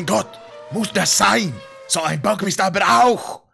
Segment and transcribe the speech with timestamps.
[0.00, 1.54] Mein Gott, muss das sein?
[1.88, 3.50] So ein Bock aber auch!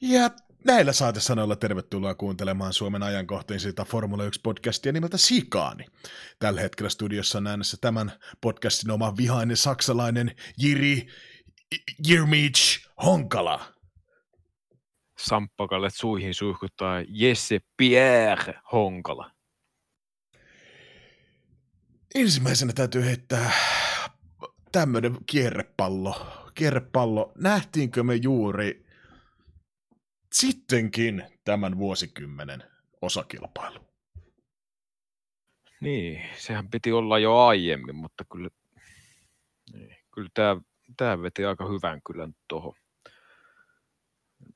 [0.00, 0.30] Ja
[0.64, 5.84] näillä saatesanoilla tervetuloa kuuntelemaan Suomen ajankohtaisinta Formula 1-podcastia nimeltä Sikaani.
[6.38, 11.06] Tällä hetkellä studiossa on äänessä tämän podcastin oma vihainen saksalainen Jiri
[12.08, 13.72] Jirmich Honkala.
[15.18, 19.30] Samppakalle suihin suihkuttaa Jesse Pierre Honkala.
[22.14, 23.52] Ensimmäisenä täytyy heittää
[24.72, 26.26] tämmöinen kierrepallo.
[26.54, 27.32] Kierrepallo.
[27.34, 28.86] Nähtiinkö me juuri
[30.32, 32.64] sittenkin tämän vuosikymmenen
[33.00, 33.88] osakilpailu?
[35.80, 38.48] Niin, sehän piti olla jo aiemmin, mutta kyllä,
[39.72, 40.60] niin, kyllä tämä,
[40.96, 42.74] tämä veti aika hyvän kyllä tuohon.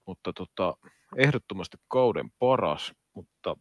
[0.06, 0.76] Mutta tota,
[1.16, 3.56] ehdottomasti kauden paras, mutta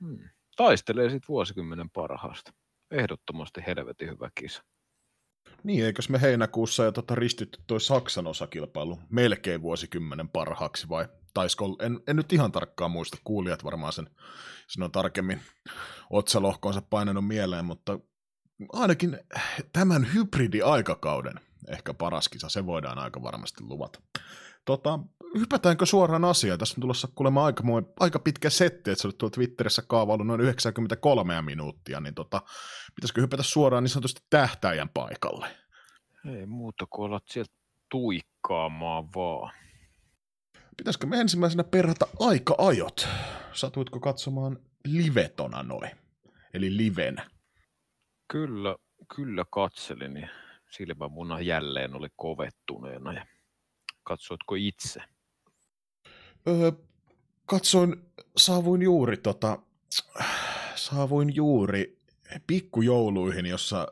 [0.00, 2.52] hmm, taistelee sitten vuosikymmenen parhaasta.
[2.90, 4.64] Ehdottomasti helvetin hyvä kisa.
[5.64, 11.76] Niin, eikös me heinäkuussa jo tota ristytty toi Saksan osakilpailu melkein vuosikymmenen parhaaksi vai taisko,
[11.80, 14.10] en, en nyt ihan tarkkaan muista, kuulijat varmaan sen,
[14.66, 15.40] sen on tarkemmin
[16.10, 17.98] otsalohkoonsa painanut mieleen, mutta
[18.72, 19.18] ainakin
[19.72, 24.00] tämän hybridi-aikakauden ehkä paras kisa, se voidaan aika varmasti luvata.
[24.68, 24.98] Tota,
[25.38, 26.58] hypätäänkö suoraan asiaan?
[26.58, 27.64] Tässä on tulossa kuulemma aika,
[28.00, 32.42] aika pitkä setti, että sä olet tuolla Twitterissä kaavailu noin 93 minuuttia, niin tota,
[32.94, 35.46] pitäisikö hypätä suoraan niin sanotusti tähtäjän paikalle?
[36.38, 37.52] Ei muuta kuin olla sieltä
[37.90, 39.54] tuikkaamaan vaan.
[40.76, 43.08] Pitäisikö me ensimmäisenä perata aika-ajot?
[43.52, 45.90] Satuitko katsomaan livetona noin?
[46.54, 47.30] Eli livenä?
[48.32, 48.76] Kyllä,
[49.16, 50.28] kyllä katselin ja
[50.70, 53.26] silmämuna jälleen oli kovettuneena ja
[54.08, 55.00] katsoitko itse?
[56.48, 56.72] Öö,
[57.46, 57.96] katsoin,
[58.36, 59.58] saavuin juuri tota,
[60.74, 61.98] saavuin juuri
[62.46, 63.88] pikkujouluihin, jossa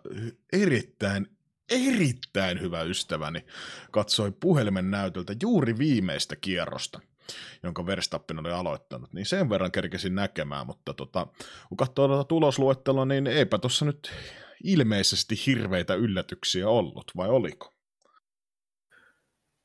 [0.53, 1.27] erittäin,
[1.71, 3.45] erittäin hyvä ystäväni
[3.91, 7.01] katsoi puhelimen näytöltä juuri viimeistä kierrosta
[7.63, 11.27] jonka Verstappen oli aloittanut, niin sen verran kerkesin näkemään, mutta tota,
[11.69, 14.13] kun katsoo tuota tulosluettelua, niin eipä tuossa nyt
[14.65, 17.75] ilmeisesti hirveitä yllätyksiä ollut, vai oliko?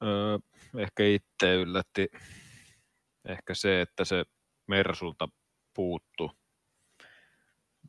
[0.04, 0.38] Öö,
[0.78, 2.08] ehkä itse yllätti
[3.26, 4.24] ehkä se, että se
[4.68, 5.28] Mersulta
[5.74, 6.32] puuttu.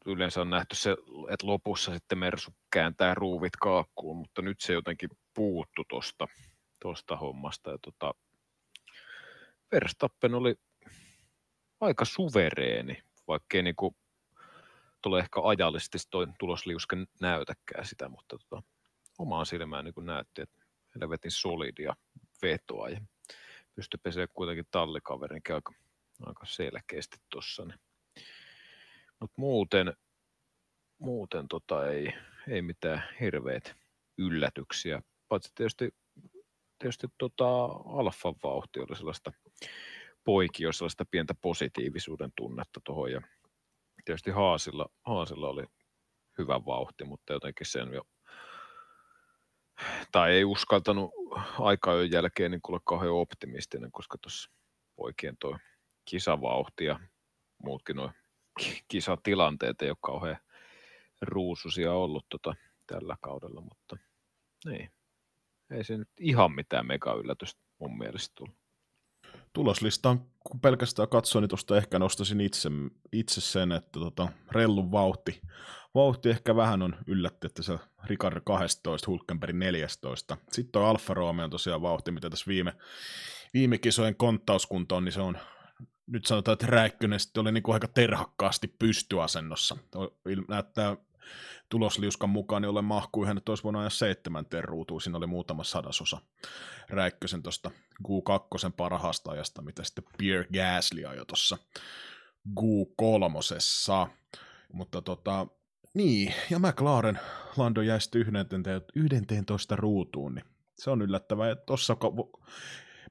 [0.06, 0.90] Yleensä on nähty se,
[1.30, 6.26] että lopussa sitten Mersu kääntää ruuvit kaakkuun, mutta nyt se jotenkin puuttu tuosta
[6.82, 7.70] tosta hommasta.
[7.70, 8.14] Ja tota,
[9.72, 10.54] Verstappen oli
[11.80, 13.96] aika suvereeni, vaikkei niinku
[15.02, 18.62] tule ehkä ajallisesti toi tulosliuske näytäkään sitä, mutta tota,
[19.18, 20.66] omaan silmään niin näytti, että
[21.00, 21.96] helvetin solidia
[22.42, 23.00] vetoa ja
[23.74, 25.72] pystyi pesemään kuitenkin tallikaverin aika,
[26.26, 27.64] aika selkeästi tuossa.
[27.64, 27.80] Niin.
[29.20, 29.92] Mutta muuten,
[30.98, 32.14] muuten tota ei,
[32.48, 33.74] ei mitään hirveät
[34.18, 35.94] yllätyksiä, paitsi tietysti,
[36.78, 39.32] tietysti tota alfan vauhti oli sellaista
[40.24, 43.20] poikio, sellaista pientä positiivisuuden tunnetta tuohon ja
[44.04, 45.64] tietysti Haasilla, Haasilla oli
[46.38, 48.02] hyvä vauhti, mutta jotenkin sen jo
[50.12, 51.10] tai ei uskaltanut
[51.58, 54.50] aikaa jälkeen niin olla kauhean optimistinen, koska tuossa
[54.96, 55.58] poikien tuo
[56.04, 57.00] kisavauhti ja
[57.64, 58.10] muutkin nuo
[58.88, 60.38] kisatilanteet ei ole kauhean
[61.22, 62.54] ruususia ollut tota,
[62.86, 63.96] tällä kaudella, mutta
[64.64, 64.90] niin.
[65.70, 68.56] ei se nyt ihan mitään mega yllätystä mun mielestä tullut.
[69.52, 72.68] Tuloslistaan, kun pelkästään katsoin, niin tuosta ehkä nostaisin itse,
[73.12, 75.40] itse sen, että tota, rellun vauhti
[75.94, 80.36] vauhti ehkä vähän on yllätti, että se Ricardo 12, Hulkenberg 14.
[80.52, 82.72] Sitten tuo Alfa Romeo on tosiaan vauhti, mitä tässä viime,
[83.54, 85.38] viime kisojen konttauskunto on, niin se on
[86.06, 89.76] nyt sanotaan, että Räikkönen sitten oli niin kuin aika terhakkaasti pystyasennossa.
[90.48, 90.96] Näyttää
[91.68, 95.00] tulosliuskan mukaan, niin ole mahkuu hän olisi voinut ajaa seitsemänteen ruutuun.
[95.00, 96.18] Siinä oli muutama sadasosa
[96.88, 97.70] Räikkösen tuosta
[98.08, 101.58] Q2 parhaasta ajasta, mitä sitten Pierre Gasly ajoi tuossa
[102.60, 104.10] Q3.
[104.72, 105.46] Mutta tota,
[105.94, 107.18] niin, ja McLaren
[107.56, 108.20] Lando jäi sitten
[108.94, 110.44] 11 ruutuun, niin
[110.78, 111.48] se on yllättävää.
[111.48, 111.96] Ja tossa,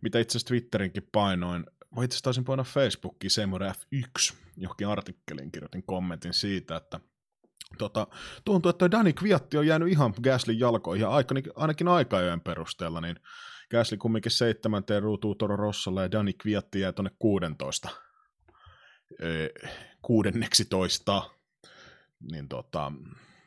[0.01, 5.51] mitä itse asiassa Twitterinkin painoin, vai itse asiassa taisin painaa Facebookiin Seymour F1, johonkin artikkeliin
[5.51, 6.99] kirjoitin kommentin siitä, että
[7.77, 8.07] tota,
[8.45, 11.09] tuntuu, että toi Dani Kviatti on jäänyt ihan Gaslin jalkoihin, ja
[11.55, 13.15] ainakin, aikajojen perusteella, niin
[13.71, 17.89] Gasly kumminkin seitsemänteen ruutuun Toro Rossolle, ja Dani Kviatti jää tuonne 16,
[19.23, 19.49] öö,
[20.01, 21.29] kuudenneksi toista
[22.31, 22.91] niin tota,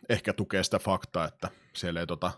[0.08, 2.32] ehkä tukee sitä faktaa, että siellä ei tota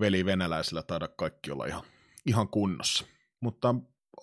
[0.00, 1.82] veli venäläisillä taida kaikki olla ihan,
[2.26, 3.06] ihan kunnossa.
[3.40, 3.74] Mutta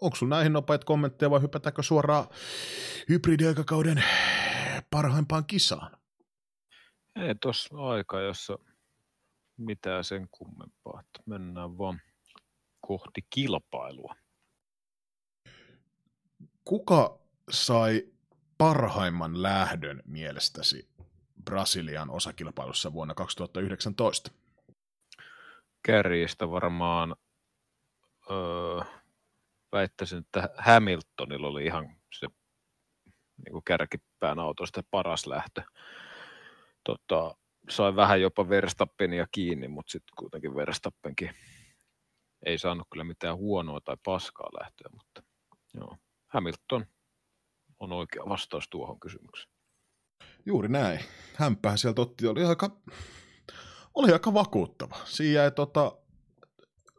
[0.01, 2.27] onko sinulla näihin nopeat kommentteja vai hypätäänkö suoraan
[3.09, 4.03] hybridiaikakauden
[4.91, 5.97] parhaimpaan kisaan?
[7.15, 8.57] Ei tuossa aika, jossa
[9.57, 10.99] mitään sen kummempaa.
[10.99, 12.01] Että mennään vaan
[12.81, 14.15] kohti kilpailua.
[16.65, 17.19] Kuka
[17.51, 18.07] sai
[18.57, 20.89] parhaimman lähdön mielestäsi
[21.45, 24.31] Brasilian osakilpailussa vuonna 2019?
[25.85, 27.15] Kärjistä varmaan
[28.31, 28.81] öö,
[29.71, 32.27] väittäisin, että Hamiltonilla oli ihan se
[33.45, 35.61] niin kuin kärkipään autosta paras lähtö.
[36.83, 37.35] Tota,
[37.69, 41.35] sai vähän jopa Verstappenia kiinni, mutta sitten kuitenkin Verstappenkin
[42.45, 45.23] ei saanut kyllä mitään huonoa tai paskaa lähtöä, mutta
[45.73, 45.97] joo.
[46.27, 46.85] Hamilton
[47.79, 49.52] on oikea vastaus tuohon kysymykseen.
[50.45, 50.99] Juuri näin.
[51.35, 52.77] Hämpää sieltä otti, oli aika,
[53.93, 54.95] oli aika vakuuttava.
[55.05, 55.91] Siinä jäi tota,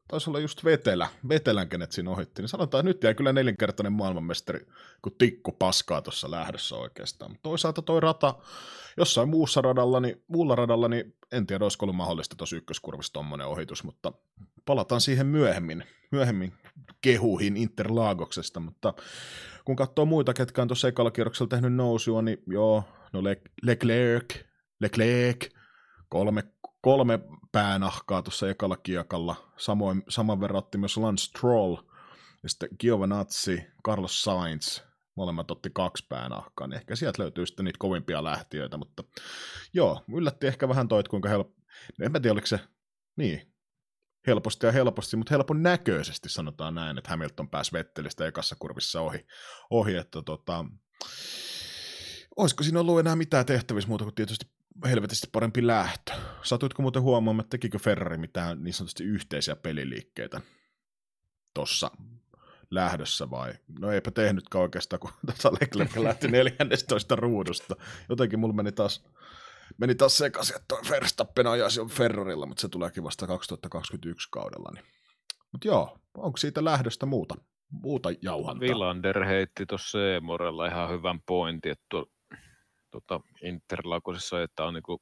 [0.09, 3.93] taisi olla just Vetelä, Vetelän kenet siinä ohitti, niin sanotaan, että nyt jäi kyllä nelinkertainen
[3.93, 4.67] maailmanmestari,
[5.03, 7.31] kun tikku paskaa tuossa lähdössä oikeastaan.
[7.31, 8.35] Mutta toisaalta toi rata,
[8.97, 13.47] jossain muussa radalla, niin, muulla radalla, niin en tiedä, olisiko ollut mahdollista tuossa ykköskurvissa tuommoinen
[13.47, 14.13] ohitus, mutta
[14.65, 16.53] palataan siihen myöhemmin, myöhemmin
[17.05, 18.95] kehuihin Interlagoksesta, mutta
[19.65, 24.35] kun katsoo muita, ketkä on tuossa ekalla kierroksella tehnyt nousua, niin joo, no Le- Leclerc,
[24.81, 25.49] Leclerc,
[26.09, 26.43] kolme,
[26.81, 27.21] kolme
[27.53, 31.77] päänahkaa tuossa ekalla kiekalla, samoin, saman verran otti myös Lance Stroll,
[32.43, 34.81] ja sitten Giovinazzi, Carlos Sainz,
[35.17, 39.05] molemmat otti kaksi päänahkaa, niin ehkä sieltä löytyy sitten niitä kovimpia lähtiöitä, mutta
[39.75, 41.61] joo, yllätti ehkä vähän toi, että kuinka helppo,
[41.99, 42.61] no en mä tiedä, oliko se,
[43.17, 43.54] niin,
[44.27, 49.27] helposti ja helposti, mutta helpon näköisesti sanotaan näin, että Hamilton pääsi Vettelistä ekassa kurvissa ohi,
[49.71, 50.65] ohi että tota,
[52.37, 54.47] olisiko siinä ollut enää mitään tehtävissä muuta kuin tietysti
[54.85, 56.13] helvetisti parempi lähtö.
[56.43, 60.41] Satuitko muuten huomaamaan, että tekikö Ferrari mitään niin sanotusti yhteisiä peliliikkeitä
[61.55, 61.91] tuossa
[62.71, 63.55] lähdössä vai?
[63.79, 67.77] No eipä tehnytkään oikeastaan, kun tässä Leclerc lähti 14 ruudusta.
[68.09, 69.05] Jotenkin mulla meni taas,
[69.79, 74.71] meni taas sekaisin, että Verstappen ajaisi jo Ferrarilla, mutta se tuleekin vasta 2021 kaudella.
[74.75, 74.85] Niin.
[75.53, 77.35] Mutta joo, onko siitä lähdöstä muuta,
[77.71, 78.69] muuta jauhantaa?
[78.69, 82.07] Villander heitti tuossa Morella ihan hyvän pointin, että tuo,
[82.91, 85.01] tuota, Interlagosissa, että on niin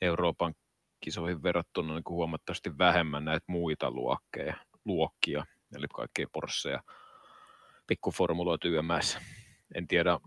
[0.00, 0.54] Euroopan
[1.00, 5.46] kisoihin verrattuna niin huomattavasti vähemmän näitä muita luokkeja, luokkia,
[5.76, 6.78] eli kaikkia Porsche
[7.86, 9.18] pikkuformuloita YMS.
[9.74, 10.18] En tiedä,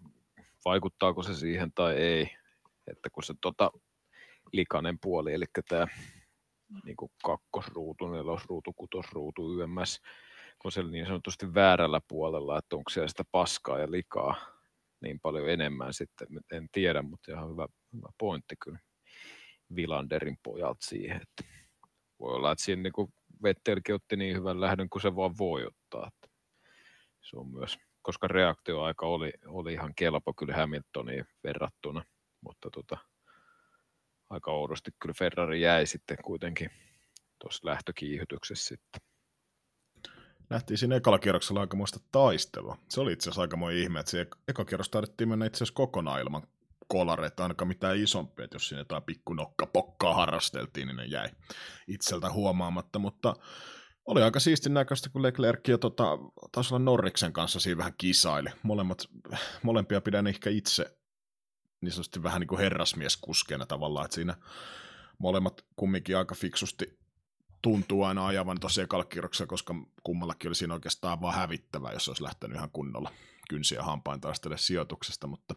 [0.65, 2.29] vaikuttaako se siihen tai ei,
[2.91, 3.71] että kun se tota,
[4.53, 5.87] likainen puoli, eli tämä
[6.83, 10.01] niin kuin kakkosruutu, nelosruutu, kutosruutu, YMS,
[10.59, 14.35] kun se niin sanotusti väärällä puolella, että onko siellä sitä paskaa ja likaa
[15.01, 18.79] niin paljon enemmän sitten, en tiedä, mutta ihan hyvä, hyvä pointti kyllä
[19.75, 21.43] Vilanderin pojalta siihen, että
[22.19, 23.13] voi olla, että siinä niin
[23.43, 26.07] Vettelkin otti niin hyvän lähdön kuin se vaan voi ottaa.
[26.07, 26.27] Että
[27.21, 32.03] se on myös, koska reaktioaika oli, oli ihan kelpo kyllä Hamiltoniin verrattuna,
[32.41, 32.97] mutta tota,
[34.29, 36.69] aika oudosti kyllä Ferrari jäi sitten kuitenkin
[37.39, 39.01] tuossa lähtökiihytyksessä sitten.
[40.49, 42.77] Nähtiin siinä ekalla kierroksella aikamoista taistelua.
[42.89, 46.21] Se oli itse asiassa aikamoinen ihme, että se eka kierros taidettiin mennä itse asiassa kokonaan
[46.21, 46.47] ilman
[46.87, 49.03] kolareita, ainakaan mitään isompia, että jos siinä jotain
[49.73, 51.29] pokkaa harrasteltiin, niin ne jäi
[51.87, 53.35] itseltä huomaamatta, mutta
[54.05, 56.17] oli aika siistin näköistä, kun Leclerc ja tota,
[56.51, 58.49] taisi olla Norriksen kanssa siinä vähän kisaili.
[58.63, 59.09] Molemmat,
[59.63, 60.97] molempia pidän ehkä itse
[61.81, 64.35] niin sanotusti vähän niin kuin herrasmieskuskeena tavallaan, että siinä
[65.17, 66.99] molemmat kumminkin aika fiksusti
[67.61, 72.57] tuntuu aina ajavan tosiaan kalkkirroksella, koska kummallakin oli siinä oikeastaan vaan hävittävää, jos olisi lähtenyt
[72.57, 73.11] ihan kunnolla
[73.49, 75.55] kynsiä hampain taistele sijoituksesta, mutta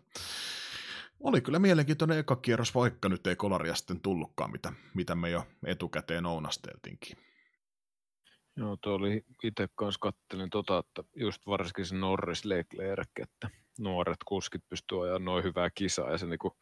[1.20, 5.46] oli kyllä mielenkiintoinen eka kierros, vaikka nyt ei kolaria sitten tullutkaan, mitä, mitä me jo
[5.66, 7.16] etukäteen ounasteltiinkin.
[8.56, 14.18] Joo, tuo oli itse kanssa kattelin tota, että just varsinkin se Norris Leclerc, että nuoret
[14.24, 16.56] kuskit pystyy ajaa noin hyvää kisaa ja se niinku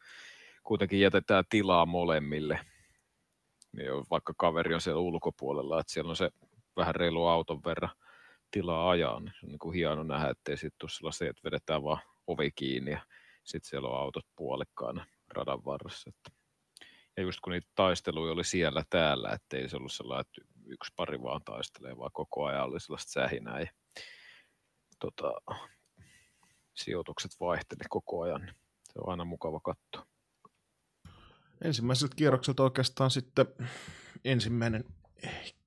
[0.62, 2.60] kuitenkin jätetään tilaa molemmille.
[3.72, 6.30] Niin vaikka kaveri on siellä ulkopuolella, että siellä on se
[6.76, 7.90] vähän reilu auton verran
[8.50, 12.02] tilaa ajaa, niin se on niinku hieno nähdä, ettei sitten tule sellaisia, että vedetään vaan
[12.26, 13.00] ovi kiinni ja
[13.44, 16.10] sitten siellä on autot puolikkaana radan varressa.
[17.16, 21.22] Ja just kun niitä taisteluja oli siellä täällä, ettei se ollut sellainen, että yksi pari
[21.22, 23.66] vaan taistelee, vaan koko ajan oli sellaista sähinää ja
[24.98, 25.32] tota,
[26.74, 28.54] sijoitukset vaihteli koko ajan.
[28.92, 30.06] Se on aina mukava katsoa.
[31.64, 33.46] Ensimmäiseltä kierrokselta oikeastaan sitten
[34.24, 34.84] ensimmäinen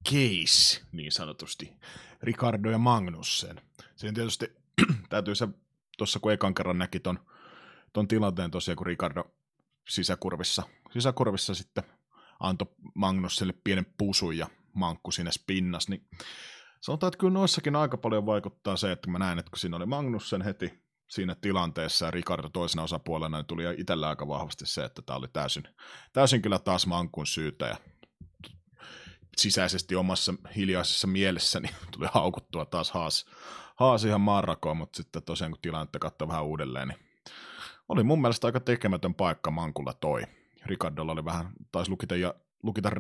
[0.10, 1.74] case niin sanotusti,
[2.24, 3.62] Ricardo ja Magnussen.
[3.96, 4.52] Siinä tietysti
[5.10, 5.48] täytyy se,
[5.98, 7.20] tuossa kun ekan kerran näki ton,
[7.94, 9.24] ton tilanteen tosiaan, kun Ricardo
[9.90, 11.84] sisäkurvissa, sisäkurvissa sitten
[12.40, 16.08] antoi Magnusselle pienen pusun ja mankku siinä spinnas, niin
[16.82, 19.86] sanotaan, että kyllä noissakin aika paljon vaikuttaa se, että mä näen, että kun siinä oli
[19.86, 25.02] Magnussen heti siinä tilanteessa ja Ricardo toisena osapuolena, niin tuli itsellä aika vahvasti se, että
[25.02, 25.64] tämä oli täysin,
[26.14, 27.78] täysin kyllä taas Mankun syytä ja
[29.38, 33.26] sisäisesti omassa hiljaisessa mielessäni tuli haukuttua taas Haas,
[33.76, 37.00] Haas ihan maanrakoon, mutta sitten tosiaan kun tilannetta katsoi vähän uudelleen, niin
[37.90, 40.22] oli mun mielestä aika tekemätön paikka Mankulla toi.
[40.66, 42.92] Ricardolla oli vähän, taisi lukita, ja, lukita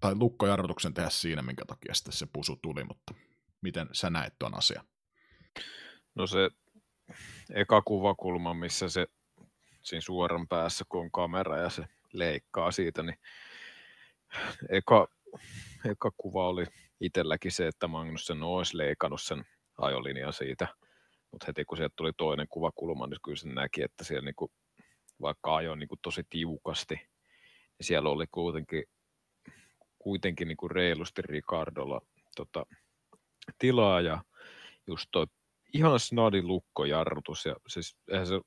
[0.00, 3.14] tai lukkojarrutuksen tehdä siinä, minkä takia sitten se pusu tuli, mutta
[3.60, 4.84] miten sä näet tuon asian?
[6.14, 6.50] No se
[7.54, 9.06] eka kuvakulma, missä se
[9.82, 13.18] siinä suoran päässä, kun on kamera ja se leikkaa siitä, niin
[14.68, 15.08] eka,
[15.90, 16.64] eka kuva oli
[17.00, 19.44] itselläkin se, että Magnussen olisi leikannut sen
[19.78, 20.68] ajolinjan siitä,
[21.30, 24.50] mutta heti kun sieltä tuli toinen kuvakulma, niin kyllä se näki, että siellä niinku,
[25.20, 28.84] vaikka ajoi niinku tosi tiukasti, niin siellä oli kuitenkin,
[29.98, 32.00] kuitenkin niinku reilusti Ricardolla
[32.36, 32.66] tota,
[33.58, 34.24] tilaa ja
[34.86, 35.26] just toi
[35.72, 38.40] ihan snadi lukkojarrutus ja siis eihän se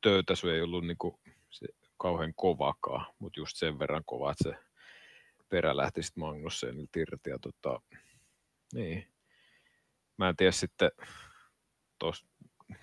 [0.00, 4.68] töytäsy ei ollut niinku se kauhean kovakaan, mutta just sen verran kova, että se
[5.48, 7.30] perä lähti sitten Magnussenilta irti.
[7.30, 7.80] Ja tota,
[8.74, 9.06] niin.
[10.16, 10.90] Mä en tiedä sitten,
[11.98, 12.26] tos,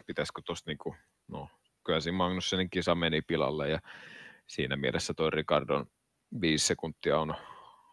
[0.06, 0.96] pitäisikö tuosta niinku,
[1.28, 1.50] no
[1.84, 3.80] kyllä siinä Magnussenin kisa meni pilalle ja
[4.48, 5.86] siinä mielessä toi Ricardon
[6.42, 7.36] viisi sekuntia on,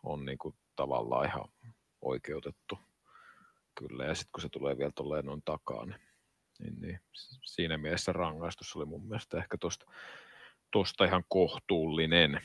[0.02, 1.48] on niinku tavallaan ihan
[2.02, 2.78] oikeutettu.
[3.74, 6.00] Kyllä, ja sitten kun se tulee vielä tolleen noin takaa, niin,
[6.58, 7.00] niin, niin,
[7.44, 9.86] siinä mielessä rangaistus oli mun mielestä ehkä tuosta
[10.70, 12.40] tosta ihan kohtuullinen.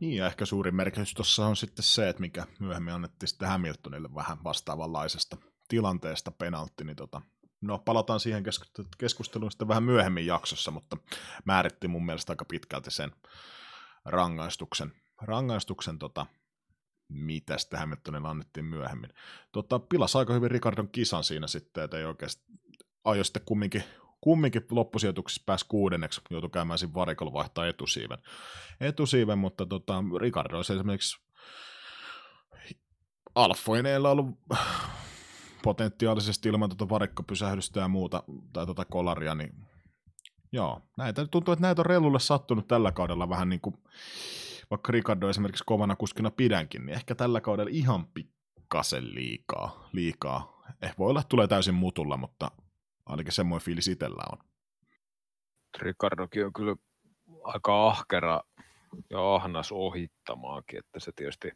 [0.00, 4.14] Niin, ja ehkä suurin merkitys tuossa on sitten se, että mikä myöhemmin annettiin sitten Hamiltonille
[4.14, 5.36] vähän vastaavanlaisesta
[5.68, 7.20] tilanteesta penaltti, niin tota,
[7.60, 8.44] no palataan siihen
[8.98, 10.96] keskusteluun sitten vähän myöhemmin jaksossa, mutta
[11.44, 13.12] määritti mun mielestä aika pitkälti sen
[14.04, 16.26] rangaistuksen, rangaistuksen tota,
[17.14, 19.10] mitä sitten Hamiltonille annettiin myöhemmin.
[19.52, 22.42] Tota, pilasi aika hyvin Ricardon kisan siinä sitten, että ei oikeasti
[23.04, 23.84] ajo sitten kumminkin
[24.22, 28.18] kumminkin loppusijoituksessa pääsi kuudenneksi, joutui käymään siinä varikolla vaihtaa etusiiven.
[28.80, 31.20] Etusiiven, mutta tota, Ricardo olisi esimerkiksi
[33.34, 34.38] Alfoineilla ollut
[35.62, 39.54] potentiaalisesti ilman tuota varikkopysähdystä ja muuta, tai tuota kolaria, niin
[40.52, 43.74] joo, näitä, tuntuu, että näitä on Rellulle sattunut tällä kaudella vähän niin kuin,
[44.72, 50.62] vaikka Ricardo esimerkiksi kovana kuskina pidänkin, niin ehkä tällä kaudella ihan pikkasen liikaa, liikaa.
[50.82, 52.50] Eh, voi olla, että tulee täysin mutulla, mutta
[53.06, 54.38] Ainakin semmoinen fiilis itsellä on.
[55.78, 56.76] Ricardokin on kyllä
[57.44, 58.40] aika ahkera
[59.10, 61.50] ja ahnas ohittamaakin, että se tietysti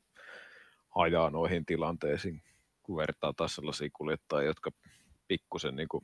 [0.94, 2.42] ajaa noihin tilanteisiin,
[2.82, 4.70] kun vertaa taas sellaisia kuljettajia, jotka
[5.28, 6.02] pikkusen niin kuin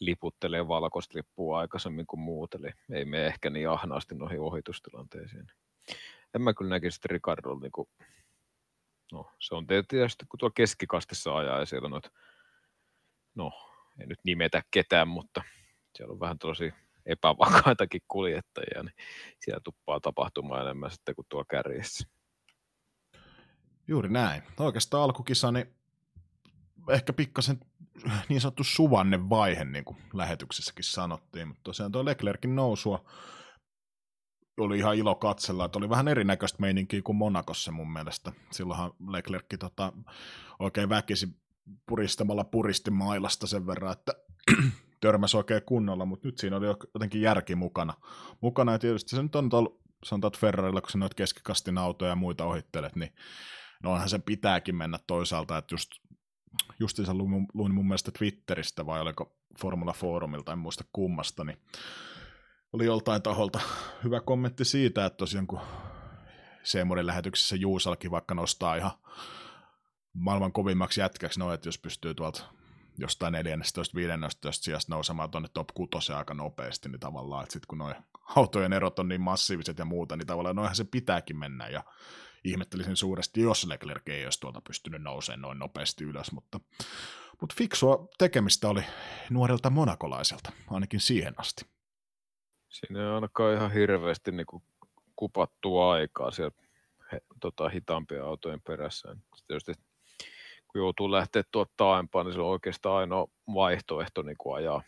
[0.00, 5.46] liputtelee valkoista lippua aikaisemmin kuin muut, eli ei me ehkä niin ahnaasti noihin ohitustilanteisiin.
[6.34, 7.88] En mä kyllä näkisi, että Ricardo niin kuin,
[9.12, 12.10] no se on tietysti, kun tuo keskikastissa ajaa ja siellä noita,
[13.34, 13.52] no
[14.00, 15.42] en nyt nimetä ketään, mutta
[15.94, 16.72] siellä on vähän tällaisia
[17.06, 18.94] epävakaitakin kuljettajia, niin
[19.38, 22.08] siellä tuppaa tapahtumaan enemmän sitten kuin tuo kärjessä.
[23.88, 24.42] Juuri näin.
[24.58, 25.74] Oikeastaan alkukisa, niin
[26.90, 27.60] ehkä pikkasen
[28.28, 33.04] niin sanottu suvanne vaihe, niin kuin lähetyksessäkin sanottiin, mutta tosiaan tuo Leclerkin nousua
[34.64, 38.32] oli ihan ilo katsella, että oli vähän erinäköistä meininkiä kuin Monakossa mun mielestä.
[38.50, 39.92] Silloinhan Leclerc tota,
[40.58, 41.28] oikein väkisi
[41.86, 44.12] puristamalla puristi mailasta sen verran, että
[45.00, 47.94] törmäsi oikein kunnolla, mutta nyt siinä oli jotenkin järki mukana.
[48.40, 52.08] Mukana ja tietysti se nyt on ollut, sanotaan, että Ferrarilla, kun sä noit keskikastin autoja
[52.08, 53.12] ja muita ohittelet, niin
[53.82, 55.90] no onhan se pitääkin mennä toisaalta, että just
[56.80, 57.14] justiinsa
[57.54, 61.58] luin mun mielestä Twitteristä vai oliko Formula Forumilta, en muista kummasta, niin
[62.72, 63.60] oli joltain taholta
[64.04, 65.60] hyvä kommentti siitä, että tosiaan kun
[66.62, 68.90] Seemorin lähetyksessä Juusalkin vaikka nostaa ihan
[70.12, 72.44] maailman kovimmaksi jätkäksi, no, että jos pystyy tuolta
[72.98, 73.38] jostain 14-15
[74.50, 77.96] sijasta nousemaan tuonne top 6 aika nopeasti, niin tavallaan, että sitten kun noin
[78.36, 81.84] autojen erot on niin massiiviset ja muuta, niin tavallaan noihän se pitääkin mennä, ja
[82.44, 86.60] ihmettelisin suuresti, jos Leclerc ei olisi tuolta pystynyt nousemaan noin nopeasti ylös, mutta,
[87.40, 88.82] mutta fiksua tekemistä oli
[89.30, 91.77] nuorelta monakolaiselta, ainakin siihen asti.
[92.78, 94.62] Siinä ei ainakaan ihan hirveästi niin kuin
[95.16, 96.56] kupattua aikaa siellä
[97.12, 99.16] he, tota, hitaampien autojen perässä.
[99.46, 99.72] Tietysti
[100.68, 104.82] kun joutuu lähteä tuolta taaempaan, niin se on oikeastaan ainoa vaihtoehto niin kuin ajaa,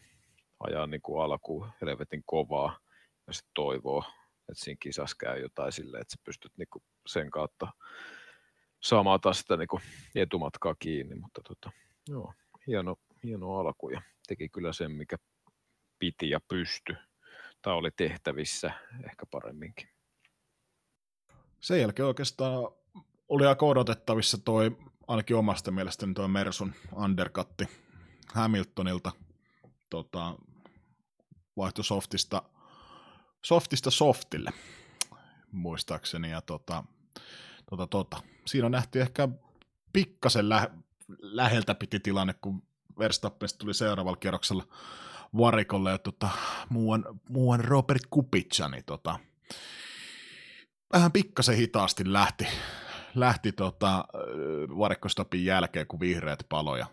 [0.60, 2.78] ajaa niin kuin alkuun helvetin kovaa.
[3.26, 4.04] Ja sitten toivoo,
[4.48, 7.68] että siinä kisassa käy jotain silleen, että sä pystyt niin kuin sen kautta
[8.80, 9.82] saamaan taas sitä niin kuin
[10.14, 11.70] etumatkaa kiinni, mutta tota,
[12.08, 12.32] joo,
[12.66, 15.16] hieno, hieno alku ja teki kyllä sen, mikä
[15.98, 16.96] piti ja pysty
[17.62, 18.72] tai oli tehtävissä
[19.04, 19.88] ehkä paremminkin.
[21.60, 22.68] Sen jälkeen oikeastaan
[23.28, 24.76] oli aika odotettavissa toi
[25.08, 27.68] ainakin omasta mielestäni tuo Mersun undercutti
[28.34, 29.12] Hamiltonilta
[29.90, 30.34] tota,
[31.56, 32.42] vaihtoi softista,
[33.44, 34.50] softista softille,
[35.52, 36.30] muistaakseni.
[36.30, 36.84] Ja tota,
[37.70, 38.22] tota, tota.
[38.46, 39.28] Siinä nähty ehkä
[39.92, 40.70] pikkasen lä-
[41.20, 42.62] läheltä piti tilanne, kun
[42.98, 44.64] Verstappenista tuli seuraavalla kierroksella
[45.36, 46.28] varikolle ja tota,
[46.68, 49.18] muuan, muuan Robert Kupica, niin tota,
[50.92, 52.46] vähän pikkasen hitaasti lähti,
[53.14, 54.04] lähti tota,
[54.78, 56.86] varikkostopin jälkeen, kun vihreät paloja.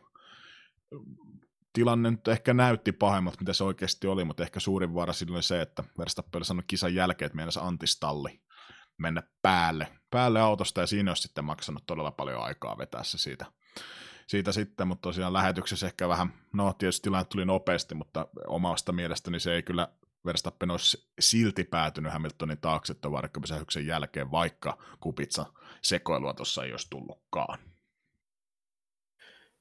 [1.73, 5.61] Tilanne nyt ehkä näytti pahemmat, mitä se oikeasti oli, mutta ehkä suurin vaara silloin se,
[5.61, 8.41] että Verstappen sanonut kisan jälkeen, että meidän antistalli
[8.97, 13.45] mennä päälle, päälle autosta, ja siinä olisi sitten maksanut todella paljon aikaa vetää se siitä,
[14.27, 19.39] siitä sitten, mutta tosiaan lähetyksessä ehkä vähän, no tietysti tilanne tuli nopeasti, mutta omasta mielestäni
[19.39, 19.87] se ei kyllä
[20.25, 25.45] Verstappen olisi silti päätynyt Hamiltonin taakse tuon varkkopysähyksen jälkeen, vaikka kupitsa
[25.81, 27.59] sekoilua tuossa ei olisi tullutkaan.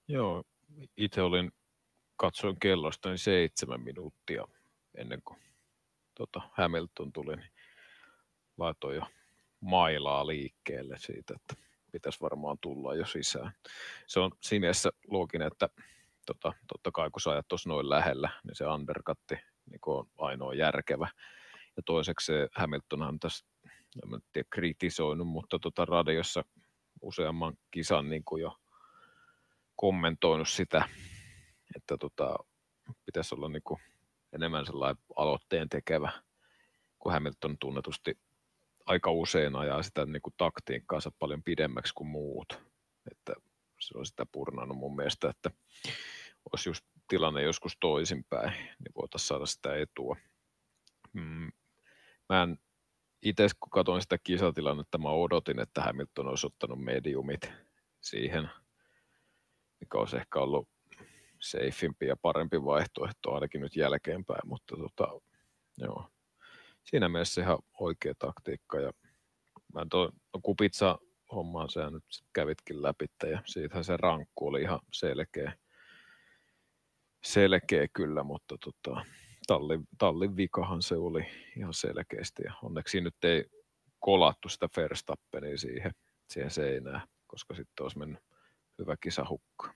[0.08, 0.44] Joo,
[0.96, 1.52] itse olin,
[2.16, 4.48] katsoin kellosta niin seitsemän minuuttia
[4.94, 5.40] ennen kuin
[6.14, 7.50] tota, Hamilton tuli, niin
[8.56, 9.06] laitoin jo
[9.60, 13.52] mailaa liikkeelle siitä, että pitäisi varmaan tulla jo sisään.
[14.06, 15.68] Se on siinä mielessä looginen, että
[16.26, 19.34] tota, totta kai kun sä ajat tuossa noin lähellä, niin se undercutti
[19.70, 21.08] niin on ainoa järkevä.
[21.76, 23.46] Ja toiseksi se Hamiltonhan tässä,
[24.02, 26.44] en tiedä kritisoinut, mutta tota radiossa
[27.02, 28.56] useamman kisan niin kuin jo
[29.76, 30.88] kommentoinut sitä,
[31.76, 32.36] että tota,
[33.06, 33.80] pitäisi olla niin kuin
[34.32, 36.12] enemmän sellainen aloitteen tekevä,
[36.98, 38.18] kun Hamilton tunnetusti
[38.86, 42.60] aika usein ajaa sitä niin kuin taktiikkaansa paljon pidemmäksi kuin muut.
[43.10, 43.34] Että
[43.80, 45.50] se on sitä purnannut mun mielestä, että
[46.52, 50.16] olisi just tilanne joskus toisinpäin, niin voitaisiin saada sitä etua.
[51.12, 51.52] Mm.
[52.28, 52.58] Mä en
[53.22, 57.52] itse, kun katsoin sitä kisatilannetta, mä odotin, että Hamilton olisi ottanut mediumit
[58.00, 58.50] siihen,
[59.80, 60.68] mikä olisi ehkä ollut
[61.40, 65.20] safeimpi ja parempi vaihtoehto ainakin nyt jälkeenpäin, mutta tota,
[65.78, 66.10] joo,
[66.90, 68.80] siinä mielessä ihan oikea taktiikka.
[68.80, 68.92] Ja
[69.74, 70.98] mä toi, no kupitsa
[71.32, 75.52] hommaan sä nyt kävitkin läpi ja siitähän se rankku oli ihan selkeä,
[77.24, 79.04] selkeä kyllä, mutta tota,
[79.46, 83.44] tallin, tallin vikahan se oli ihan selkeästi ja onneksi nyt ei
[83.98, 85.92] kolattu sitä Verstappenia siihen,
[86.30, 88.20] siihen seinään, koska sitten olisi mennyt
[88.78, 89.74] hyvä kisa hukka.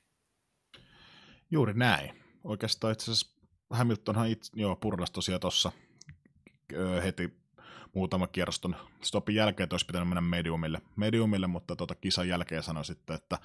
[1.51, 2.23] Juuri näin.
[2.45, 5.73] Oikeastaan itse asiassa Hamiltonhan itse, joo, purnas tosiaan tuossa
[7.05, 7.41] heti
[7.95, 12.63] muutama kierros ton stopin jälkeen, että olisi pitänyt mennä mediumille, mediumille mutta tota kisan jälkeen
[12.63, 13.39] sanoi sitten, että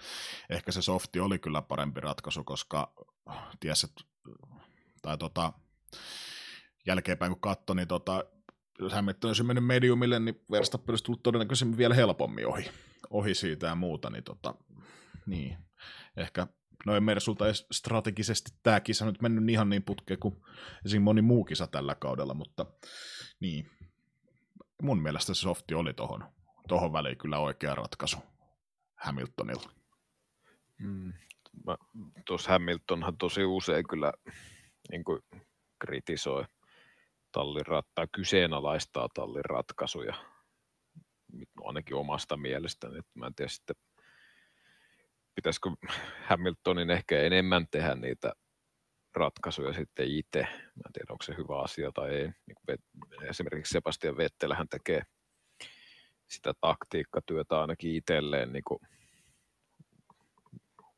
[0.49, 2.93] ehkä se softi oli kyllä parempi ratkaisu, koska
[3.59, 4.03] ties, että,
[5.01, 5.53] tai tota,
[6.85, 8.25] jälkeenpäin kun katsoi, niin tota,
[8.79, 12.71] jos Hamilton olisi mennyt mediumille, niin Verstappen olisi tullut todennäköisesti vielä helpommin ohi,
[13.09, 14.55] ohi siitä ja muuta, niin, tota,
[15.25, 15.57] niin.
[16.17, 16.47] Ehkä
[16.85, 20.35] noin Mersulta strategisesti tämä kisa nyt mennyt ihan niin putkeen kuin
[20.85, 21.01] esim.
[21.01, 22.65] moni muu kisa tällä kaudella, mutta
[23.39, 23.71] niin,
[24.81, 26.25] mun mielestä se softi oli tohon,
[26.67, 28.17] tohon väliin kyllä oikea ratkaisu
[28.95, 29.71] Hamiltonilla.
[30.79, 31.13] Mm.
[32.25, 34.13] Tuossa Hamiltonhan tosi usein kyllä
[34.91, 35.21] niin kuin
[35.79, 36.45] kritisoi
[37.31, 40.15] tallin rattaa, kyseenalaistaa tallin ratkaisuja,
[41.63, 42.97] ainakin omasta mielestäni.
[42.97, 43.75] Että mä en tiedä sitten,
[45.35, 45.69] pitäisikö
[46.27, 48.33] Hamiltonin ehkä enemmän tehdä niitä
[49.15, 50.41] ratkaisuja sitten itse.
[50.41, 52.27] Mä en tiedä, onko se hyvä asia tai ei.
[52.47, 55.01] Niin esimerkiksi Sebastian Vettelähän tekee
[56.27, 58.79] sitä taktiikkatyötä ainakin itselleen niin kuin,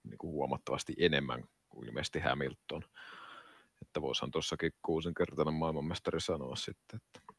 [0.03, 2.83] niin kuin huomattavasti enemmän kuin ilmeisesti Hamilton.
[3.81, 7.33] Että voisihan tuossakin kuusinkertainen maailmanmestari sanoa sitten, että,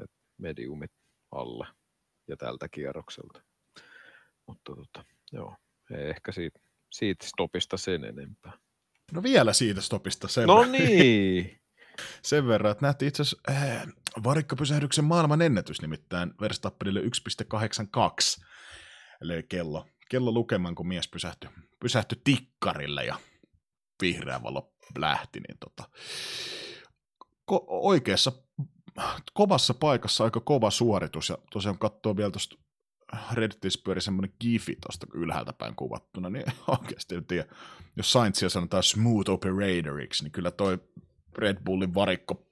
[0.00, 0.92] että mediumit
[1.30, 1.66] alle
[2.28, 3.42] ja tältä kierrokselta.
[4.46, 5.56] Mutta tota, joo,
[5.90, 6.60] ei ehkä siitä,
[6.92, 8.52] siitä stopista sen enempää.
[9.12, 11.60] No vielä siitä stopista sen No niin.
[12.22, 13.86] sen verran, että nähtiin itse asiassa äh,
[14.24, 18.44] varikkopysähdyksen maailman ennätys nimittäin Verstappenille 1.82,
[19.20, 23.16] eli kello, kello lukeman, kun mies pysähtyi, pysähtyi tikkarille ja
[24.02, 25.88] vihreä valo lähti, niin tota,
[27.52, 28.32] ko- oikeassa
[29.32, 32.56] kovassa paikassa aika kova suoritus, ja tosiaan katsoo vielä tuosta
[33.32, 36.44] Redditissä pyöri semmoinen gifi tuosta ylhäältä päin kuvattuna, niin
[36.80, 37.48] oikeasti en tiedä,
[37.96, 40.78] jos Saintsia sanotaan smooth operatoriksi, niin kyllä toi
[41.38, 42.46] Red Bullin varikko,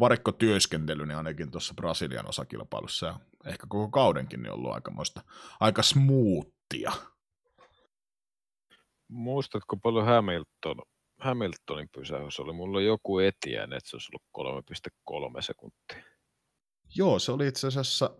[0.00, 5.22] varikkotyöskentely, niin ainakin tuossa Brasilian osakilpailussa ja ehkä koko kaudenkin niin ollut aikamoista,
[5.60, 6.92] aika smoothia.
[9.08, 10.76] Muistatko paljon Hamilton,
[11.20, 12.52] Hamiltonin pysäys oli?
[12.52, 14.64] Mulla oli joku etiään, että se olisi ollut
[15.36, 16.04] 3,3 sekuntia.
[16.96, 18.10] Joo, se oli itse asiassa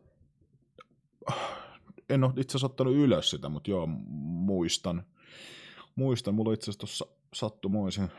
[2.08, 5.06] en ole itse asiassa ottanut ylös sitä, mutta joo, muistan.
[5.96, 8.12] Muistan, mulla itse asiassa tuossa sattumoisen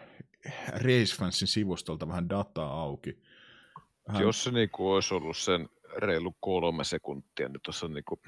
[0.68, 3.22] Racefansin sivustolta vähän dataa auki.
[4.08, 4.22] Hän...
[4.22, 8.22] Jos se niinku olisi ollut sen reilu kolme sekuntia, niin tuossa niinku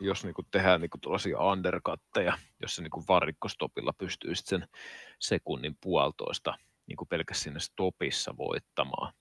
[0.00, 4.68] jos niin kuin tehdään niin kuin tuollaisia undercutteja, jossa niin kuin varikkostopilla pystyy sen
[5.18, 6.54] sekunnin puolitoista
[6.86, 9.12] niin kuin pelkästään sinne stopissa voittamaan,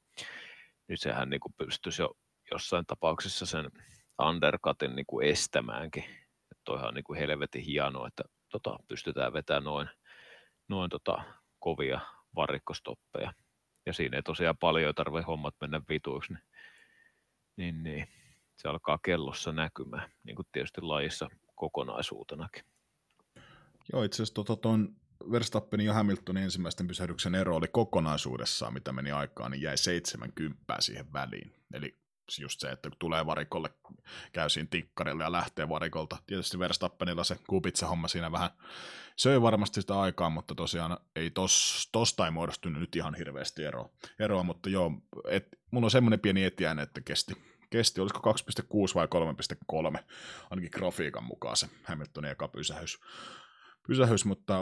[0.87, 2.17] niin sehän niin kuin pystyisi jo
[2.51, 3.71] jossain tapauksessa sen
[4.21, 6.03] undercutin niin kuin estämäänkin.
[6.51, 9.89] Että toihan on niin kuin helvetin hienoa, että tota, pystytään vetämään noin,
[10.67, 11.23] noin tota,
[11.59, 11.99] kovia
[12.35, 13.33] varikkostoppeja.
[13.85, 16.43] Ja siinä ei tosiaan paljon tarvitse hommat mennä vituiksi, niin,
[17.57, 18.07] niin, niin
[18.55, 22.63] se alkaa kellossa näkymään, niin kuin tietysti lajissa kokonaisuutenakin.
[23.93, 24.95] Joo, itse asiassa tuon
[25.31, 31.13] Verstappenin ja Hamiltonin ensimmäisten pysähdyksen ero oli kokonaisuudessaan, mitä meni aikaan, niin jäi 70 siihen
[31.13, 31.55] väliin.
[31.73, 31.97] Eli
[32.39, 33.69] just se, että kun tulee varikolle,
[34.33, 36.17] käy siinä tikkarilla ja lähtee varikolta.
[36.27, 38.49] Tietysti Verstappenilla se kupitsa-homma siinä vähän
[39.17, 43.89] söi varmasti sitä aikaa, mutta tosiaan ei tos, tosta ei muodostunut nyt ihan hirveästi eroa,
[44.19, 44.91] eroa mutta joo,
[45.29, 47.33] et, mulla on semmoinen pieni etiäinen, että kesti,
[47.69, 49.07] kesti olisiko 2,6 vai
[49.95, 50.03] 3,3,
[50.49, 52.99] ainakin grafiikan mukaan se Hamiltonin eka pysähys.
[53.87, 54.59] pysähys mutta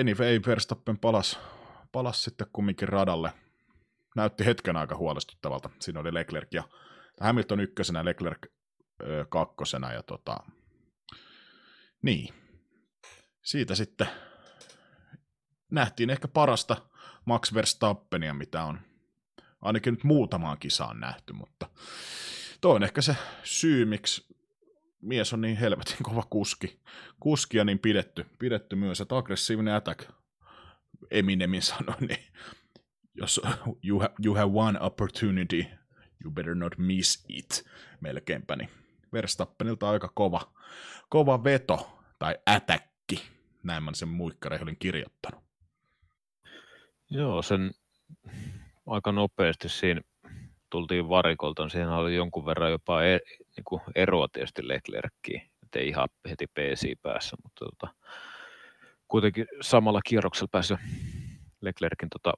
[0.00, 1.38] anyway, Verstappen palas,
[1.92, 3.32] palas sitten kumminkin radalle.
[4.16, 5.70] Näytti hetken aika huolestuttavalta.
[5.80, 6.62] Siinä oli Leclerc ja
[7.20, 8.46] Hamilton ykkösenä, Leclerc
[9.02, 10.36] ö, kakkosena ja tota,
[12.02, 12.34] niin.
[13.42, 14.06] Siitä sitten
[15.70, 16.76] nähtiin ehkä parasta
[17.24, 18.80] Max Verstappenia, mitä on
[19.60, 21.68] ainakin nyt muutamaan kisaan nähty, mutta
[22.60, 24.36] toi on ehkä se syy, miksi
[25.00, 26.80] mies on niin helvetin kova kuski,
[27.20, 30.10] kuski ja niin pidetty, pidetty myös, että aggressiivinen attack,
[31.10, 32.24] Eminemin sanoi, niin
[33.14, 33.40] jos
[33.84, 35.66] you, ha, you have one opportunity,
[36.24, 37.64] you better not miss it,
[38.00, 38.68] melkeinpä, niin
[39.12, 40.52] Verstappenilta aika kova,
[41.08, 43.22] kova veto tai ätäkki,
[43.62, 45.44] näin mä sen muikkareihin olin kirjoittanut.
[47.10, 47.70] Joo, sen
[48.86, 50.00] aika nopeasti siinä
[50.70, 53.18] tultiin varikolta, niin siinä oli jonkun verran jopa e,
[53.56, 57.94] niin kuin eroa tietysti Leclerckiin, ettei ihan heti PC päässä, mutta tota,
[59.08, 60.74] kuitenkin samalla kierroksella pääsi
[61.60, 62.32] Leclerkin tota,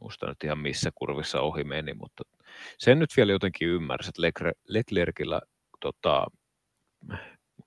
[0.00, 2.22] muista nyt ihan missä kurvissa ohi meni, mutta
[2.78, 5.40] sen nyt vielä jotenkin ymmärsi, että Leclercillä
[5.80, 6.26] tota,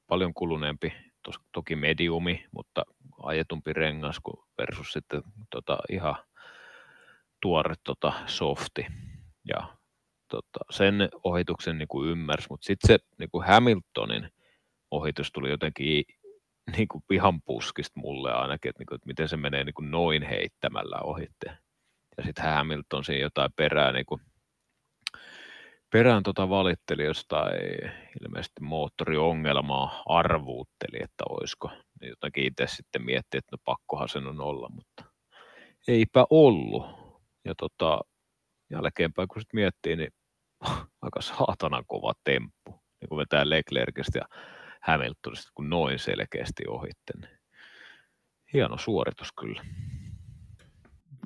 [0.08, 2.84] paljon kuluneempi, tos, toki mediumi, mutta
[3.24, 6.16] ajetumpi rengas kuin versus sitten tota, ihan
[7.42, 8.86] tuore tota, softi.
[9.46, 9.78] Ja
[10.28, 14.30] tota, sen ohituksen niin kuin ymmärsi, mutta sitten se niin kuin Hamiltonin
[14.92, 16.04] ohitus tuli jotenkin
[16.78, 19.92] niin kuin ihan puskista mulle ainakin, että, niin kuin, että miten se menee niin kuin
[19.92, 21.58] noin heittämällä ohitte.
[22.18, 24.22] Ja sitten Hamilton siinä jotain perää, niin kuin,
[25.90, 27.60] perään tota valitteli jostain
[28.22, 31.72] ilmeisesti moottoriongelmaa, arvuutteli, että olisiko.
[32.02, 35.04] Niin jotenkin itse sitten mietti, että no pakkohan sen on olla, mutta
[35.88, 36.86] eipä ollut.
[37.46, 38.02] Ja tota,
[38.72, 40.12] jälkeenpäin kun sitten miettii, niin
[41.02, 42.72] aika saatanan kova temppu,
[43.02, 44.26] niin kun vetää Leclercistä ja
[44.82, 47.14] Hamiltonista, kun noin selkeästi ohitte.
[47.22, 47.38] Niin
[48.54, 49.66] hieno suoritus kyllä.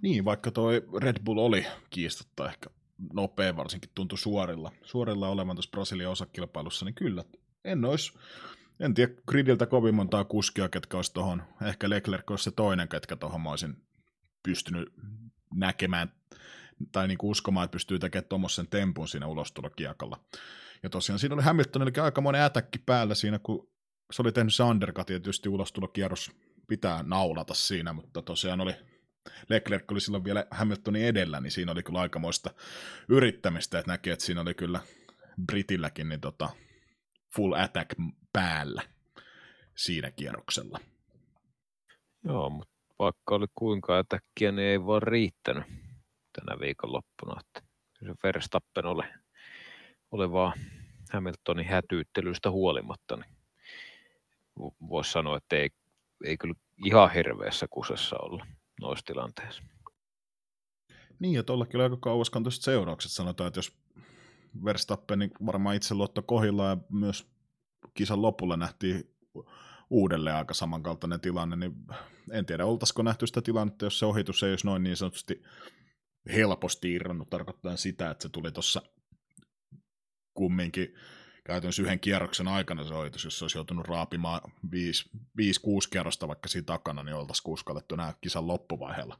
[0.01, 2.69] Niin, vaikka toi Red Bull oli kiistatta ehkä
[3.13, 7.23] nopea, varsinkin tuntui suorilla, suorilla olevan tuossa Brasilian osakilpailussa, niin kyllä,
[7.63, 8.13] en olisi,
[8.79, 13.15] en tiedä gridiltä kovin montaa kuskia, ketkä olisi tuohon, ehkä Leclerc olisi se toinen, ketkä
[13.15, 13.75] tuohon olisin
[14.43, 14.93] pystynyt
[15.53, 16.13] näkemään
[16.91, 20.19] tai niin uskomaan, että pystyy tekemään tuommoisen tempun siinä ulostulokiekalla.
[20.83, 23.71] Ja tosiaan siinä oli Hamiltonillekin aika monen ätäkki päällä siinä, kun
[24.11, 26.31] se oli tehnyt se undercut, ja tietysti ulostulokierros
[26.67, 28.75] pitää naulata siinä, mutta tosiaan oli
[29.49, 32.49] Leclerc oli silloin vielä Hamiltonin edellä, niin siinä oli kyllä aikamoista
[33.09, 34.79] yrittämistä, että näki, että siinä oli kyllä
[35.45, 36.49] Britilläkin niin tota,
[37.35, 37.91] full attack
[38.33, 38.81] päällä
[39.75, 40.79] siinä kierroksella.
[42.23, 45.63] Joo, mutta vaikka oli kuinka ätäkkiä, niin ei vaan riittänyt
[46.33, 47.39] tänä viikonloppuna.
[47.39, 49.03] Että se Verstappen oli,
[50.11, 50.53] oli vaan
[51.13, 53.35] Hamiltonin hätyyttelystä huolimatta, niin
[54.89, 55.69] voisi sanoa, että ei,
[56.25, 56.55] ei kyllä
[56.85, 58.45] ihan hirveässä kusessa olla
[58.81, 59.63] noissa tilanteissa.
[61.19, 63.11] Niin, ja tuollakin oli aika kauaskantoiset seuraukset.
[63.11, 63.77] Sanotaan, että jos
[64.65, 67.31] Verstappen niin varmaan itse luotto kohilla ja myös
[67.93, 69.15] kisan lopulla nähtiin
[69.89, 71.73] uudelleen aika samankaltainen tilanne, niin
[72.31, 75.43] en tiedä, oltaisiko nähty sitä tilannetta, jos se ohitus ei olisi noin niin sanotusti
[76.33, 78.81] helposti irronnut, tarkoittaa sitä, että se tuli tuossa
[80.33, 80.95] kumminkin
[81.43, 84.71] käytännössä yhden kierroksen aikana se ohitus, jos se olisi joutunut raapimaan 5-6
[85.91, 89.19] kierrosta vaikka siinä takana, niin oltaisiin uskallettu nämä kisan loppuvaiheella.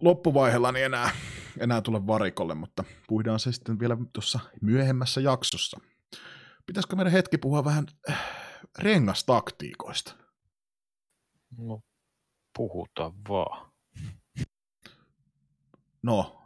[0.00, 1.10] Loppuvaiheella niin enää,
[1.58, 5.80] enää tule varikolle, mutta puhutaan se sitten vielä tuossa myöhemmässä jaksossa.
[6.66, 8.18] Pitäisikö meidän hetki puhua vähän äh,
[8.78, 10.14] rengastaktiikoista?
[11.58, 11.80] No,
[12.56, 13.72] puhutaan vaan.
[16.02, 16.38] No,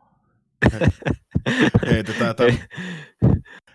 [1.90, 2.58] heitetään tämän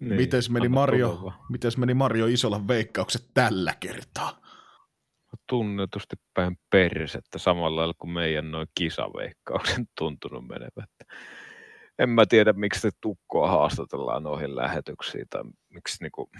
[0.00, 4.40] Niin, mites, meni Mario, mites meni Mario Isolan veikkaukset tällä kertaa?
[5.48, 10.90] Tunnetusti päin persettä samalla lailla kuin meidän noin kisaveikkauksen tuntunut menevät.
[11.98, 16.30] En mä tiedä, miksi te tukkoa haastatellaan noihin lähetyksiin tai miksi niinku,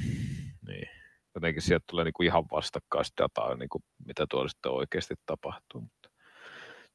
[0.66, 0.88] niin,
[1.34, 5.80] jotenkin sieltä tulee niinku ihan vastakkaista dataa, niinku, mitä tuolla sitten oikeasti tapahtuu.
[5.80, 6.10] Mutta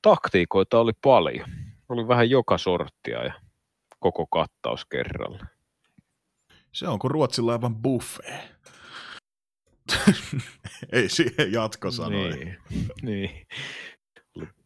[0.02, 1.50] taktiikoita oli paljon.
[1.90, 3.34] Oli vähän joka sorttia ja
[4.00, 5.46] koko kattaus kerralla.
[6.76, 8.26] Se on kuin Ruotsilla aivan buffet.
[10.92, 12.30] ei siihen jatko sanoi.
[12.30, 12.58] Niin,
[13.02, 13.48] niin.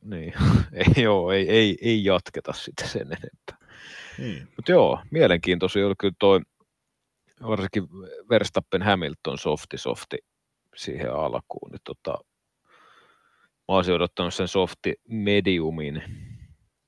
[0.02, 0.34] niin.
[0.74, 3.69] Ei, joo, ei, ei, ei jatketa sitä sen enempää.
[4.17, 4.48] Niin.
[4.56, 6.41] Mutta joo, mielenkiintoisia oli kyllä toi,
[7.41, 7.84] varsinkin
[8.30, 10.17] Verstappen Hamilton softi softi
[10.76, 11.72] siihen alkuun.
[11.72, 12.12] Niin tota,
[13.67, 16.04] mä olisin odottanut sen softi mediumin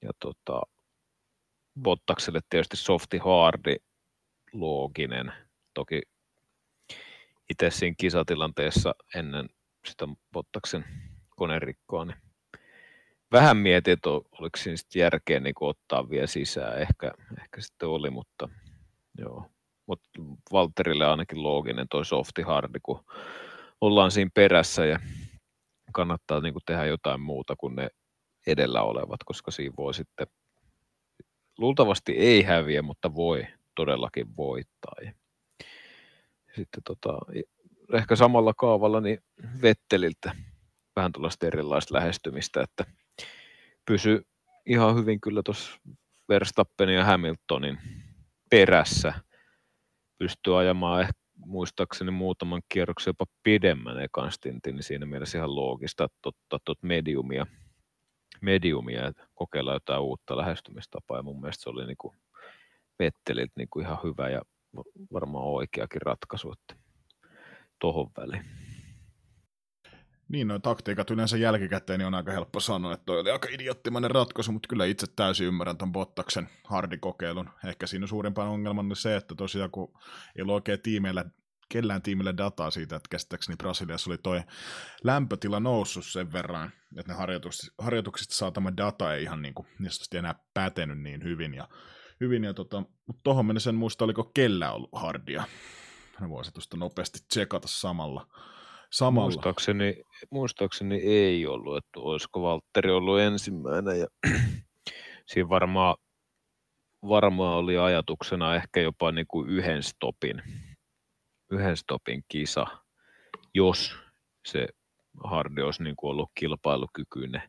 [0.02, 0.62] ja tota,
[1.82, 3.76] Bottakselle tietysti softi hardi
[4.54, 5.34] looginen.
[5.74, 6.02] Toki
[7.50, 9.50] itse siinä kisatilanteessa ennen
[9.86, 10.86] sitä Bottaksen
[11.30, 12.18] konerikkoa, niin
[13.32, 16.82] vähän mietin, että oliko siinä sitten järkeä niin ottaa vielä sisään.
[16.82, 17.12] Ehkä,
[17.42, 18.50] ehkä sitten oli, mutta
[19.18, 19.46] joo.
[19.86, 20.10] Mutta
[20.52, 23.06] Valterille ainakin looginen toi softi hardi, kun
[23.82, 25.00] ollaan siinä perässä ja
[25.94, 27.90] kannattaa niin kuin tehdä jotain muuta kuin ne
[28.48, 30.28] edellä olevat, koska siinä voi sitten
[31.58, 34.96] luultavasti ei häviä, mutta voi todellakin voittaa.
[35.06, 35.12] Ja
[36.56, 37.18] sitten tota,
[37.94, 39.24] ehkä samalla kaavalla niin
[39.62, 40.36] Vetteliltä
[40.96, 42.86] vähän tuollaista erilaista lähestymistä, että
[43.86, 44.26] pysy
[44.66, 45.80] ihan hyvin kyllä tuossa
[46.30, 47.78] Verstappenin ja Hamiltonin
[48.50, 49.14] perässä.
[50.18, 56.30] Pystyy ajamaan ehkä muistaakseni muutaman kierroksen jopa pidemmän ekan niin siinä mielessä ihan loogista, että
[56.30, 57.46] ottaa tuot mediumia,
[58.42, 61.18] mediumia ja kokeilla jotain uutta lähestymistapaa.
[61.18, 62.16] Ja mun mielestä se oli niin kuin
[63.02, 64.42] Vetteliltä niin kuin ihan hyvä ja
[65.14, 66.84] varmaan oikeakin ratkaisu että
[67.80, 68.46] tohon väliin.
[70.28, 74.12] Niin, noin taktiikat yleensä jälkikäteen niin on aika helppo sanoa, että toi oli aika idioottimainen
[74.12, 77.50] ratkaisu, mutta kyllä itse täysin ymmärrän ton Bottaksen hardikokeilun.
[77.66, 79.94] Ehkä siinä suurimpana ongelman on se, että tosiaan kun
[80.36, 81.26] ei ole oikein tiimeillä,
[81.70, 84.42] kellään tiimillä dataa siitä, että käsittääkseni Brasiliassa oli toi
[85.04, 89.68] lämpötila noussut sen verran, että ne harjoituksista, harjoituksista saatama data ei ihan niin kuin,
[90.16, 91.54] enää pätenyt niin hyvin.
[91.54, 91.68] Ja,
[92.22, 95.44] hyvin ja tota, mutta tohon mennessä en muista, oliko kellä ollut hardia.
[96.22, 98.28] Ne voisi tuosta nopeasti tsekata samalla
[98.92, 99.26] samalla.
[99.26, 104.08] Muistaakseni, muistaakseni ei ollut, että olisiko Valtteri ollut ensimmäinen ja
[105.28, 105.96] siinä varmaan,
[107.08, 110.42] varmaan oli ajatuksena ehkä jopa niin kuin yhden stopin,
[111.52, 112.68] yhden stopin kisa,
[113.54, 113.96] jos
[114.46, 114.68] se
[115.24, 117.44] Hardi olisi niin kuin ollut kilpailukykyinen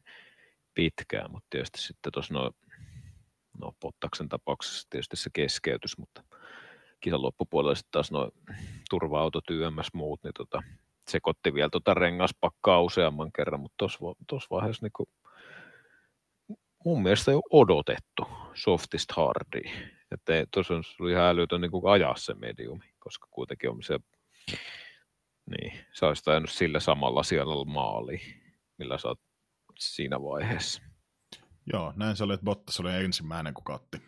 [0.75, 2.51] pitkään, mutta tietysti sitten tuossa no,
[3.61, 6.25] no Pottaksen tapauksessa tietysti se keskeytys, mutta
[7.01, 8.31] kisan loppupuolella sitten taas noin
[8.91, 10.63] turva-autot YMS muut, niin tota,
[11.09, 13.87] sekoitti vielä tuota rengaspakkaa useamman kerran, mutta
[14.27, 15.09] tuossa vaiheessa niin kuin,
[16.85, 19.61] mun mielestä jo odotettu softist hardi.
[20.11, 23.99] Että tuossa on ihan älytön niin kuin ajaa se mediumi, koska kuitenkin on se,
[25.51, 28.21] niin, sä olisit sillä samalla siellä maali,
[28.79, 29.21] millä sä oot
[29.79, 30.83] siinä vaiheessa.
[31.73, 34.03] Joo, näin se oli, että Bottas oli ensimmäinen, kuka otti,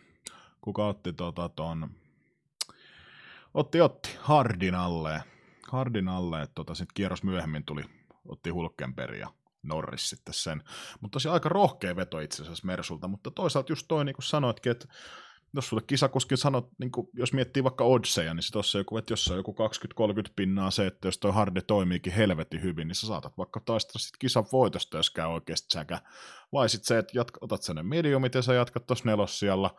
[0.61, 1.89] kuka otti tuota, ton,
[3.53, 5.23] otti, otti Hardin alle
[5.71, 7.83] Hardin alle, että tota, sitten kierros myöhemmin tuli,
[8.27, 10.63] otti Hulkenberg ja Norris sitten sen.
[11.01, 14.71] Mutta tosiaan aika rohkea veto itse asiassa Mersulta, mutta toisaalta just toi, niin kuin sanoitkin,
[14.71, 14.87] että
[15.55, 19.27] jos sulle kisakuskin sanot, niin kuin, jos miettii vaikka oddseja, niin tuossa joku, että jos
[19.27, 19.55] on joku
[20.01, 23.99] 20-30 pinnaa se, että jos toi Hardi toimiikin helvetin hyvin, niin sä saatat vaikka taistella
[23.99, 25.99] sit kisan voitosta, jos käy oikeasti säkä.
[26.53, 29.75] Vai sitten se, että jatk- otat sen mediumit ja sä jatkat tuossa nelossialla,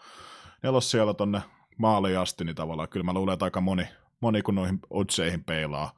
[0.62, 1.42] nelossialla tonne
[1.78, 3.88] maaliin asti, niin tavallaan kyllä mä luulen, että aika moni,
[4.20, 5.92] moni kun noihin odseihin peilaa,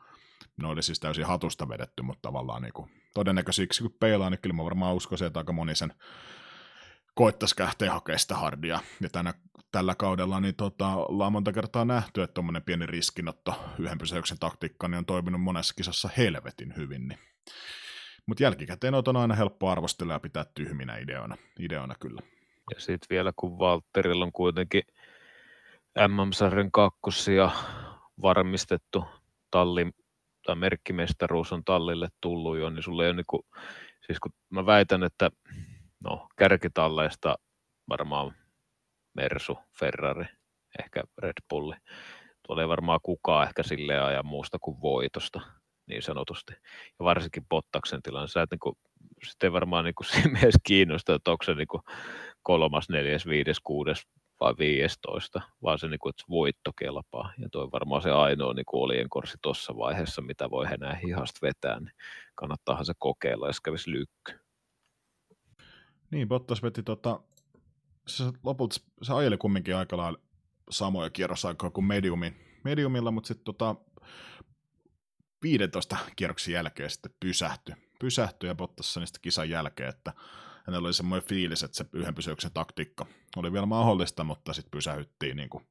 [0.56, 4.54] ne oli siis täysin hatusta vedetty, mutta tavallaan niin kuin, todennäköisesti kun peilaa, niin kyllä
[4.54, 5.94] mä varmaan uskoisin, että aika moni sen
[7.18, 8.80] koittaisi kähteä hakea sitä hardia.
[9.00, 9.34] Ja tänä,
[9.72, 14.88] tällä kaudella niin tota, ollaan monta kertaa nähty, että tuommoinen pieni riskinotto yhden pysäyksen taktiikka
[14.88, 17.08] niin on toiminut monessa kisassa helvetin hyvin.
[17.08, 17.18] Niin.
[18.26, 22.20] Mutta jälkikäteen on aina helppo arvostella ja pitää tyhminä ideoina, ideoina kyllä.
[22.74, 24.82] Ja sitten vielä kun Valterilla on kuitenkin
[26.08, 27.50] MM-sarjan kakkosia
[28.22, 29.04] varmistettu
[29.50, 29.90] talli
[30.46, 33.42] tai merkkimestaruus on tallille tullut jo, niin sulle ei ole niin kuin,
[34.06, 35.30] siis kun mä väitän, että
[36.00, 37.38] no kärkitalleista
[37.88, 38.34] varmaan
[39.14, 40.24] Mersu, Ferrari,
[40.78, 41.76] ehkä Red Bulli.
[42.46, 45.40] Tuolla ei varmaan kukaan ehkä sille aja muusta kuin voitosta,
[45.86, 46.52] niin sanotusti.
[46.98, 48.28] Ja varsinkin Bottaksen tilanne.
[48.28, 48.76] Sä et niin kuin,
[49.28, 51.82] sitten varmaan niin kuin siinä mielessä kiinnosta, että onko se niin kuin
[52.42, 54.02] kolmas, neljäs, viides, kuudes
[54.40, 57.32] vai 15, vaan se, niin kuin, että voitto kelpaa.
[57.38, 61.92] Ja toi varmaan se ainoa niin olienkorsi tuossa vaiheessa, mitä voi enää hihasta vetää, niin
[62.34, 64.32] kannattaahan se kokeilla, jos kävisi lykky.
[66.10, 67.20] Niin, Bottas veti tota,
[68.08, 70.18] se lopulta se ajeli kumminkin aika lailla
[70.70, 73.74] samoja kierrosaikoja kuin mediumin, mediumilla, mutta sitten tota,
[75.42, 80.12] 15 kierroksen jälkeen sitten pysähtyi, pysähtyi ja Bottas niistä kisan jälkeen, että
[80.66, 85.36] hänellä oli semmoinen fiilis, että se yhden pysyyksen taktiikka oli vielä mahdollista, mutta sitten pysähyttiin
[85.36, 85.66] niin kuin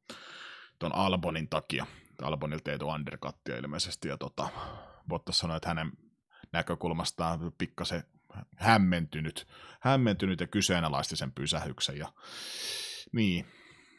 [0.80, 1.86] tuon Albonin takia.
[2.22, 4.50] Albonilta ei undercuttia ilmeisesti, ja tota,
[5.08, 5.92] Bottas sanoi, että hänen
[6.52, 8.04] näkökulmastaan pikkasen
[8.56, 9.48] hämmentynyt,
[9.80, 11.98] hämmentynyt ja kyseenalaisti sen pysähyksen.
[11.98, 12.14] Ja,
[13.12, 13.46] niin,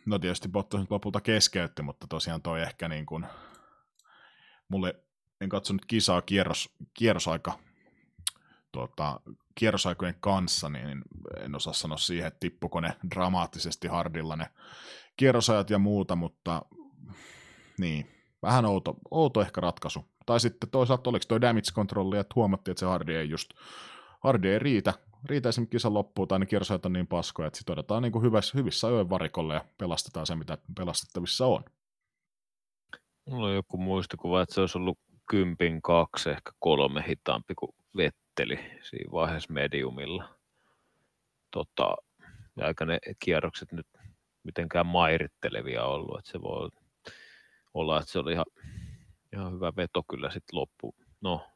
[0.06, 3.26] no tietysti Bottas lopulta keskeytti, mutta tosiaan toi ehkä niin kuin,
[4.68, 4.94] mulle
[5.40, 7.58] en katsonut kisaa kierros, kierrosaika
[8.72, 9.20] tuota,
[9.54, 11.02] kierrosaikojen kanssa, niin
[11.40, 14.46] en osaa sanoa siihen, että tippuko ne dramaattisesti hardilla ne
[15.16, 16.62] kierrosajat ja muuta, mutta
[17.78, 18.10] niin,
[18.42, 20.04] vähän outo, outo ehkä ratkaisu.
[20.26, 23.50] Tai sitten toisaalta oliko toi damage controlli, että huomattiin, että se hardi ei just,
[24.18, 27.72] hardi ei riitä, riitä esimerkiksi kisan loppuun, tai ne kierrosajat on niin paskoja, että sitten
[27.72, 31.64] odotetaan niin hyvissä, hyvissä ajoin varikolle ja pelastetaan se, mitä pelastettavissa on.
[33.24, 34.98] Mulla on joku muistikuva, että se olisi ollut
[35.30, 40.28] kympin kaksi, ehkä kolme hitaampi kuin Vetteli siinä vaiheessa mediumilla.
[41.50, 41.96] Tota,
[42.56, 43.86] ja aika ne kierrokset nyt
[44.42, 46.70] mitenkään mairittelevia ollut, että se voi
[47.74, 48.46] olla, että se oli ihan,
[49.32, 50.94] ihan hyvä veto kyllä sitten loppu.
[51.20, 51.46] No,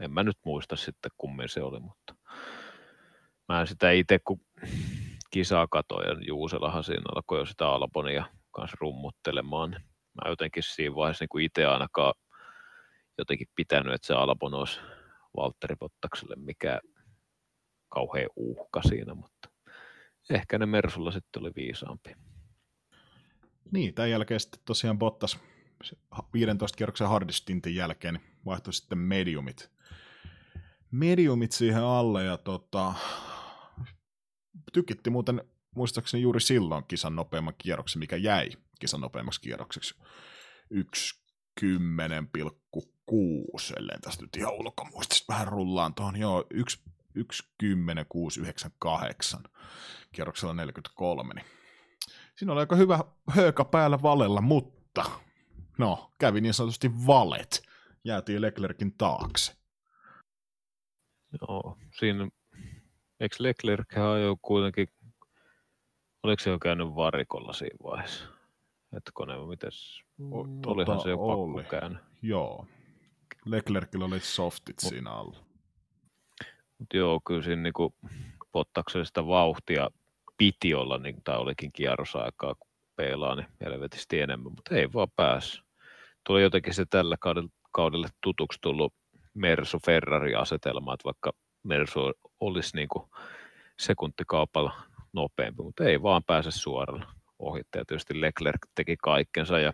[0.00, 2.14] en, mä nyt muista sitten kummin se oli, mutta
[3.48, 4.40] mä en sitä itse, kun
[5.30, 9.82] kisaa katoin ja Juuselahan siinä alkoi jo sitä Albonia kanssa rummuttelemaan, niin
[10.14, 12.14] mä jotenkin siinä vaiheessa niin itse ainakaan
[13.18, 14.80] jotenkin pitänyt, että se Albon olisi
[15.36, 16.80] Valtteri Bottakselle mikä
[17.88, 19.48] kauhean uhka siinä, mutta
[20.30, 22.14] ehkä ne Mersulla sitten oli viisaampi.
[23.72, 25.38] Niin, tämän jälkeen sitten tosiaan Bottas
[26.32, 29.70] 15 kierroksen hardistintin jälkeen niin vaihtoi sitten mediumit.
[30.90, 32.94] Mediumit siihen alle ja tota,
[34.72, 38.50] tykitti muuten muistaakseni juuri silloin kisan nopeamman kierroksen, mikä jäi
[38.80, 39.94] kisan nopeammaksi kierrokseksi.
[40.74, 46.16] 1.10,6, ellei tästä nyt ihan ulkomuistista vähän rullaan tuohon.
[46.16, 49.42] Joo, 1.10.698
[50.12, 51.34] kierroksella 43.
[51.34, 51.46] Niin
[52.36, 55.04] siinä oli aika hyvä hööka päällä valella, mutta
[55.78, 57.62] no, kävi niin sanotusti valet.
[58.04, 59.59] Jäätiin Leclerkin taakse.
[61.40, 62.28] Joo, siinä,
[63.20, 64.88] eikö Leclerc jo kuitenkin,
[66.22, 68.24] oliko se jo käynyt varikolla siinä vaiheessa?
[68.92, 70.02] Hetkonen, mites,
[70.66, 71.62] olihan tota, se jo oli.
[71.62, 71.78] pakko
[72.22, 72.66] Joo,
[73.44, 75.38] Leclercillä oli softit Mut, siinä alla.
[76.78, 77.94] Mut joo, kyllä siinä niinku
[78.52, 79.90] Bottaksesta vauhtia
[80.36, 85.64] piti olla, niin, tai olikin kierrosaikaa, kun peilaa, niin helvetisti enemmän, mutta ei vaan päässyt.
[86.26, 88.94] Tuli jotenkin se tällä kaudella, kaudelle tutuksi tullut
[89.40, 92.00] Mersu-Ferrari-asetelma, että vaikka Mersu
[92.40, 93.10] olisi niin kuin
[93.78, 94.72] sekuntikaupalla
[95.12, 97.06] nopeampi, mutta ei vaan pääse suoraan
[97.38, 97.84] ohittaja.
[97.84, 99.72] Tietysti Leclerc teki kaikkensa ja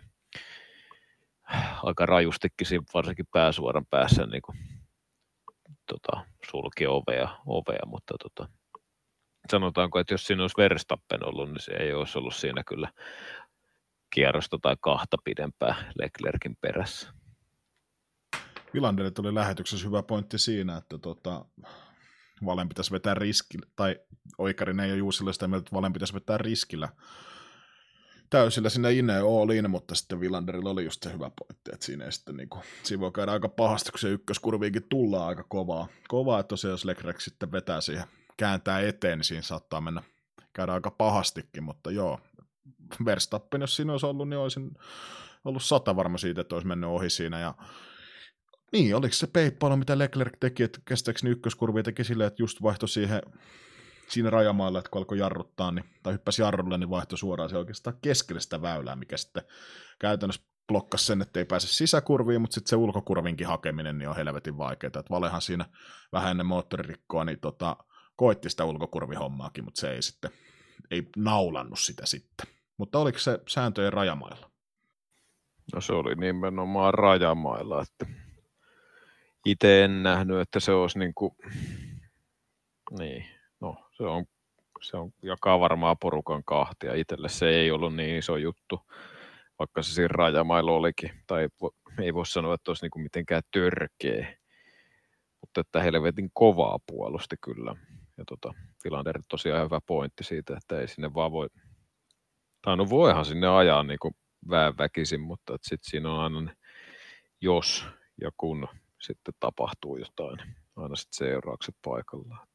[1.83, 4.57] aika rajustikin varsinkin pääsuoran päässä niin kuin,
[5.85, 8.51] tota, sulki ovea, ovea mutta tota,
[9.51, 12.91] sanotaanko, että jos siinä olisi Verstappen ollut, niin se ei olisi ollut siinä kyllä
[14.15, 17.13] kierrosta tai kahta pidempää Leclerkin perässä.
[18.73, 21.45] Vilandelle tuli lähetyksessä hyvä pointti siinä, että tota,
[22.45, 23.99] Valen pitäisi vetää riskillä, tai
[24.37, 26.89] Oikarinen ja Juusille sitä mieltä, että Valen pitäisi vetää riskillä
[28.29, 32.37] täysillä sinne Ine Ooliin, mutta sitten Villanderilla oli just se hyvä pointti, että siinä, sitten
[32.37, 35.87] niin kuin, siinä voi käydä aika pahasti, kun se ykköskurviinkin tullaan aika kovaa.
[36.07, 38.05] Kovaa, että tosiaan jos Leclerc sitten vetää siihen,
[38.37, 40.03] kääntää eteen, niin siinä saattaa mennä
[40.53, 42.19] käydä aika pahastikin, mutta joo,
[43.05, 44.71] Verstappen, jos siinä olisi ollut, niin olisin
[45.45, 47.53] ollut sata varma siitä, että olisi mennyt ohi siinä, ja
[48.71, 52.89] niin, oliko se peippailu, mitä Leclerc teki, että kestääkö ykköskurvia teki silleen, että just vaihtoi
[52.89, 53.21] siihen
[54.09, 57.97] siinä rajamaalla, että kun alkoi jarruttaa, niin, tai hyppäsi jarrulle, niin vaihtoi suoraan se oikeastaan
[58.01, 59.43] keskelle sitä väylää, mikä sitten
[59.99, 64.57] käytännössä blokkasi sen, että ei pääse sisäkurviin, mutta sitten se ulkokurvinkin hakeminen niin on helvetin
[64.57, 64.87] vaikeaa.
[64.87, 65.65] Että Valehan siinä
[66.11, 67.77] vähän ennen moottoririkkoa niin tota,
[68.15, 70.31] koitti sitä ulkokurvihommaakin, mutta se ei sitten
[70.91, 72.47] ei naulannut sitä sitten.
[72.77, 74.51] Mutta oliko se sääntöjen rajamailla?
[75.73, 78.05] No se oli nimenomaan rajamailla, että
[79.45, 81.31] itse en nähnyt, että se olisi niin kuin,
[82.99, 83.25] niin,
[83.59, 84.25] no se on,
[84.81, 86.93] se on, jakaa varmaan porukan kahtia.
[86.93, 88.81] Itselle se ei ollut niin iso juttu,
[89.59, 91.11] vaikka se siinä rajamailla olikin.
[91.27, 91.49] Tai
[92.01, 94.37] ei voi sanoa, että olisi niin mitenkään törkeä.
[95.41, 97.75] Mutta että helvetin kovaa puolusti kyllä.
[98.17, 101.47] Ja tota, Filander tosiaan hyvä pointti siitä, että ei sinne vaan voi
[102.61, 104.15] Tai no voihan sinne ajaa niin kuin
[104.77, 106.53] väkisin, mutta sitten siinä on aina
[107.41, 107.85] jos
[108.21, 108.67] ja kun
[109.01, 112.47] sitten tapahtuu jotain, aina sitten seuraukset paikallaan.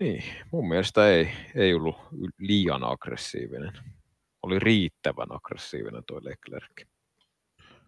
[0.00, 1.96] Niin, mun mielestä ei, ei ollut
[2.38, 3.72] liian aggressiivinen.
[4.42, 6.82] Oli riittävän aggressiivinen tuo Leclerc.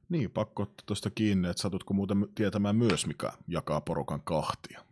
[0.08, 4.84] Niin, pakko ottaa tuosta kiinni, että satutko muuten tietämään myös, mikä jakaa porukan kahtia?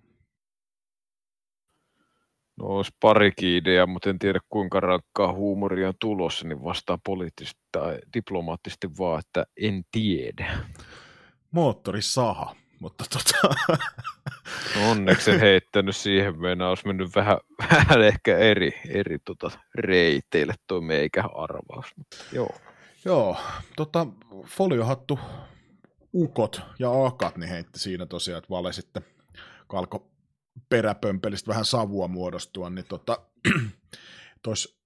[2.56, 7.61] No olisi parikin idea, mutta en tiedä kuinka rankkaa huumoria on tulossa, niin vastaa poliittisesti
[7.72, 10.58] tai diplomaattisesti vaan, että en tiedä.
[11.51, 13.55] Moottorisaha, mutta tota...
[14.90, 17.38] Onneksi en heittänyt siihen, meidän olisi mennyt vähän,
[17.70, 21.86] vähän ehkä eri, eri tota reiteille tuo meikä arvaus.
[21.96, 22.51] Mutta joo.
[23.05, 23.36] Joo,
[23.76, 24.07] tota,
[24.44, 25.18] foliohattu
[26.14, 29.05] ukot ja akat niin heitti siinä tosiaan, että Vale sitten
[29.66, 30.11] kalko
[30.68, 33.18] peräpömpelistä vähän savua muodostua, niin tota,
[34.42, 34.80] tois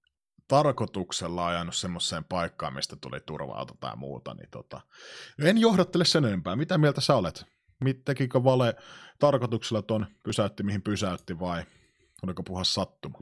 [0.48, 4.80] tarkoituksella ajanut semmoiseen paikkaan, mistä tuli turva tai muuta, niin tota,
[5.38, 6.56] en johdattele sen enempää.
[6.56, 7.44] Mitä mieltä sä olet?
[8.04, 8.74] Tekikö Vale
[9.18, 11.64] tarkoituksella ton pysäytti, mihin pysäytti vai
[12.22, 13.18] oliko puhas sattuma?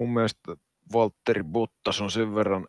[0.00, 0.56] Mun mielestä
[0.92, 2.68] Valtteri Bottas on sen verran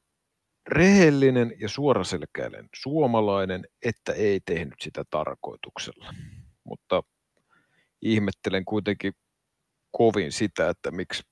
[0.67, 6.13] rehellinen ja suoraselkäinen suomalainen, että ei tehnyt sitä tarkoituksella.
[6.63, 7.03] Mutta
[8.01, 9.13] ihmettelen kuitenkin
[9.91, 11.23] kovin sitä, että miksi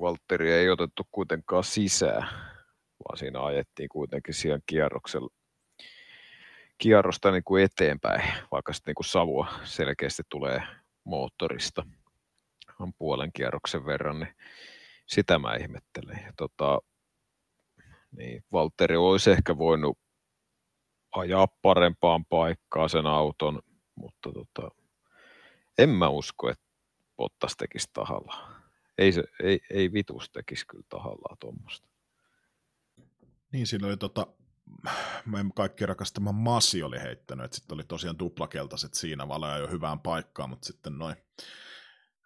[0.00, 2.28] Valtteri ei otettu kuitenkaan sisään,
[3.04, 5.28] vaan siinä ajettiin kuitenkin siihen kierroksella
[6.78, 8.22] kierrosta niin kuin eteenpäin,
[8.52, 10.62] vaikka sitten niin kuin savua selkeästi tulee
[11.04, 11.82] moottorista
[12.80, 14.34] on puolen kierroksen verran, niin
[15.06, 16.20] sitä mä ihmettelen.
[16.26, 16.80] Ja tota,
[18.16, 19.98] niin Valtteri olisi ehkä voinut
[21.12, 23.62] ajaa parempaan paikkaan sen auton,
[23.94, 24.70] mutta tota,
[25.78, 26.64] en mä usko, että
[27.16, 28.53] Bottas tekisi tahallaan.
[28.98, 31.88] Ei, se, ei, ei vitus tekisi kyllä tahallaan tuommoista.
[33.52, 34.26] Niin, siinä oli tota,
[35.26, 40.00] meidän kaikki rakastama Massi oli heittänyt, että sitten oli tosiaan tuplakeltaiset siinä, valoja jo hyvään
[40.00, 41.16] paikkaan, mutta sitten noin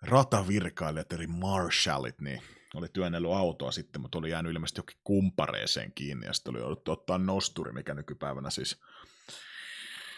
[0.03, 2.43] ratavirkailijat, eli marshallit, niin
[2.75, 6.93] oli työnnellyt autoa sitten, mutta oli jäänyt ilmeisesti jokin kumpareeseen kiinni, ja sitten oli jouduttu
[6.93, 8.81] ottaa nosturi, mikä nykypäivänä siis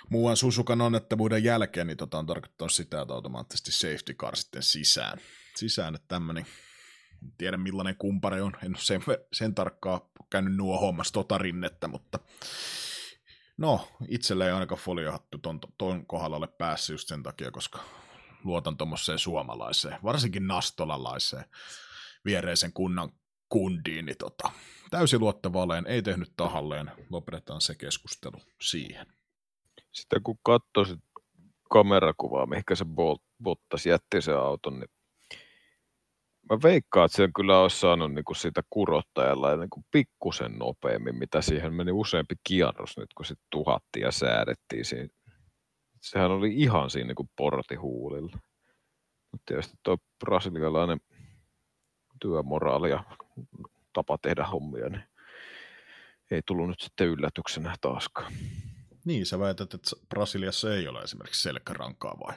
[0.08, 5.18] muuan Susukan onnettomuuden jälkeen, niin tota on tarkoittanut sitä, että automaattisesti safety car sitten sisään.
[5.56, 6.46] Sisään, että tämmöinen,
[7.22, 11.88] en tiedä millainen kumpare on, en ole sen, sen tarkkaa käynyt nuo hommassa tota rinnettä,
[11.88, 12.18] mutta
[13.56, 17.78] no, itselle ei ainakaan foliohattu ton, ton kohdalla ole päässyt just sen takia, koska
[18.44, 21.44] luotan tuommoiseen suomalaiseen, varsinkin nastolalaiseen
[22.24, 23.10] viereisen kunnan
[23.48, 24.50] kundiin, niin tota,
[24.90, 29.06] täysin luottavaleen, ei tehnyt tahalleen, lopetetaan se keskustelu siihen.
[29.92, 31.00] Sitten kun katsoo sit
[31.70, 32.84] kamerakuvaa, mihinkä se
[33.42, 34.90] Bottas jätti sen auton, niin
[36.50, 41.18] mä veikkaan, että sen kyllä olisi saanut niin kuin sitä kurottajalla niin kuin pikkusen nopeammin,
[41.18, 45.08] mitä siihen meni useampi kierros nyt, kun sitten tuhattiin ja säädettiin siinä.
[46.00, 48.38] Sehän oli ihan siinä niin kuin portihuulilla.
[49.32, 51.00] Mutta tietysti tuo brasilialainen
[52.20, 53.04] työmoraali ja
[53.92, 55.02] tapa tehdä hommia, niin
[56.30, 58.32] ei tullut nyt sitten yllätyksenä taaskaan.
[59.04, 62.34] Niin, sä väität, että Brasiliassa ei ole esimerkiksi selkärankaa vai?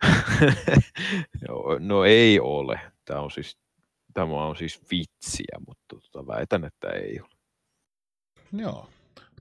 [1.78, 2.80] No ei ole.
[3.04, 3.58] Tämä on siis,
[4.14, 7.28] tämä on siis vitsiä, mutta tota, väitän, että ei ole.
[8.52, 8.88] Joo.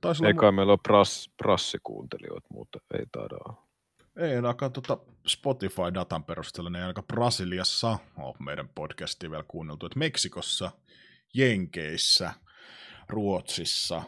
[0.02, 3.70] Taisi Eikä mu- meillä ole pras, prassikuuntelijoita, mutta ei taida olla.
[4.18, 4.98] Ei ainakaan tuota
[5.28, 10.72] Spotify-datan perusteella, niin ainakaan Brasiliassa on meidän podcastia vielä kuunneltu, että Meksikossa,
[11.34, 12.34] Jenkeissä,
[13.10, 14.04] Ruotsissa,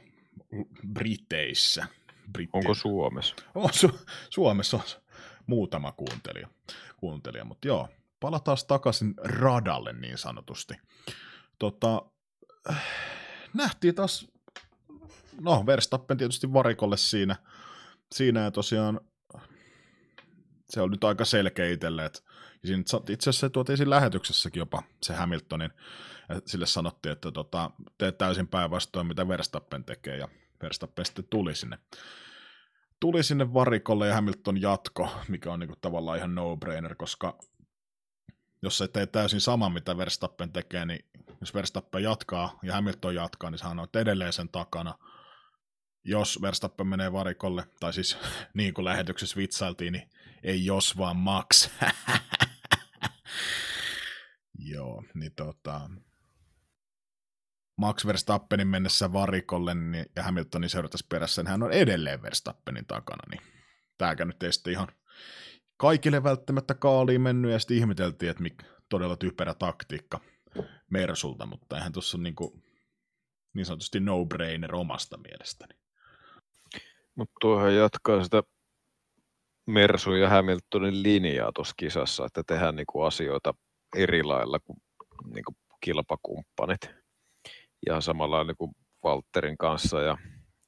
[0.93, 1.86] Briteissä.
[2.32, 2.58] Britti...
[2.58, 3.36] Onko Suomessa?
[3.56, 4.84] On, Su- Suomessa on
[5.52, 6.47] muutama kuuntelija,
[6.97, 7.45] kuuntelija.
[7.45, 7.89] mutta joo,
[8.20, 10.74] palataan takaisin radalle niin sanotusti.
[11.60, 12.02] Tota,
[13.54, 14.28] nähtiin taas,
[15.41, 17.36] no Verstappen tietysti varikolle siinä,
[18.12, 19.02] siinä ja tosiaan
[20.70, 22.20] se on nyt aika selkeä itselle, että
[23.10, 25.72] itse asiassa se tuotiin siinä lähetyksessäkin jopa se Hamiltonin,
[26.30, 30.28] ja sille sanottiin, että tota, teet täysin päinvastoin, mitä Verstappen tekee, ja
[30.64, 31.78] Verstappen sitten tuli sinne,
[33.02, 37.39] tuli sinne varikolle ja Hamilton jatko, mikä on niinku tavallaan ihan no-brainer, koska
[38.62, 41.06] jos se tee täysin sama, mitä Verstappen tekee, niin
[41.41, 44.97] jos Verstappen jatkaa ja Hamilton jatkaa, niin sehän on edelleen sen takana.
[46.04, 48.18] Jos Verstappen menee varikolle, tai siis
[48.54, 50.10] niin kuin lähetyksessä vitsailtiin, niin
[50.43, 51.70] ei jos vaan Max.
[54.74, 55.89] Joo, niin tota,
[57.78, 63.24] Max Verstappenin mennessä varikolle niin, ja Hamiltonin seurattaisi perässä, niin hän on edelleen Verstappenin takana.
[63.30, 63.41] Niin
[63.97, 64.88] tämäkään nyt ei sitten ihan
[65.78, 70.19] kaikille välttämättä kaaliin mennyt, ja sitten ihmeteltiin, että mik, todella typerä taktiikka
[70.89, 72.63] Mersulta, mutta eihän tuossa ole niin, kuin,
[73.53, 75.74] niin sanotusti no-brainer omasta mielestäni.
[77.15, 78.43] Mutta tuohon jatkaa sitä
[79.67, 83.53] Mersun ja Hamiltonin linjaa tuossa kisassa, että tehdään niinku asioita
[83.95, 84.78] eri lailla kuin
[85.34, 87.01] niinku kilpakumppanit.
[87.86, 88.71] Ja samalla niinku
[89.05, 90.17] Walterin kanssa ja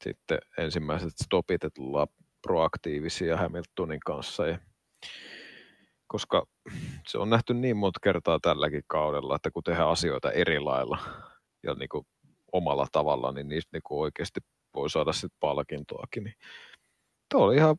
[0.03, 2.07] sitten ensimmäiset stopit, että tullaan
[2.41, 4.47] proaktiivisia Hamiltonin kanssa.
[4.47, 4.59] Ja
[6.07, 6.45] koska
[7.07, 10.99] se on nähty niin monta kertaa tälläkin kaudella, että kun tehdään asioita eri lailla
[11.64, 12.07] ja niin kuin
[12.51, 14.39] omalla tavalla, niin niistä niin kuin oikeasti
[14.76, 16.24] voi saada sitten palkintoakin.
[16.24, 16.36] Niin
[17.32, 17.76] Tuo oli ihan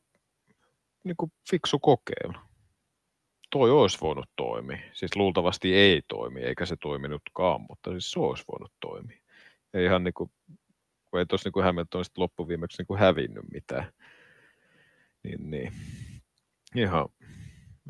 [1.05, 2.35] niin kuin fiksu kokeilu.
[3.51, 4.79] Toi olisi voinut toimia.
[4.93, 9.24] Siis luultavasti ei toimi, eikä se toiminutkaan, mutta siis se olisi voinut toimia.
[9.75, 10.31] Ja ihan niin kuin,
[11.11, 13.93] kun ei tuossa niin Hamiltonista loppuviimeksi niin kuin hävinnyt mitään.
[15.23, 15.73] Niin, niin.
[16.75, 17.09] Ihan,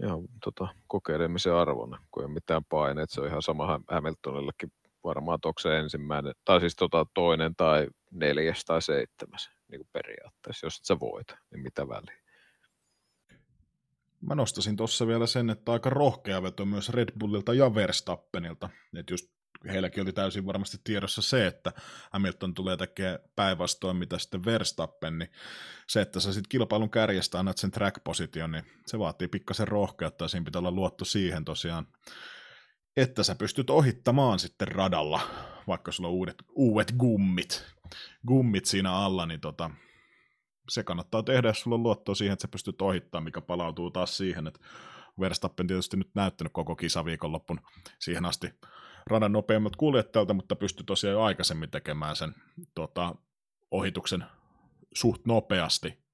[0.03, 3.11] ihan tota, kokeilemisen arvona, kun ei ole mitään paineet.
[3.11, 4.73] Se on ihan sama Hamiltonillekin
[5.05, 9.89] varmaan, että onko se ensimmäinen, tai siis tota toinen tai neljäs tai seitsemäs niin kuin
[9.93, 10.67] periaatteessa.
[10.67, 12.25] Jos et sä voit, niin mitä väliä.
[14.21, 18.69] Mä nostasin tuossa vielä sen, että aika rohkea veto myös Red Bullilta ja Verstappenilta.
[18.99, 19.34] Että just
[19.73, 21.73] heilläkin oli täysin varmasti tiedossa se, että
[22.11, 25.31] Hamilton tulee tekemään päinvastoin mitä sitten Verstappen, niin
[25.87, 30.29] se, että sä sitten kilpailun kärjestä annat sen track-position, niin se vaatii pikkasen rohkeutta ja
[30.29, 31.87] siinä pitää olla luotto siihen tosiaan,
[32.97, 35.21] että sä pystyt ohittamaan sitten radalla,
[35.67, 37.65] vaikka sulla on uudet, uudet gummit,
[38.27, 39.71] gummit siinä alla, niin tota,
[40.69, 44.17] se kannattaa tehdä, jos sulla on luottoa siihen, että sä pystyt ohittamaan, mikä palautuu taas
[44.17, 44.61] siihen, että
[45.21, 47.61] Verstappen tietysti nyt näyttänyt koko kisaviikonloppun
[47.99, 48.51] siihen asti
[49.07, 52.35] radan nopeimmat kuljettajat, mutta pystyi tosiaan jo aikaisemmin tekemään sen
[52.75, 53.15] tota,
[53.71, 54.25] ohituksen
[54.95, 56.05] suht nopeasti.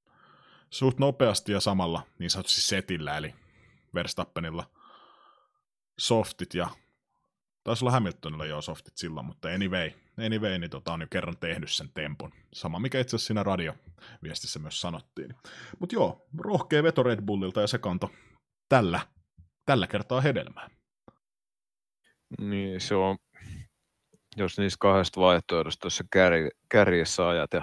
[0.71, 3.35] Suht nopeasti ja samalla niin sanotusti setillä, eli
[3.95, 4.71] Verstappenilla
[5.99, 6.69] softit ja
[7.65, 9.91] taisi olla Hamiltonilla jo softit silloin, mutta anyway,
[10.27, 12.33] anyway niin tota, on jo kerran tehnyt sen tempun.
[12.53, 15.35] Sama mikä itse asiassa siinä radioviestissä myös sanottiin.
[15.79, 18.11] Mutta joo, rohkea veto Red Bullilta ja se kanto
[18.69, 19.01] tällä,
[19.67, 20.71] tällä kertaa hedelmää.
[22.39, 23.17] Niin se on,
[24.37, 26.33] jos niistä kahdesta vaihtoehdosta tuossa kär,
[26.69, 27.63] kärjessä ajat ja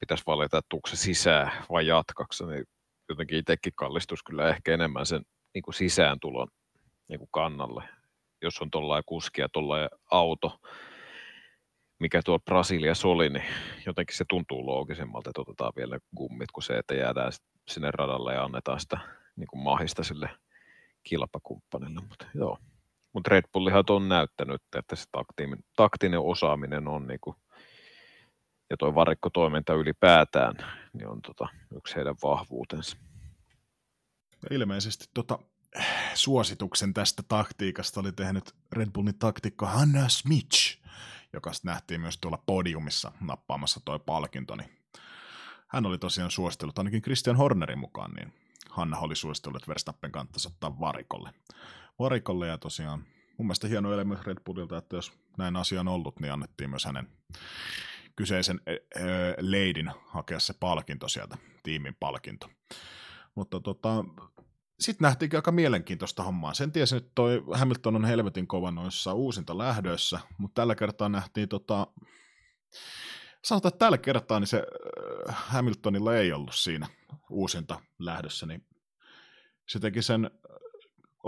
[0.00, 2.64] pitäisi valita, että se sisään vai jatkaksi, niin
[3.08, 5.22] jotenkin itsekin kallistus kyllä ehkä enemmän sen
[5.54, 6.48] niin kuin sisääntulon
[7.08, 7.82] niin kuin kannalle.
[8.42, 10.58] Jos on tuollainen kuski ja tuollainen auto,
[11.98, 13.44] mikä tuolla Brasiliassa oli, niin
[13.86, 17.32] jotenkin se tuntuu loogisemmalta, että otetaan vielä gummit kuin se, että jäädään
[17.68, 18.98] sinne radalle ja annetaan sitä
[19.36, 20.30] niin kuin mahista sille
[21.02, 22.00] kilpakumppanille.
[22.08, 22.58] Mutta joo,
[23.12, 27.36] mutta Red Bullihan on näyttänyt, että se taktinen, taktinen osaaminen on niin kuin,
[28.70, 30.54] ja tuo varikkotoiminta ylipäätään
[30.92, 32.96] niin on tota, yksi heidän vahvuutensa.
[34.42, 35.38] Ja ilmeisesti tota,
[36.14, 40.78] suosituksen tästä taktiikasta oli tehnyt Red Bullin taktikko Hanna Smith,
[41.32, 44.56] joka nähtiin myös tuolla podiumissa nappaamassa toi palkinto.
[44.56, 44.70] Niin
[45.68, 48.32] hän oli tosiaan suositellut ainakin Christian Hornerin mukaan, niin
[48.70, 51.30] Hanna oli suositellut, että Verstappen kannattaisi ottaa varikolle.
[51.98, 53.04] Varikolle ja tosiaan
[53.38, 56.70] mun mielestä hieno ele myös Red Bullilta, että jos näin asia on ollut, niin annettiin
[56.70, 57.08] myös hänen
[58.16, 58.60] kyseisen
[59.40, 62.50] leidin hakea se palkinto sieltä, tiimin palkinto.
[63.34, 64.04] Mutta tota,
[64.80, 66.54] sitten nähtiin aika mielenkiintoista hommaa.
[66.54, 71.48] Sen tiesin, että toi Hamilton on helvetin kova noissa uusinta lähdöissä, mutta tällä kertaa nähtiin
[71.48, 71.86] tota,
[73.44, 74.62] sanotaan, että tällä kertaa niin se
[75.28, 76.86] Hamiltonilla ei ollut siinä
[77.30, 78.66] uusinta lähdössä, niin
[79.68, 80.30] se teki sen,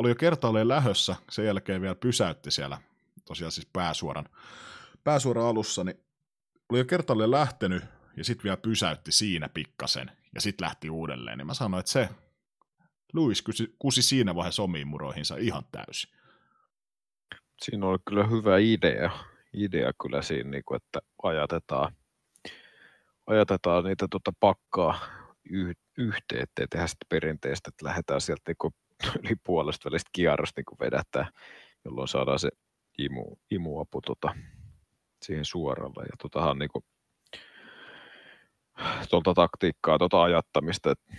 [0.01, 2.79] oli jo kertaalleen lähössä, sen jälkeen vielä pysäytti siellä,
[3.25, 4.29] tosiaan siis pääsuoran,
[5.05, 6.01] pääsuoran alussa, niin
[6.69, 7.85] oli jo kertaalleen lähtenyt,
[8.17, 12.09] ja sitten vielä pysäytti siinä pikkasen, ja sitten lähti uudelleen, niin mä sanoin, että se
[13.13, 16.11] Louis kusi, kusi siinä vaiheessa omiin muroihinsa ihan täysin.
[17.63, 19.11] Siinä oli kyllä hyvä idea,
[19.53, 21.97] idea kyllä siinä, niin kuin, että ajatetaan,
[23.27, 25.01] ajatetaan niitä tuota pakkaa
[25.51, 28.75] yh, yhteen, ettei tehdä sitä perinteistä, että lähdetään sieltä niin
[29.25, 31.31] yli puolesta välistä kierrosta niin vedättää,
[31.85, 32.49] jolloin saadaan se
[32.99, 34.35] imu, imuapu tota,
[35.23, 36.03] siihen suoralle.
[36.03, 36.85] Ja totahan niin kuin,
[39.11, 41.15] tuolta taktiikkaa, tuota ajattamista, että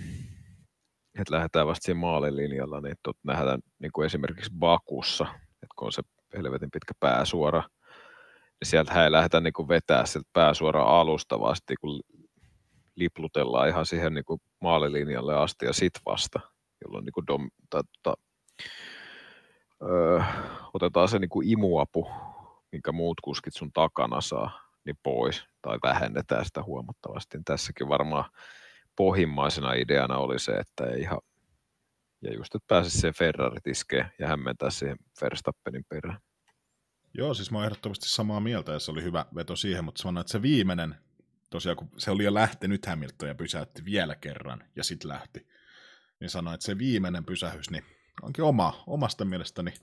[1.20, 5.92] että lähdetään vasta siinä maalilinjalla, niin tot, nähdään niin kuin esimerkiksi Bakussa, että kun on
[5.92, 6.02] se
[6.38, 7.64] helvetin pitkä pääsuora,
[8.60, 12.02] niin sieltä ei lähdetä niin kuin vetää sieltä pääsuora alusta vasta, kun
[12.96, 16.40] liplutellaan ihan siihen niin kuin maalilinjalle asti ja sit vasta,
[16.86, 18.14] jolloin niin kuin dom, tai, tai,
[19.82, 20.22] öö,
[20.74, 22.08] otetaan se niin kuin imuapu,
[22.72, 27.38] minkä muut kuskit sun takana saa, niin pois, tai vähennetään sitä huomattavasti.
[27.46, 28.26] Tässäkin varmaan
[28.96, 31.20] pohjimmaisena ideana oli se, että ei ihan,
[32.22, 33.60] ja just, että pääsisi siihen Ferrari
[34.20, 36.20] ja hämmentää siihen Verstappenin perään.
[37.14, 40.22] Joo, siis mä oon ehdottomasti samaa mieltä ja se oli hyvä veto siihen, mutta sanoin,
[40.22, 40.96] että se viimeinen,
[41.50, 45.48] tosiaan kun se oli jo lähtenyt Hamilton ja pysäytti vielä kerran ja sitten lähti,
[46.22, 47.84] niin sanoin, että se viimeinen pysähys, niin
[48.22, 49.74] onkin oma, omasta mielestäni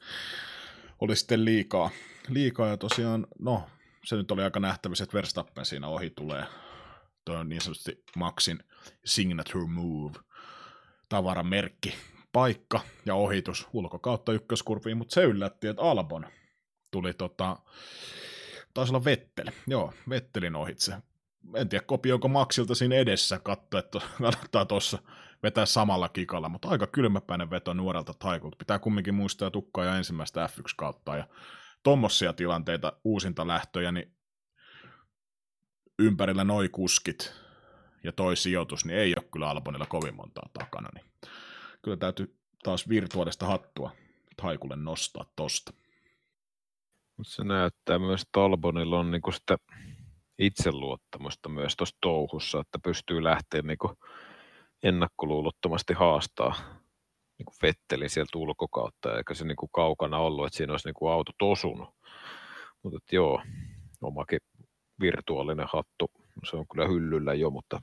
[1.01, 1.91] oli sitten liikaa.
[2.29, 3.63] Liikaa ja tosiaan, no,
[4.05, 6.45] se nyt oli aika nähtävissä, että Verstappen siinä ohi tulee.
[7.25, 8.59] Tuo niin sanotusti Maxin
[9.05, 10.19] signature move,
[11.09, 11.95] tavaramerkki,
[12.33, 16.27] paikka ja ohitus ulkokautta ykköskurviin, mutta se yllätti, että Albon
[16.91, 17.57] tuli tota,
[18.75, 20.95] taisi olla Vettel, joo, Vettelin ohitse.
[21.55, 24.99] En tiedä, kopioiko Maxilta siinä edessä, katso, että kannattaa tuossa
[25.43, 28.57] vetää samalla kikalla, mutta aika kylmäpäinen veto nuorelta Taikulta.
[28.57, 31.29] Pitää kumminkin muistaa tukkaa ja ensimmäistä F1-kautta ja
[31.83, 34.17] tommosia tilanteita, uusinta lähtöjä, niin
[35.99, 37.35] ympärillä noi kuskit
[38.05, 40.89] ja toi sijoitus, niin ei ole kyllä Albonilla kovin montaa takana.
[40.95, 41.05] Niin
[41.83, 43.91] kyllä täytyy taas virtuaalista hattua
[44.43, 45.73] Taikulle nostaa tosta.
[47.17, 49.57] Mutta se näyttää myös, että Albonilla on niinku sitä
[50.39, 53.99] itseluottamusta myös tuossa touhussa, että pystyy lähteä niinku
[54.83, 56.55] ennakkoluulottomasti haastaa
[57.39, 61.89] niinku Vettelin sieltä ulkokautta, eikä se niinku kaukana ollut, että siinä olisi niinku auto tosunut.
[62.83, 63.43] Mutta joo,
[64.01, 64.41] omakin
[65.01, 66.11] virtuaalinen hattu,
[66.51, 67.83] se on kyllä hyllyllä jo, mutta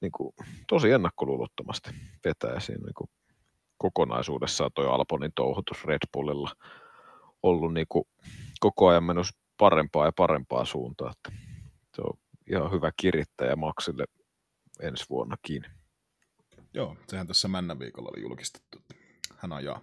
[0.00, 0.34] niinku,
[0.68, 1.90] tosi ennakkoluulottomasti
[2.24, 3.10] vetää siinä niinku
[3.78, 6.50] kokonaisuudessaan toi Alponin touhutus Red Bullilla
[7.42, 8.08] ollut niinku
[8.60, 11.12] koko ajan menossa parempaa ja parempaa suuntaan.
[11.12, 11.42] Että
[11.96, 12.18] se on
[12.50, 14.04] ihan hyvä kirittäjä Maxille
[14.82, 15.64] ensi vuonnakin.
[16.74, 18.78] Joo, sehän tässä männä viikolla oli julkistettu,
[19.36, 19.80] hän ajaa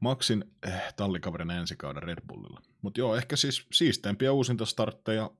[0.00, 2.60] Maxin eh, tallikaverin ensi kauden Red Bullilla.
[2.82, 5.30] Mutta joo, ehkä siis siisteimpiä uusinta startteja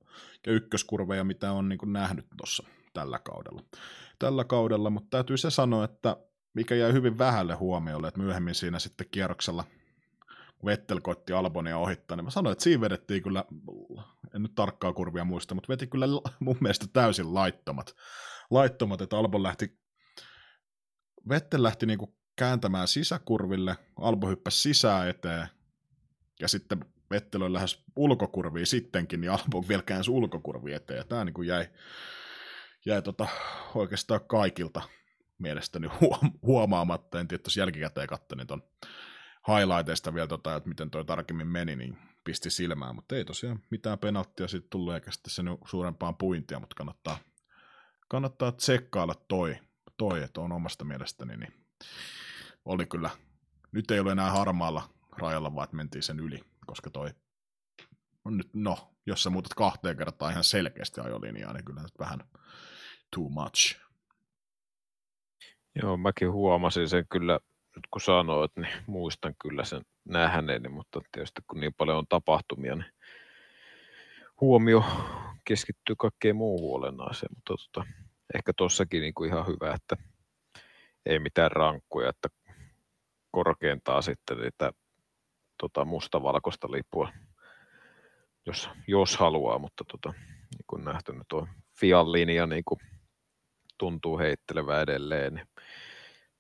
[0.47, 3.63] ja ykköskurveja, mitä on niin nähnyt tuossa tällä kaudella.
[4.19, 6.17] Tällä kaudella, mutta täytyy se sanoa, että
[6.55, 9.65] mikä jäi hyvin vähälle huomiolle, että myöhemmin siinä sitten kierroksella
[10.65, 13.45] Vettel koitti Albonia ohittaa, niin mä sanoin, että siinä vedettiin kyllä,
[14.35, 16.07] en nyt tarkkaa kurvia muista, mutta veti kyllä
[16.41, 17.95] mun mielestä täysin laittomat.
[18.51, 19.79] Laittomat, että Albon lähti,
[21.29, 25.49] Vettel lähti niinku kääntämään sisäkurville, Albo hyppäsi sisään eteen,
[26.41, 31.25] ja sitten Vettel oli lähes ulkokurviin sittenkin, niin Albo vielä käänsi ulkokurvi eteen, ja tämä
[31.25, 31.67] niinku jäi,
[32.87, 33.27] jäi tota,
[33.75, 34.83] oikeastaan kaikilta
[35.39, 35.89] mielestäni
[36.43, 38.63] huomaamatta, en tiedä, jos jälkikäteen katsoin tuon
[39.49, 43.99] highlighteista vielä, tota, että miten toi tarkemmin meni, niin pisti silmään, mutta ei tosiaan mitään
[43.99, 47.19] penalttia sitten tullut, eikä sitten sen suurempaan puintia, mutta kannattaa,
[48.09, 49.59] kannattaa tsekkailla toi,
[49.97, 51.53] toi, että on omasta mielestäni, niin
[52.65, 53.11] oli kyllä,
[53.73, 54.89] nyt ei ole enää harmaalla
[55.19, 57.11] rajalla, vaan että mentiin sen yli, koska toi
[58.25, 62.21] on nyt, no, jos sä muutat kahteen kertaan ihan selkeästi ajolinjaa, niin kyllä nyt vähän
[63.15, 63.77] too much.
[65.83, 67.41] Joo, mäkin huomasin sen kyllä
[67.77, 72.77] nyt kun sanoit, niin muistan kyllä sen nähneeni, mutta tietysti kun niin paljon on tapahtumia,
[72.77, 72.93] niin
[74.41, 74.85] huomio
[75.47, 77.87] keskittyy kaikkeen muuhun olennaiseen, mutta tota,
[78.35, 79.97] ehkä tuossakin niin ihan hyvä, että
[81.07, 82.29] ei mitään rankkuja, että
[83.31, 84.73] korkeintaan sitten niitä
[85.59, 87.13] tota, mustavalkoista lippua,
[88.47, 91.49] jos, jos haluaa, mutta tota, niin kuin nähty, niin tuo
[91.81, 92.81] Fian linja niin kuin
[93.79, 95.49] tuntuu heittelevä edelleen, niin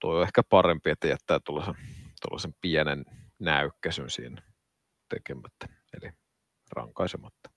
[0.01, 3.05] tuo on ehkä parempi, että jättää tuollaisen pienen
[3.39, 4.43] näykkäsyn siinä
[5.09, 6.13] tekemättä, eli
[6.73, 7.51] rankaisematta.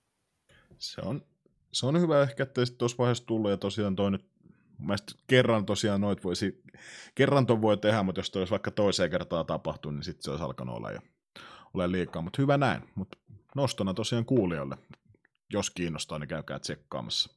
[0.77, 1.28] Se on,
[1.71, 4.29] se on hyvä ehkä, että tuossa vaiheessa tullut, ja tosiaan toi nyt
[4.79, 6.63] Mielestäni kerran tosiaan noit voisi,
[7.15, 10.31] kerran ton voi tehdä, mutta jos toi olisi vaikka toiseen kertaa tapahtunut, niin sitten se
[10.31, 10.99] olisi alkanut olla jo
[11.73, 12.89] ole liikaa, mutta hyvä näin.
[12.95, 13.17] Mutta
[13.55, 14.77] nostona tosiaan kuulijoille,
[15.53, 17.29] jos kiinnostaa, niin käykää tsekkaamassa.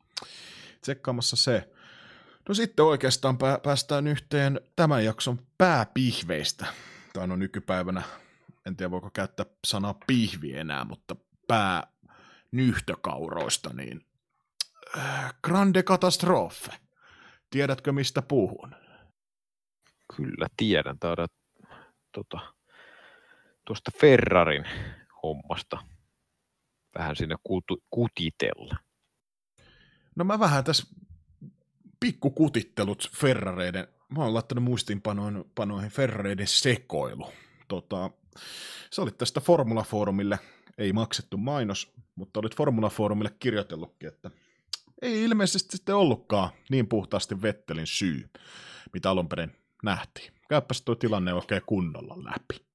[0.81, 1.73] Tsekkaamassa se.
[2.49, 6.67] No sitten oikeastaan päästään yhteen tämän jakson pääpihveistä.
[7.13, 8.03] Tai no nykypäivänä,
[8.67, 11.17] en tiedä voiko käyttää sanaa pihvi enää, mutta
[11.49, 11.87] pää
[12.53, 14.07] nyhtökauroista, niin
[15.45, 16.73] grande katastrofe.
[17.51, 18.75] Tiedätkö mistä puhun?
[20.17, 20.99] Kyllä tiedän.
[20.99, 21.33] Taidat
[22.13, 22.55] tota,
[23.65, 24.65] tuosta Ferrarin
[25.23, 25.79] hommasta
[26.99, 28.77] vähän sinne kutu, kutitella.
[30.17, 30.87] No mä vähän tässä
[32.01, 37.33] pikkukutittelut Ferrareiden, mä oon laittanut muistiinpanoihin Ferrareiden sekoilu.
[37.69, 38.11] Tota,
[38.93, 40.39] sä olit tästä Formula Forumille,
[40.79, 44.31] ei maksettu mainos, mutta olit Formula Forumille kirjoitellutkin, että
[45.03, 48.31] ei ilmeisesti sitten ollutkaan niin puhtaasti Vettelin syy,
[48.93, 50.33] mitä alun perin nähtiin.
[50.49, 52.67] Käyppäs tuo tilanne oikein kunnolla läpi.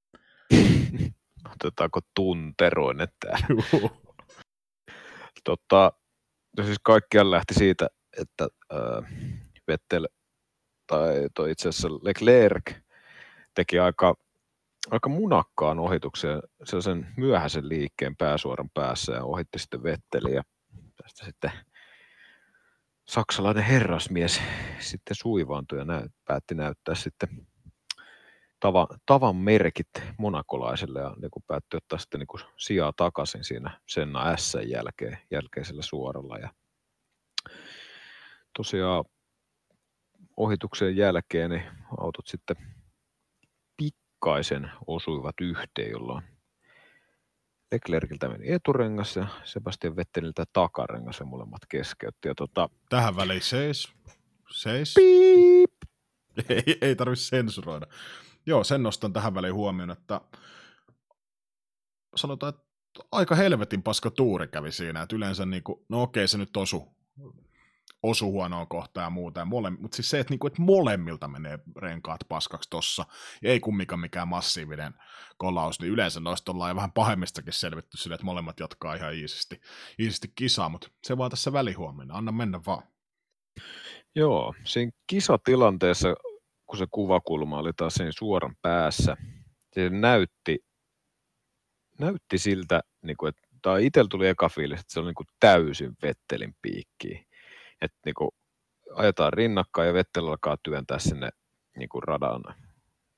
[1.53, 3.63] Otetaanko tunteroinen täällä?
[5.43, 5.91] tota,
[6.57, 9.11] no siis kaikkiaan lähti siitä, että äh,
[9.67, 10.07] Vettel
[10.87, 12.75] tai toi itse asiassa Leclerc
[13.53, 14.15] teki aika
[14.91, 20.43] aika munakkaan ohituksen, sellaisen myöhäisen liikkeen pääsuoran päässä ja ohitti sitten Vetteli ja
[21.03, 21.51] tästä sitten
[23.09, 24.41] saksalainen herrasmies
[24.79, 27.29] sitten suivaantui ja näyt, päätti näyttää sitten
[28.59, 34.57] tavan, tavan merkit monakolaiselle ja niin päätti ottaa sitten niin sijaa takaisin siinä Senna S
[34.65, 36.37] jälkeen, jälkeisellä suoralla.
[36.37, 36.49] Ja
[38.57, 39.05] tosiaan
[40.37, 41.63] ohituksen jälkeen niin
[41.97, 42.55] autot sitten
[43.77, 46.36] pikkaisen osuivat yhteen, jolloin
[47.71, 52.27] Leclerciltä meni eturengas ja Sebastian Vetteliltä takarengas ja molemmat keskeytti.
[52.27, 52.69] Ja tota...
[52.89, 53.93] Tähän väliin seis.
[54.51, 54.93] Seis.
[54.95, 55.71] Piip.
[56.49, 57.87] Ei, ei tarvitse sensuroida.
[58.45, 60.21] Joo, sen nostan tähän väliin huomioon, että
[62.15, 62.63] sanotaan, että
[63.11, 66.95] aika helvetin paska tuuri kävi siinä, että yleensä niin kuin, no okei se nyt osu,
[68.03, 72.21] osu huonoa kohtaa ja muuta, mutta siis se, että, niin kuin, että molemmilta menee renkaat
[72.29, 73.05] paskaksi tossa,
[73.43, 74.93] ei kumminkaan mikään massiivinen
[75.37, 79.61] kolaus, niin yleensä noista ollaan vähän pahemmistakin selvitty sille, että molemmat jatkaa ihan iisisti,
[79.99, 82.83] iisisti kisaa, mutta se vaan tässä välihuomenna, anna mennä vaan.
[84.15, 86.15] Joo, siinä kisatilanteessa
[86.65, 89.17] kun se kuvakulma oli taas sen suoran päässä,
[89.73, 90.59] se näytti,
[91.99, 95.27] näytti siltä, niin kuin, että tai itsellä tuli eka fiilis, että se oli niin kuin
[95.39, 97.26] täysin Vettelin piikkiin.
[97.81, 98.29] Että niin kuin,
[98.95, 101.29] ajetaan rinnakkain ja Vettel alkaa työntää sinne
[101.77, 102.41] niin kuin radan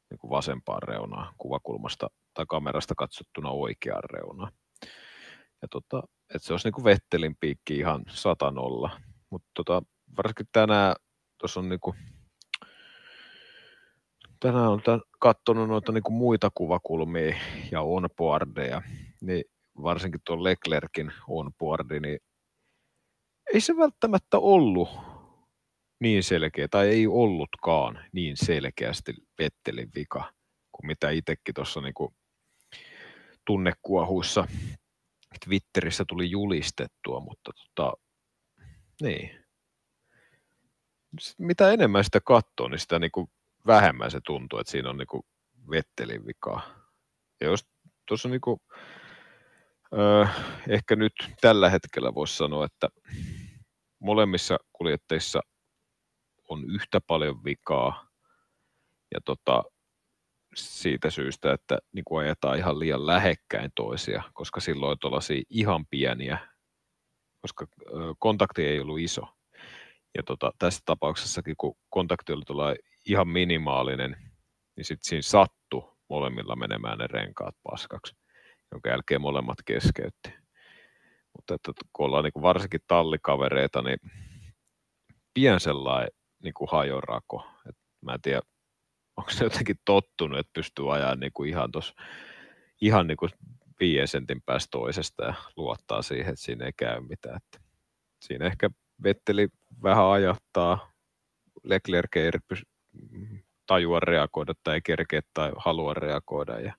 [0.09, 4.51] niin kuin vasempaan reunaan kuvakulmasta tai kamerasta katsottuna oikeaan reunaan.
[5.61, 6.03] Ja tota,
[6.35, 8.99] että se olisi niin kuin Vettelin piikki ihan satanolla.
[9.29, 9.81] Mutta tota,
[10.17, 10.95] varsinkin tänään
[11.37, 11.95] tuossa on niin kuin
[14.39, 14.81] tänään on
[15.19, 17.35] katsonut noita niin kuin muita kuvakulmia
[17.71, 18.81] ja onboardeja,
[19.21, 19.43] niin
[19.83, 22.19] varsinkin tuon Leclerkin onboardi, niin
[23.53, 24.89] ei se välttämättä ollut
[25.99, 30.33] niin selkeä, tai ei ollutkaan niin selkeästi Vettelin vika,
[30.71, 31.93] kuin mitä itsekin tuossa niin
[33.45, 34.47] tunnekuohuissa
[35.45, 37.93] Twitterissä tuli julistettua, mutta tota,
[39.01, 39.45] niin.
[41.37, 43.27] Mitä enemmän sitä katsoo, niin sitä niin kuin
[43.67, 45.25] vähemmän se tuntuu, että siinä on niinku
[45.71, 46.61] Vettelin vikaa.
[47.41, 47.67] Ja jos
[48.07, 48.61] tuossa niinku,
[50.67, 52.89] ehkä nyt tällä hetkellä voisi sanoa, että
[53.99, 55.41] molemmissa kuljetteissa
[56.49, 58.07] on yhtä paljon vikaa
[59.13, 59.63] ja tota,
[60.55, 66.37] siitä syystä, että niin kuin ajetaan ihan liian lähekkäin toisia, koska silloin tuollaisia ihan pieniä,
[67.41, 67.67] koska
[68.19, 69.21] kontakti ei ollut iso.
[70.17, 72.75] Ja tota, tässä tapauksessakin, kun kontakti oli tuolla
[73.05, 74.15] ihan minimaalinen,
[74.75, 78.15] niin sitten siinä sattui molemmilla menemään ne renkaat paskaksi,
[78.71, 80.33] jonka jälkeen molemmat keskeytti.
[81.35, 83.99] Mutta että kun ollaan niin kuin varsinkin tallikavereita, niin
[85.33, 86.09] pien sellainen
[86.43, 87.47] niin kuin hajorako.
[87.69, 88.41] Et mä en tiedä,
[89.17, 91.93] onko se jotenkin tottunut, että pystyy ajaa niin kuin ihan tuossa
[92.81, 93.31] ihan niin kuin
[93.79, 97.37] viiden sentin päästä toisesta ja luottaa siihen, että siinä ei käy mitään.
[97.37, 97.67] Että
[98.21, 98.69] siinä ehkä
[99.03, 99.47] Vetteli
[99.83, 100.91] vähän ajattaa,
[101.63, 102.31] Leclerc ei
[103.65, 106.73] tajua reagoida tai kerkeä tai halua reagoida ja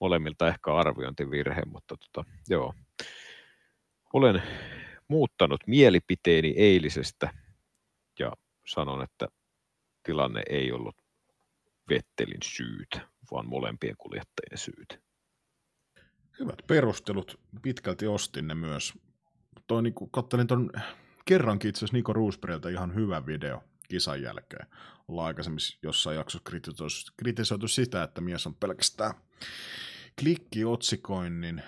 [0.00, 2.74] molemmilta ehkä arviointivirhe, mutta tota, joo.
[4.12, 4.42] Olen
[5.08, 7.34] muuttanut mielipiteeni eilisestä
[8.18, 8.32] ja
[8.66, 9.28] sanon, että
[10.02, 10.96] tilanne ei ollut
[11.88, 15.00] Vettelin syyt, vaan molempien kuljettajien syyt.
[16.40, 18.92] Hyvät perustelut, pitkälti ostin ne myös.
[19.66, 20.70] Toi, niin kattelin ton
[21.24, 24.66] kerrankin itse asiassa Niko Roosbergilta ihan hyvä video kisan jälkeen.
[25.08, 29.14] Ollaan aikaisemmin jossain jaksossa kritisoitu, kritisoitu sitä, että mies on pelkästään
[30.20, 31.62] klikkiotsikoinnin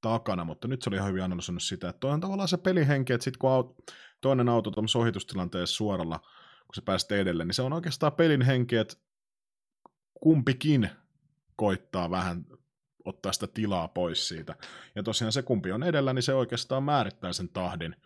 [0.00, 3.24] takana, mutta nyt se oli ihan hyvin analysoinut sitä, että on tavallaan se pelihenki, että
[3.24, 3.74] sitten kun auto,
[4.20, 6.18] toinen auto tuollaisessa ohitustilanteessa suoralla,
[6.66, 8.96] kun se pääsee edelle, niin se on oikeastaan pelin henki, että
[10.20, 10.90] kumpikin
[11.56, 12.44] koittaa vähän
[13.04, 14.54] ottaa sitä tilaa pois siitä.
[14.94, 17.96] Ja tosiaan se kumpi on edellä, niin se oikeastaan määrittää sen tahdin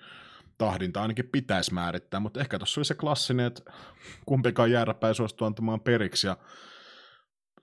[0.61, 3.73] tahdinta ainakin pitäisi määrittää, mutta ehkä tuossa oli se klassinen, että
[4.27, 6.37] kumpikaan jääräpäin suostuu antamaan periksi ja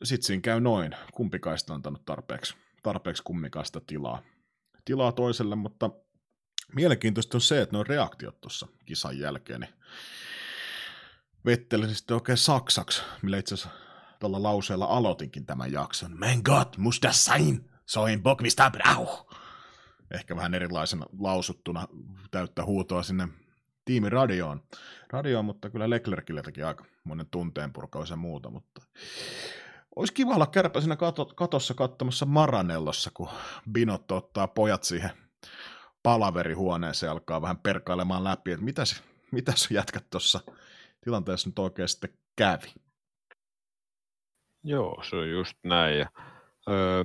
[0.03, 4.21] sitten siinä käy noin, kumpikaan on antanut tarpeeksi, tarpeeksi kummikaista tilaa,
[4.85, 5.89] tilaa toiselle, mutta
[6.75, 9.73] mielenkiintoista on se, että nuo reaktiot tuossa kisan jälkeen, niin
[11.45, 13.79] Vettelin sitten oikein saksaksi, millä itse asiassa
[14.19, 16.19] tuolla lauseella aloitinkin tämän jakson.
[16.19, 17.69] Mein Gott, muss das sein?
[17.85, 18.71] So ein Bock, mistä
[20.11, 21.87] ehkä vähän erilaisena lausuttuna
[22.31, 23.27] täyttä huutoa sinne
[23.85, 24.63] tiimiradioon,
[25.09, 28.81] radioon, mutta kyllä Leclercille teki aika monen tunteen purkaus ja muuta, mutta
[29.97, 33.29] olisi kiva olla kärpäisenä kato, katossa katsomassa Maranellossa, kun
[33.71, 35.09] Binotto ottaa pojat siihen
[36.03, 40.39] palaverihuoneeseen alkaa vähän perkailemaan läpi, että mitäs, mitäs jätkät tuossa
[41.03, 42.73] tilanteessa nyt oikein sitten kävi.
[44.63, 45.99] Joo, se on just näin.
[45.99, 46.09] Ja,
[46.69, 47.03] öö,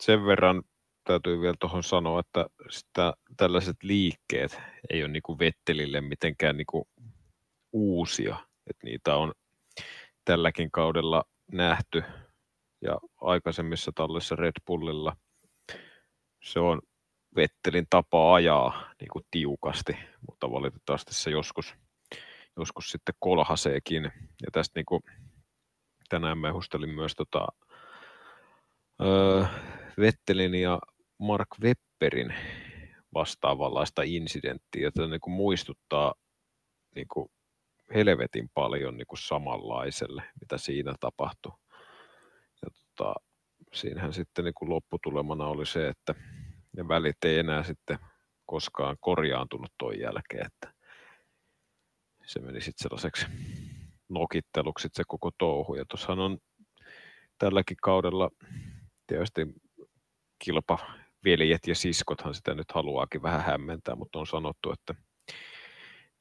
[0.00, 0.62] sen verran
[1.04, 4.60] täytyy vielä tuohon sanoa, että sitä, tällaiset liikkeet
[4.90, 6.88] ei ole niinku Vettelille mitenkään niinku
[7.72, 8.36] uusia.
[8.66, 9.32] Et niitä on
[10.24, 12.04] tälläkin kaudella nähty
[12.82, 15.16] ja aikaisemmissa tallissa Red Bullilla
[16.42, 16.82] se on
[17.36, 19.96] Vettelin tapa ajaa niin kuin tiukasti,
[20.28, 21.74] mutta valitettavasti se joskus,
[22.56, 24.04] joskus sitten kolhaseekin.
[24.42, 25.02] Ja tästä niin kuin
[26.08, 27.46] tänään mehustelin myös tota,
[29.02, 29.44] öö,
[29.98, 30.78] Vettelin ja
[31.18, 32.34] Mark Webberin
[33.14, 36.14] vastaavanlaista incidenttiä, jota niin kuin muistuttaa
[36.94, 37.30] niin kuin
[37.94, 41.52] helvetin paljon niin kuin samanlaiselle, mitä siinä tapahtui.
[42.62, 43.14] Ja tota,
[43.74, 46.14] siinähän sitten niin kuin lopputulemana oli se, että
[46.76, 47.98] ne välit ei enää sitten
[48.46, 50.74] koskaan korjaantunut tuon jälkeen, että
[52.26, 53.26] se meni sitten sellaiseksi
[54.08, 55.74] nokitteluksi se koko touhu.
[55.74, 56.38] Ja tuossahan on
[57.38, 58.30] tälläkin kaudella
[59.06, 59.46] tietysti
[60.44, 60.78] kilpa
[61.24, 64.94] veljet ja siskothan sitä nyt haluaakin vähän hämmentää, mutta on sanottu, että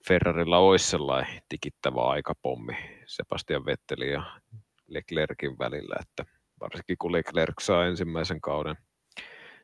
[0.07, 2.73] Ferrarilla olisi sellainen tikittävä aikapommi
[3.05, 4.41] Sebastian Vettelin ja
[4.87, 6.25] Leclerkin välillä, että
[6.59, 8.75] varsinkin kun Leclerc saa ensimmäisen kauden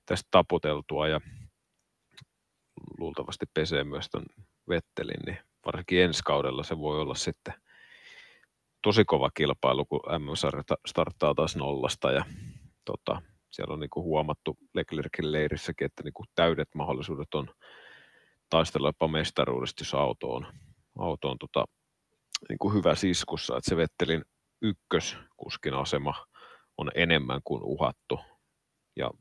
[0.06, 1.22] tästä taputeltua ja
[2.98, 4.26] luultavasti pesee myös ton
[4.70, 7.54] Vettelin, niin varsinkin ensi kaudella se voi olla sitten
[8.82, 12.26] tosi kova kilpailu, kun M-sarja starttaa taas nollasta ja
[12.86, 13.22] tota,
[13.52, 17.48] siellä on niinku huomattu Leclerkin leirissäkin, että niinku täydet mahdollisuudet on
[18.50, 20.48] taistella jopa mestaruudesta, jos auto on,
[21.00, 21.66] auto on tota,
[22.50, 24.26] niinku hyvä siskussa, että se Vettelin
[24.62, 26.26] ykköskuskin asema
[26.78, 28.20] on enemmän kuin uhattu
[28.96, 29.12] ja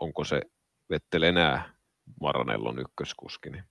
[0.00, 0.42] onko se
[0.90, 1.74] Vettel enää
[2.20, 3.64] Maranellon ykköskuski, niin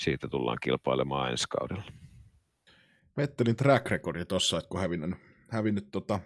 [0.00, 1.84] siitä tullaan kilpailemaan ensi kaudella.
[3.16, 5.10] Vettelin track recordi tuossa, että kun hävinnyt,
[5.50, 6.20] hävinnyt tota,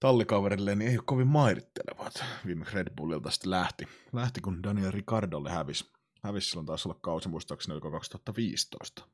[0.00, 2.24] tallikaverille, niin ei ole kovin mairittelevat.
[2.46, 5.95] Viime Red Bullilta sitten lähti, lähti kun Daniel Ricardolle hävisi.
[6.26, 9.08] Hävisi silloin taisi olla kausi, muistaakseni oliko 2015.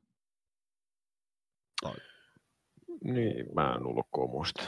[1.81, 1.95] Tai...
[3.03, 4.63] Niin, mä en ulkoa muista.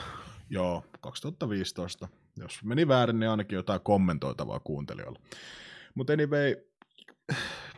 [0.50, 2.08] Joo, 2015.
[2.36, 5.20] Jos meni väärin, niin ainakin jotain kommentoitavaa kuuntelijoilla.
[5.94, 6.56] Mutta anyway,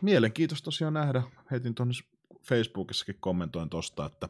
[0.01, 1.23] mielenkiintoista tosiaan nähdä.
[1.51, 1.93] Heitin tuonne
[2.43, 4.29] Facebookissakin kommentoin tosta, että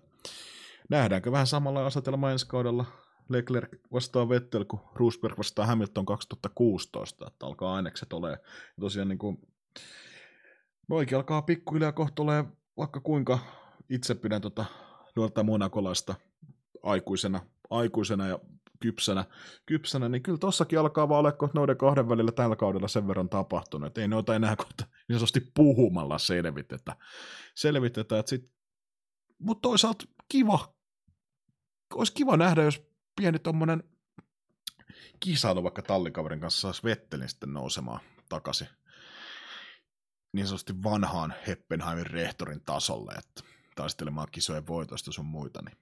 [0.89, 2.85] nähdäänkö vähän samalla asetelma ensi kaudella
[3.29, 8.31] Leclerc vastaa Vettel kuin Rosberg vastaa Hamilton 2016, että alkaa ainekset ole.
[8.31, 8.37] Ja
[8.79, 9.47] tosiaan niin kuin,
[10.89, 12.45] noikin alkaa pikkuhiljaa kohta ole
[12.77, 13.39] vaikka kuinka
[13.89, 14.65] itse pidän tota
[15.15, 16.15] nuorta monakolaista
[16.83, 18.39] aikuisena, aikuisena ja
[18.79, 19.25] kypsänä,
[19.65, 23.87] kypsänä, niin kyllä tossakin alkaa vaan olla noiden kahden välillä tällä kaudella sen verran tapahtunut,
[23.87, 26.95] että ei noita enää kohta niin sanotusti puhumalla selvitetä.
[27.55, 28.51] selvitetä että sit...
[29.39, 30.73] Mutta toisaalta kiva,
[31.93, 32.81] olisi kiva nähdä, jos
[33.15, 33.83] pieni tuommoinen
[35.19, 38.67] kisailu vaikka tallikaverin kanssa saisi Vettelin sitten nousemaan takaisin
[40.33, 43.43] niin sanotusti vanhaan Heppenheimin rehtorin tasolle, että
[43.75, 45.61] taistelemaan kisojen voitosta sun muita.
[45.61, 45.77] Niin.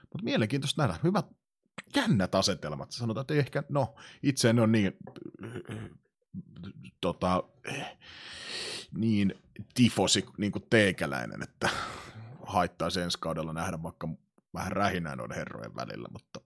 [0.00, 1.00] Mutta mielenkiintoista nähdä.
[1.04, 1.26] Hyvät,
[1.96, 2.92] jännät asetelmat.
[2.92, 4.92] Sanotaan, että ei ehkä, no, itse en ole niin,
[7.00, 7.44] tota,
[8.94, 9.34] niin
[9.74, 11.68] tifosi niin kuin teikäläinen, että
[12.46, 14.08] haittaisi ensi kaudella nähdä vaikka
[14.54, 16.40] vähän rähinää noiden herrojen välillä, mutta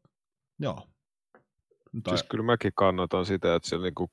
[0.58, 0.88] joo.
[2.02, 2.18] Tai...
[2.18, 4.10] Siis kyllä mäkin kannatan sitä, että se niinku,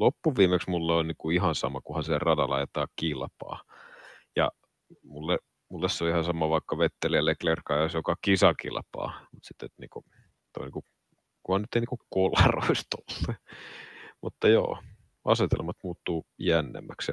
[0.00, 3.62] loppuviimeksi mulle on niinku ihan sama, kunhan se radalla ajetaan kilpaa.
[4.36, 4.50] Ja
[5.02, 5.38] mulle
[5.70, 9.76] mulle se on ihan sama vaikka Vetteli ja Leclerc jos joka kisakilpaa, mutta sitten että
[9.80, 10.04] niinku,
[10.52, 10.84] toi niinku,
[11.42, 13.36] kunhan nyt ei niinku kolaroisi tolle.
[14.22, 14.82] mutta joo,
[15.24, 17.12] asetelmat muuttuu jännemmäksi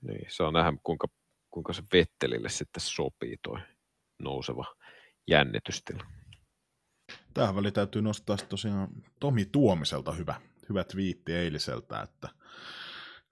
[0.00, 1.06] niin, saa nähdä kuinka,
[1.50, 3.60] kuinka se Vettelille sitten sopii toi
[4.22, 4.64] nouseva
[5.28, 6.04] jännitystila.
[7.34, 8.88] Tähän väliin täytyy nostaa tosiaan
[9.20, 12.28] Tomi Tuomiselta hyvä, hyvä twiitti eiliseltä, että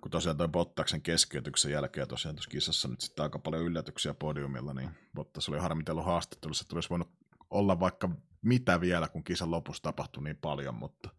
[0.02, 4.74] kun tosiaan toi Bottaksen keskeytyksen jälkeen tosiaan tuossa kisassa nyt sitten aika paljon yllätyksiä podiumilla,
[4.74, 7.10] niin Bottas oli harmitellut haastattelussa, että olisi voinut
[7.50, 8.10] olla vaikka
[8.42, 11.10] mitä vielä, kun kisan lopussa tapahtui niin paljon, mutta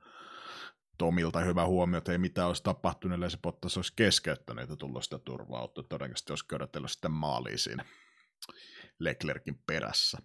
[0.97, 5.03] Tomilta hyvä huomio, että ei mitään olisi tapahtunut, ellei se Bottas olisi keskeyttänyt ja tullut
[5.03, 7.85] sitä turvaa, todennäköisesti olisi körötellyt sitten maaliin siinä
[8.99, 10.17] Leclerkin perässä.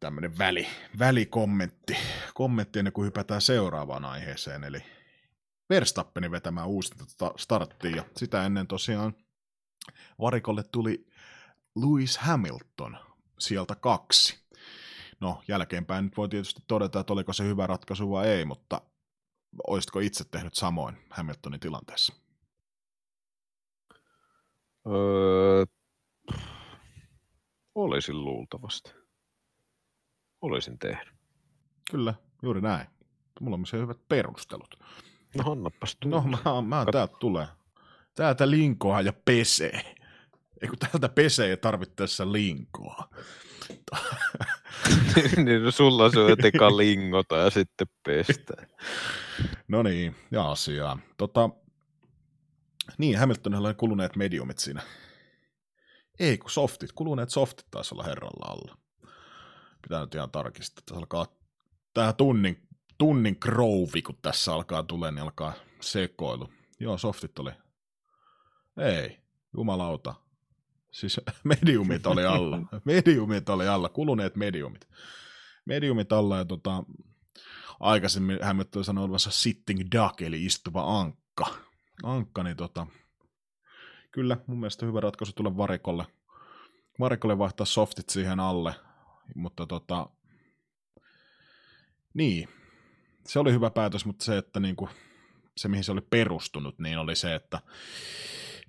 [0.00, 0.66] Tämmöinen väli,
[0.98, 1.96] välikommentti
[2.34, 4.82] kommentti ennen kuin hypätään seuraavaan aiheeseen, eli
[5.70, 7.96] Verstappenin vetämään uusinta starttia.
[7.96, 9.14] Ja sitä ennen tosiaan
[10.20, 11.06] varikolle tuli
[11.76, 12.98] Lewis Hamilton
[13.38, 14.46] sieltä kaksi.
[15.20, 18.80] No, jälkeenpäin nyt voi tietysti todeta, että oliko se hyvä ratkaisu vai ei, mutta
[19.66, 22.14] olisitko itse tehnyt samoin Hamiltonin tilanteessa?
[24.86, 25.64] Öö,
[27.74, 29.05] olisin luultavasti.
[30.46, 31.14] Olisin tehnyt.
[31.90, 32.86] Kyllä, juuri näin.
[33.40, 34.78] Mulla on myös hyvät perustelut.
[35.36, 36.38] No annapas No tulla.
[36.44, 37.46] mä, mä Kat- täältä tulee.
[38.14, 39.94] Täältä linkoa ja pesee.
[40.62, 43.08] Ei kun täältä pesee ja tarvittaessa linkoa.
[45.44, 48.54] niin no sulla se on eka lingota ja sitten pestä.
[49.68, 50.98] No niin, ja asiaa.
[51.16, 51.50] Tota,
[52.98, 54.82] niin, Hamiltonilla oli kuluneet mediumit siinä.
[56.18, 56.92] Ei, kun softit.
[56.92, 58.76] Kuluneet softit taisi olla herralla alla.
[59.86, 60.82] Pitää nyt ihan tarkistaa.
[60.86, 61.26] Tässä alkaa
[61.94, 62.68] tää tunnin,
[62.98, 66.48] tunnin krouvi, kun tässä alkaa tulee, niin alkaa sekoilu.
[66.80, 67.50] Joo, softit oli.
[68.76, 69.20] Ei,
[69.56, 70.14] jumalauta.
[70.90, 72.58] Siis mediumit oli alla.
[72.84, 74.88] Mediumit oli alla, kuluneet mediumit.
[75.64, 76.84] Mediumit alla ja tota,
[77.80, 81.46] aikaisemmin Hamilton sanoi olevansa sitting duck, eli istuva ankka.
[82.02, 82.86] Ankka, niin tota,
[84.10, 86.06] kyllä mun mielestä hyvä ratkaisu tulla varikolle.
[87.00, 88.74] Varikolle vaihtaa softit siihen alle,
[89.34, 90.06] mutta tota,
[92.14, 92.48] niin,
[93.26, 94.88] se oli hyvä päätös, mutta se, että niinku,
[95.56, 97.60] se mihin se oli perustunut, niin oli se, että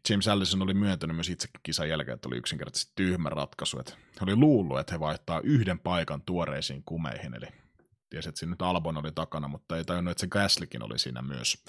[0.09, 3.79] James Allison oli myöntänyt myös itsekin kisan jälkeen, että oli yksinkertaisesti tyhmä ratkaisu.
[3.79, 7.47] Että he oli luullut, että he vaihtaa yhden paikan tuoreisiin kumeihin, eli
[8.09, 11.21] tiesi, että siinä nyt Albon oli takana, mutta ei tajunnut, että se Gaslykin oli siinä
[11.21, 11.63] myös.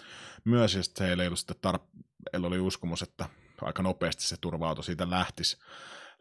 [0.45, 3.29] Myös, ja sitten heillä ei ollut sitten tar- heillä oli uskomus, että
[3.63, 5.59] aika nopeasti se turva-auto siitä lähtisi,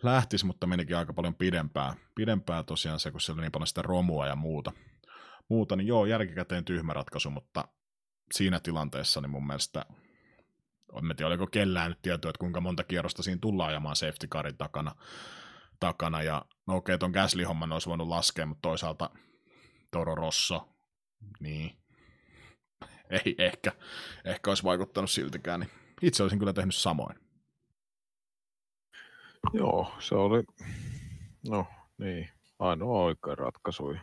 [0.04, 1.94] lähtisi, mutta menikin aika paljon pidempään.
[2.16, 4.72] Pidempään tosiaan se, kun siellä oli niin paljon sitä romua ja muuta.
[5.50, 7.68] Muuta, niin joo, jälkikäteen tyhmä ratkaisu, mutta
[8.34, 9.86] siinä tilanteessa niin mun mielestä
[10.96, 14.58] en tiedä, oliko kellään nyt tietoa, että kuinka monta kierrosta siinä tullaan ajamaan safety carin
[14.58, 14.96] takana,
[15.80, 19.10] takana ja no okei, okay, ton Gasly-homman olisi voinut laskea, mutta toisaalta
[19.92, 20.70] Toro Rosso,
[21.40, 21.78] niin
[23.10, 23.72] ei ehkä,
[24.26, 25.70] ehkä olisi vaikuttanut siltikään, niin
[26.02, 27.27] itse olisin kyllä tehnyt samoin.
[29.54, 30.44] Joo, se oli,
[31.50, 31.66] no
[31.98, 32.30] niin,
[32.60, 33.96] ainoa oikea ratkaisu.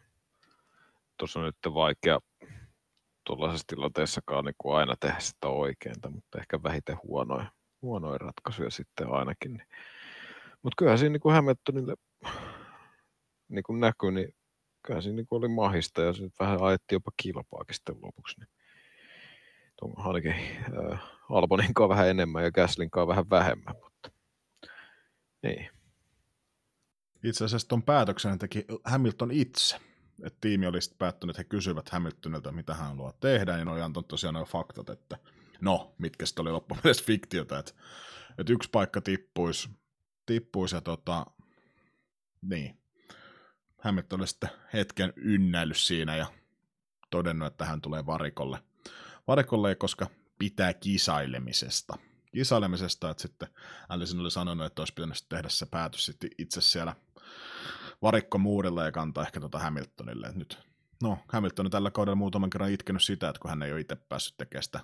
[1.17, 2.21] Tuossa on nyt vaikea
[3.25, 7.47] tuollaisessa tilanteessakaan niin kuin aina tehdä sitä oikeinta, mutta ehkä vähiten huonoja,
[7.83, 9.53] huonoja ratkaisuja sitten ainakin.
[9.53, 9.67] Niin.
[10.63, 11.95] Mutta kyllähän siinä niin kuin Hamiltonille
[13.49, 14.35] niin kuin näkyi, niin
[14.83, 18.41] kyllä siinä niin kuin oli mahista ja se vähän ajettiin jopa kilpaakin sitten lopuksi.
[18.41, 18.49] Niin
[19.77, 20.35] tuon ainakin
[20.93, 23.75] äh, Alboninkaan vähän enemmän ja Gaslinkaan vähän vähemmän,
[25.45, 25.69] niin.
[27.25, 29.77] Itse asiassa tuon päätöksen teki Hamilton itse.
[30.23, 33.71] että tiimi oli sitten päättänyt, että he kysyvät Hamiltonilta, mitä hän haluaa tehdä, ja ne
[33.71, 35.19] oli antanut tosiaan nuo faktat, että
[35.61, 37.73] no, mitkä sitten oli loppupeleissä fiktiota, että,
[38.39, 39.69] että yksi paikka tippuisi,
[40.27, 41.27] tippuisi ja tota,
[42.43, 42.79] niin,
[43.79, 46.27] Hamilton oli sitten hetken ynnäillyt siinä ja
[47.11, 48.59] todennut, että hän tulee varikolle.
[49.27, 50.07] Varikolle, koska
[50.39, 51.99] pitää kisailemisesta.
[52.35, 53.49] Kisailemisesta, että sitten
[53.89, 56.97] Allison oli sanonut, että olisi pitänyt tehdä se päätös sitten itse siellä
[58.03, 60.27] varikkomuurilla ja kantaa ehkä tuota Hamiltonille.
[60.27, 60.59] Et nyt,
[61.03, 63.97] no, Hamilton on tällä kaudella muutaman kerran itkenyt sitä, että kun hän ei ole itse
[63.97, 64.81] päässyt tekemään sitä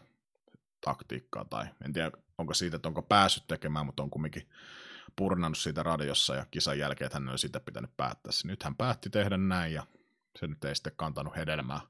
[0.81, 4.49] taktiikkaa, tai en tiedä, onko siitä, että onko päässyt tekemään, mutta on kumminkin
[5.17, 8.33] purnannut siitä radiossa ja kisan jälkeen, että hän on sitä pitänyt päättää.
[8.45, 9.87] Nyt hän päätti tehdä näin ja
[10.39, 11.81] se nyt ei sitten kantanut hedelmää,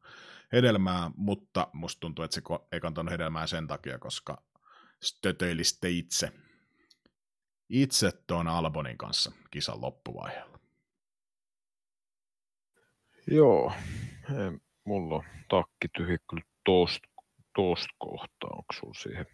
[0.52, 2.42] hedelmää mutta musta tuntuu, että se
[2.72, 4.42] ei kantanut hedelmää sen takia, koska
[5.02, 6.32] stötöili sitten itse,
[7.68, 10.60] itse tuon Albonin kanssa kisan loppuvaiheella.
[13.26, 13.72] Joo,
[14.28, 17.08] ei, mulla on takki tyhjä kyllä tosta,
[17.54, 19.26] tosta kohtaa, onko sulla siihen?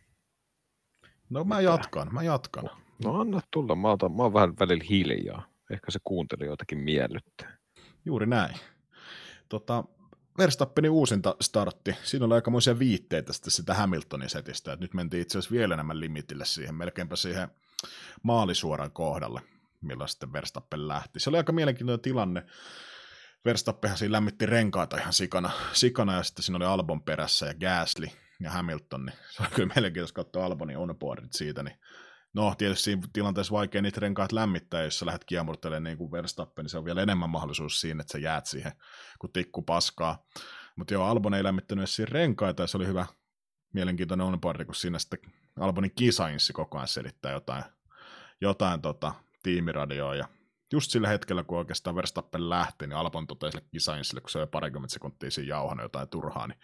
[1.31, 2.71] No mä jatkan, mä jatkan.
[3.05, 5.47] No anna tulla, mä, otan, mä oon vähän välillä hiljaa.
[5.71, 7.57] Ehkä se kuuntelijoitakin miellyttää.
[8.05, 8.55] Juuri näin.
[9.49, 9.85] Tota,
[10.39, 15.39] Verstappenin uusinta startti, siinä oli aikamoisia viitteitä sitten sitä Hamiltonin setistä, että nyt mentiin itse
[15.39, 17.49] asiassa vielä enemmän limitille siihen, melkeinpä siihen
[18.23, 19.41] maalisuoran kohdalle,
[19.81, 21.21] millä sitten Verstappen lähti.
[21.21, 22.47] Se oli aika mielenkiintoinen tilanne.
[23.45, 28.09] Verstappenhan siinä lämmitti renkaita ihan sikana, sikana ja sitten siinä oli Albon perässä ja Gasly
[28.41, 31.77] ja Hamilton, niin se oli kyllä mielenkiintoista katsoa Albonin onboardit siitä, niin
[32.37, 36.63] No, tietysti siinä tilanteessa vaikea niitä renkaat lämmittää, jos sä lähdet kiemurtelemaan niin kuin Verstappen,
[36.63, 38.73] niin se on vielä enemmän mahdollisuus siinä, että sä jäät siihen,
[39.19, 40.25] kun tikku paskaa.
[40.77, 43.07] Mutta joo, Albon ei lämmittänyt edes siinä renkaita, ja se oli hyvä,
[43.73, 45.19] mielenkiintoinen onboardi, kun siinä sitten
[45.61, 47.65] Albonin kisainssi koko ajan selittää jotain,
[48.41, 50.29] jotain tota, tiimiradioa, ja
[50.73, 54.47] just sillä hetkellä, kun oikeastaan Verstappen lähti, niin Albon totesi sille kisainssille, kun se oli
[54.47, 56.59] parikymmentä sekuntia siinä jauhana jotain turhaa, niin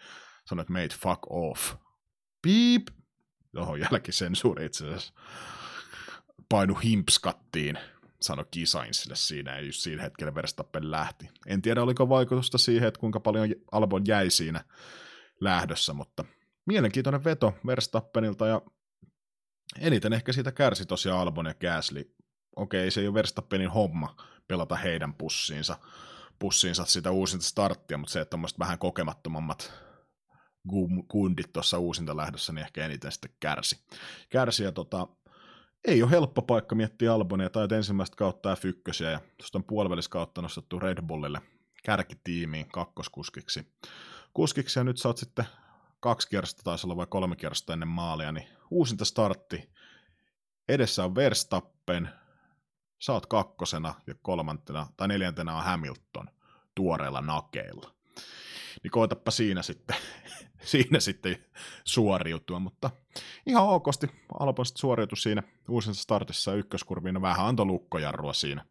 [0.45, 1.75] sanoi, että mate fuck off.
[2.41, 2.87] Piip!
[3.53, 5.13] Johon jälkisensuuri itse asiassa
[6.53, 7.77] painu himpskattiin,
[8.21, 11.29] sanoi Kisainsille siinä, ja just siinä hetkellä Verstappen lähti.
[11.47, 14.63] En tiedä, oliko vaikutusta siihen, että kuinka paljon Albon jäi siinä
[15.39, 16.25] lähdössä, mutta
[16.65, 18.61] mielenkiintoinen veto Verstappenilta, ja
[19.79, 22.15] eniten ehkä siitä kärsi tosiaan Albon ja Gasly.
[22.55, 24.15] Okei, se ei ole Verstappenin homma
[24.47, 25.77] pelata heidän pussiinsa,
[26.39, 29.73] pussiinsa sitä uusinta starttia, mutta se, että tuommoiset vähän kokemattomammat
[31.07, 33.79] kundit tuossa uusinta lähdössä, niin ehkä eniten sitten kärsi.
[34.29, 35.07] Kärsi ja tota,
[35.85, 40.79] ei ole helppo paikka miettiä Albonia tai ensimmäistä kautta F1 ja tuosta on puoliväliskautta nostettu
[40.79, 41.41] Red Bullille
[41.83, 43.73] kärkitiimiin kakkoskuskiksi.
[44.33, 45.45] Kuskiksi ja nyt sä oot sitten
[45.99, 49.69] kaksi kierrosta taisi olla vai kolme kierrosta ennen maalia, niin uusinta startti.
[50.69, 52.09] Edessä on Verstappen,
[52.99, 56.29] sä oot kakkosena ja kolmantena tai neljäntenä on Hamilton
[56.75, 57.92] tuoreilla nakeilla.
[58.83, 59.95] Niin koetapa siinä sitten,
[60.71, 61.45] siinä sitten
[61.83, 62.89] suoriutua, mutta
[63.45, 64.07] ihan okosti
[64.39, 68.65] Albon suoriutui siinä uusinta startissa ykköskurviin, vähän antoi lukkojarrua siinä,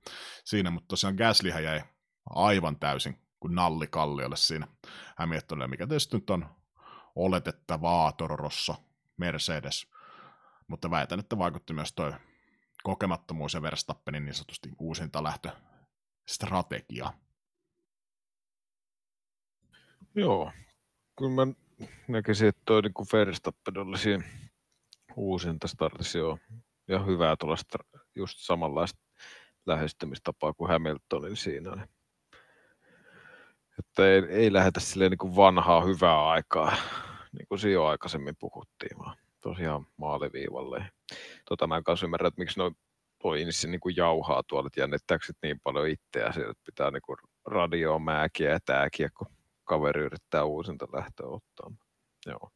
[0.44, 1.82] siinä mutta tosiaan Gaslyhän jäi
[2.30, 4.68] aivan täysin kuin nalli kalliolle siinä
[5.16, 6.46] Hamiltonille, mikä tietysti nyt on
[7.16, 8.74] oletettavaa Tororossa
[9.16, 9.86] Mercedes,
[10.68, 12.12] mutta väitän, että vaikutti myös toi
[12.82, 17.12] kokemattomuus ja Verstappenin niin sanotusti uusinta lähtöstrategia.
[20.14, 20.52] Joo,
[21.18, 21.52] kyllä mä
[22.08, 24.24] näkisin, että toi niin Verstappen oli siinä
[25.16, 26.38] uusinta startissa jo
[26.88, 27.78] ja hyvää tuollaista
[28.14, 29.00] just samanlaista
[29.66, 31.76] lähestymistapaa kuin Hamiltonin siinä.
[31.76, 31.88] Niin
[33.78, 36.76] että ei, ei lähdetä silleen niin kuin vanhaa hyvää aikaa,
[37.32, 40.90] niin kuin siinä jo aikaisemmin puhuttiin, vaan tosiaan maaliviivalle.
[41.48, 42.76] Tota mä en kanssa ymmärrä, että miksi noin
[43.22, 47.18] toi Inssi niin kuin jauhaa tuolla, että jännittääkö niin paljon itseä että pitää niin kuin
[47.46, 49.26] radioa määkiä ja tääkiä, kun
[49.72, 51.70] kaveri yrittää uusinta lähtöä ottaa.
[52.26, 52.50] Joo.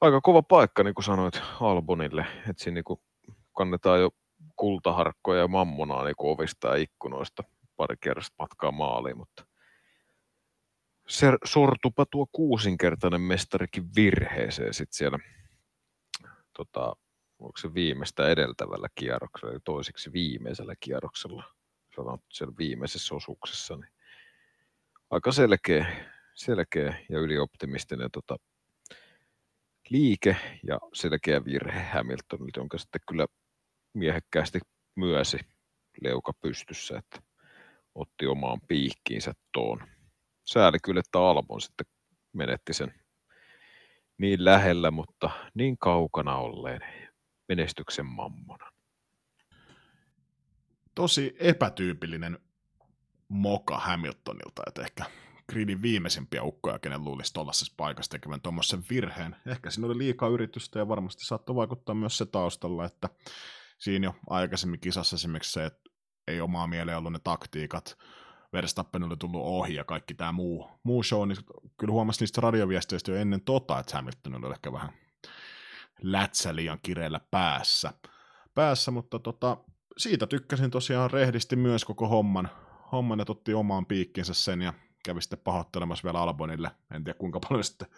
[0.00, 3.00] Aika kova paikka, niin kuin sanoit Albonille, että siinä niin kuin
[3.56, 4.10] kannetaan jo
[4.56, 7.42] kultaharkkoja ja mammonaa niin kuin ovista ja ikkunoista
[7.76, 9.46] pari kerrasta matkaa maaliin, mutta
[11.08, 15.18] se sortupa tuo kuusinkertainen mestarikin virheeseen sitten siellä,
[16.56, 16.96] tota,
[17.38, 21.44] onko se viimeistä edeltävällä kierroksella, eli toiseksi viimeisellä kierroksella,
[21.96, 23.95] sanotaan siellä viimeisessä osuuksessa, niin
[25.10, 25.86] aika selkeä,
[26.34, 28.36] selkeä ja ylioptimistinen tota,
[29.90, 30.36] liike
[30.66, 33.26] ja selkeä virhe Hamiltonilta, jonka sitten kyllä
[33.94, 34.58] miehekkäästi
[34.96, 35.38] myösi
[36.02, 37.22] leuka pystyssä, että
[37.94, 39.88] otti omaan piikkiinsä tuon.
[40.44, 41.86] Sääli kyllä, että Albon sitten
[42.32, 42.94] menetti sen
[44.18, 46.80] niin lähellä, mutta niin kaukana olleen
[47.48, 48.70] menestyksen mammona.
[50.94, 52.38] Tosi epätyypillinen
[53.28, 55.04] moka Hamiltonilta, että ehkä
[55.48, 59.36] gridin viimeisimpiä ukkoja, kenen luulisi tuollaisessa paikassa tekevän tuommoisen virheen.
[59.46, 63.08] Ehkä siinä oli liikaa yritystä ja varmasti saattoi vaikuttaa myös se taustalla, että
[63.78, 65.90] siinä jo aikaisemmin kisassa esimerkiksi se, että
[66.28, 67.98] ei omaa mieleen ollut ne taktiikat,
[68.52, 71.38] Verstappen oli tullut ohi ja kaikki tämä muu, muu show, niin
[71.78, 74.92] kyllä huomasi niistä radioviesteistä jo ennen tota, että Hamilton oli ehkä vähän
[76.02, 77.92] lätsä liian kireellä päässä.
[78.54, 79.56] päässä mutta tota,
[79.98, 82.50] siitä tykkäsin tosiaan rehdisti myös koko homman,
[82.92, 84.72] homman otti omaan piikkinsä sen ja
[85.04, 86.70] kävi sitten pahoittelemassa vielä Albonille.
[86.94, 87.88] En tiedä kuinka paljon sitten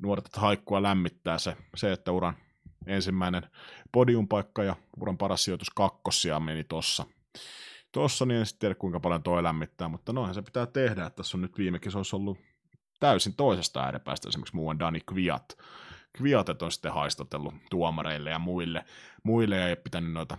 [0.00, 2.34] nuoret haikkua lämmittää se, se että uran
[2.86, 3.42] ensimmäinen
[3.92, 7.04] podiumpaikka ja uran paras sijoitus kakkosia meni tossa
[7.92, 11.16] Tuossa niin en sitten tiedä kuinka paljon toi lämmittää, mutta noinhan se pitää tehdä, että
[11.16, 12.38] tässä on nyt viime olisi ollut
[13.00, 15.58] täysin toisesta ääripäästä, esimerkiksi muuan Dani Kviat.
[16.12, 18.84] Kviatet on sitten haistatellut tuomareille ja muille,
[19.22, 20.38] muille ja ei pitänyt noita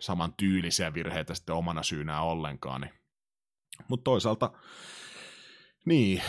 [0.00, 2.80] saman tyylisiä virheitä sitten omana syynään ollenkaan.
[2.80, 2.99] Niin.
[3.88, 4.52] Mutta toisaalta,
[5.84, 6.22] niin,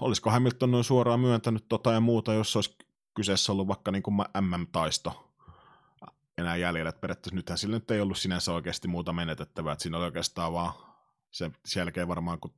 [0.00, 2.76] olisiko Hamilton noin suoraan myöntänyt tota ja muuta, jos olisi
[3.14, 4.02] kyseessä ollut vaikka niin
[4.40, 5.34] MM-taisto
[6.38, 6.88] enää jäljellä.
[6.88, 10.52] Että periaatteessa nythän sillä nyt ei ollut sinänsä oikeasti muuta menetettävää, että siinä oli oikeastaan
[10.52, 10.72] vaan
[11.30, 12.54] se jälkeen varmaan, kun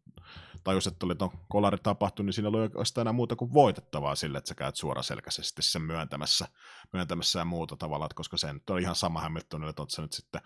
[0.65, 4.39] tajus, että oli tuon kolari tapahtunut, niin siinä oli oikeastaan enää muuta kuin voitettavaa sille,
[4.39, 6.49] että sä käyt suoraselkäisesti sen myöntämässä,
[6.93, 10.13] myöntämässä ja muuta tavalla, koska se nyt on ihan sama Hamiltonille, että oot sä nyt
[10.13, 10.41] sitten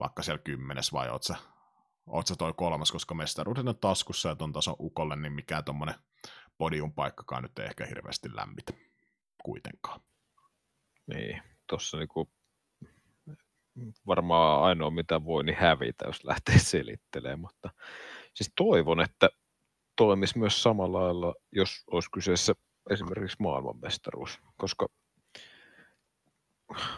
[0.00, 1.36] vaikka siellä kymmenes vai oot sä,
[2.06, 5.94] oot sä toi kolmas, koska mestaruuden on taskussa ja ton tason ukolle, niin mikään tuommoinen
[6.58, 8.72] podium paikkakaan nyt ei ehkä hirveästi lämmitä
[9.42, 10.00] kuitenkaan.
[11.06, 12.30] Niin, tuossa niinku
[14.06, 17.70] varmaan ainoa mitä voi, niin hävitä, jos lähtee selittelemään, mutta
[18.34, 19.28] siis toivon, että
[19.96, 22.54] toimisi myös samalla lailla, jos olisi kyseessä
[22.90, 24.88] esimerkiksi maailmanmestaruus, koska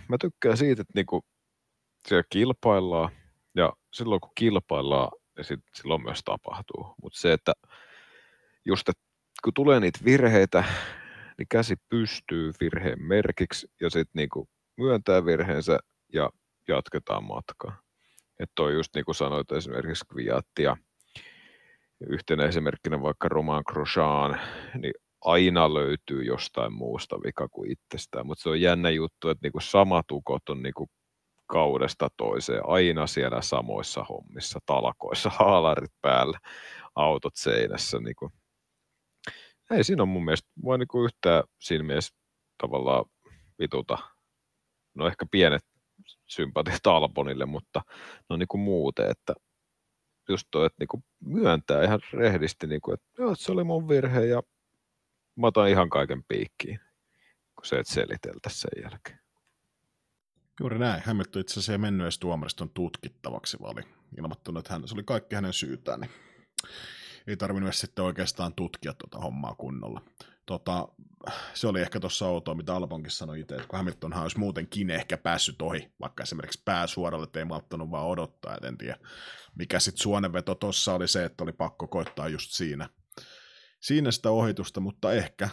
[0.08, 1.24] mä tykkään siitä, että niinku
[2.08, 3.10] siellä kilpaillaan,
[3.54, 6.94] ja silloin kun kilpaillaan, niin sit, silloin myös tapahtuu.
[7.02, 7.52] Mutta se, että
[8.64, 9.02] just, että
[9.44, 10.64] kun tulee niitä virheitä,
[11.38, 15.78] niin käsi pystyy virheen merkiksi, ja sitten niinku myöntää virheensä
[16.12, 16.30] ja
[16.68, 17.78] jatketaan matkaa.
[18.40, 20.76] Että on just niin kuin sanoit esimerkiksi Kviattia,
[22.10, 24.40] yhtenä esimerkkinä vaikka Roman Grosjean,
[24.78, 29.60] niin aina löytyy jostain muusta vika kuin itsestään, mutta se on jännä juttu, että niinku
[29.60, 30.88] samat ukot on niinku
[31.46, 36.38] kaudesta toiseen, aina siellä samoissa hommissa, talkoissa, haalarit päällä,
[36.94, 37.98] autot seinässä.
[37.98, 38.32] Niin kuin.
[39.70, 42.14] Ei siinä on mun mielestä, mua niin kuin yhtään siinä mielessä
[42.58, 43.04] tavallaan
[43.58, 43.98] vituta.
[44.94, 45.62] No ehkä pienet
[46.26, 47.82] sympatiat Albonille, mutta
[48.30, 49.34] no niin kuin muuten, että
[50.28, 53.88] just toi, että niin kuin myöntää ihan rehdisti, niin kuin, että joo, se oli mun
[53.88, 54.42] virhe ja
[55.36, 56.80] mä otan ihan kaiken piikkiin,
[57.54, 59.23] kun se et seliteltä sen jälkeen.
[60.60, 61.02] Juuri näin.
[61.06, 63.82] Hamilton itse asiassa ei mennyt edes tuomariston tutkittavaksi, vaan oli
[64.18, 66.10] ilmoittanut, että hän, se oli kaikki hänen syytään, niin
[67.26, 70.00] ei tarvinnut edes sitten oikeastaan tutkia tuota hommaa kunnolla.
[70.46, 70.88] Tota,
[71.54, 75.16] se oli ehkä tuossa outoa, mitä Albonkin sanoi itse, että kun Hamiltonhan olisi muutenkin ehkä
[75.16, 78.96] päässyt ohi, vaikka esimerkiksi pääsuoralle, että ei malttanut vaan odottaa, et en tiedä,
[79.54, 82.88] mikä sitten suonenveto tuossa oli se, että oli pakko koittaa just siinä,
[83.80, 85.48] siinä sitä ohitusta, mutta ehkä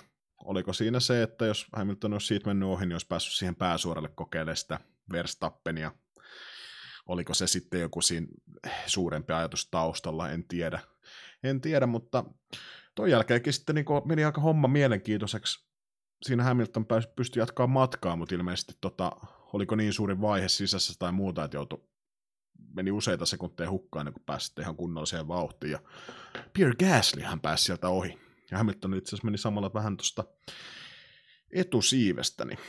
[0.45, 4.09] oliko siinä se, että jos Hamilton olisi siitä mennyt ohi, niin olisi päässyt siihen pääsuoralle
[4.15, 4.79] kokeilemaan sitä
[5.11, 5.91] Verstappenia.
[7.05, 8.27] Oliko se sitten joku siinä
[8.85, 10.79] suurempi ajatus taustalla, en tiedä.
[11.43, 12.23] En tiedä, mutta
[12.95, 15.65] tuon jälkeenkin sitten niin meni aika homma mielenkiintoiseksi.
[16.23, 16.85] Siinä Hamilton
[17.15, 19.11] pystyi jatkaa matkaa, mutta ilmeisesti tota,
[19.53, 21.83] oliko niin suuri vaihe sisässä tai muuta, että joutui
[22.75, 25.71] meni useita sekunteja hukkaan, niin kun pääsi ihan kunnolliseen vauhtiin.
[25.71, 25.79] Ja
[26.53, 28.19] Pierre Gasly hän pääsi sieltä ohi.
[28.51, 30.23] Ja Hamilton itse asiassa meni samalla vähän tuosta
[31.53, 32.59] etusiivestä, niin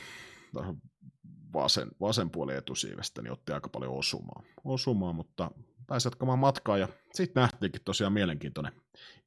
[1.53, 5.51] vasen, vasen puoli etusiivestä, niin otti aika paljon osumaa, osumaa mutta
[5.87, 8.73] pääsi jatkamaan matkaa, ja sitten nähtiinkin tosiaan mielenkiintoinen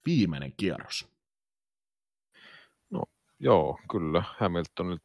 [0.06, 1.08] viimeinen kierros.
[2.90, 3.02] No
[3.40, 4.98] joo, kyllä, Hamilton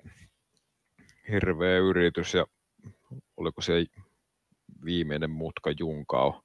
[1.31, 2.45] hirveä yritys, ja
[3.37, 3.85] oliko se
[4.85, 6.43] viimeinen mutka Junkao.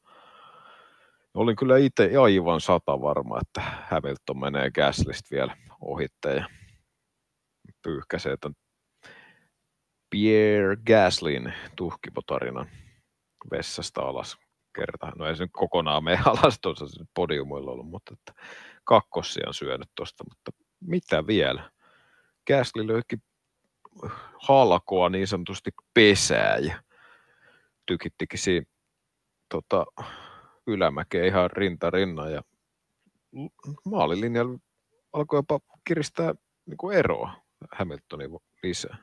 [1.35, 6.47] Olin kyllä itse aivan sata varma, että Hamilton menee Gaslist vielä ohitte ja
[7.82, 8.51] pyyhkäsee että
[10.11, 12.66] Pierre Gaslin tuhkipotarinan
[13.51, 14.37] vessasta alas
[14.74, 15.12] kerta.
[15.16, 18.43] No ei se nyt kokonaan mene alas tuossa podiumilla ollut, mutta että
[18.85, 21.70] kakkossia on syönyt tuosta, mutta mitä vielä?
[22.47, 23.16] Gasly löyki
[24.43, 26.83] halkoa niin sanotusti pesää ja
[27.87, 28.66] tykittikin siinä
[29.49, 29.87] tota,
[30.66, 32.43] ylämäkeä ihan rinta rinnan ja
[33.85, 34.59] maalilinjalla
[35.12, 36.35] alkoi jopa kiristää
[36.66, 37.33] niin kuin eroa
[37.73, 38.31] Hamiltonin
[38.62, 38.97] lisää.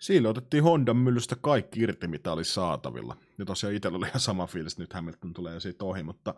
[0.00, 3.16] Siinä otettiin Hondan myllystä kaikki irti, mitä oli saatavilla.
[3.38, 6.34] Ja tosiaan itsellä oli ihan sama fiilis, nyt Hamilton tulee siitä ohi, mutta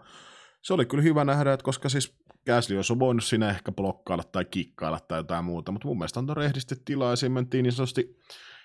[0.63, 2.17] se oli kyllä hyvä nähdä, että koska siis
[2.47, 6.37] Gasly olisi voinut sinä ehkä blokkailla tai kikkailla tai jotain muuta, mutta mun mielestä antoi
[6.37, 8.19] rehdisti tilaa ja mentiin niin sanotusti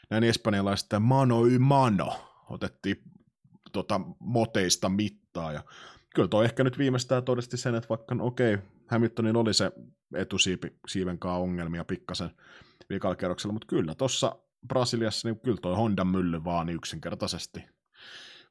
[0.10, 2.14] näin espanjalaiset mano y mano,
[2.50, 3.04] otettiin
[3.72, 5.64] tota, moteista mittaa ja
[6.16, 9.72] kyllä toi ehkä nyt viimeistään todisti sen, että vaikka no okei, okay, Hamiltonin oli se
[10.16, 12.30] etusiiven ongelmia pikkasen
[12.90, 14.36] viikalla kerroksella, mutta kyllä tuossa
[14.68, 17.64] Brasiliassa niin kyllä toi Honda mylly vaan niin yksinkertaisesti.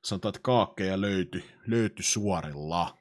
[0.05, 2.99] Sanotaan, että kaakkeja löytyi, löytyi suorilla.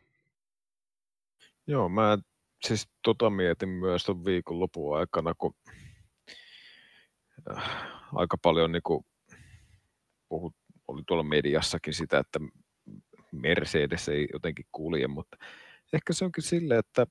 [1.68, 2.18] Joo, mä
[2.65, 5.53] siis tota mietin myös tuon viikonlopun aikana, kun
[7.52, 7.64] äh,
[8.14, 9.06] aika paljon niin kuin
[10.30, 10.56] puhut,
[10.88, 12.40] oli tuolla mediassakin sitä, että
[13.32, 15.38] Mercedes ei jotenkin kulje, mutta
[15.94, 17.07] ehkä se onkin silleen, että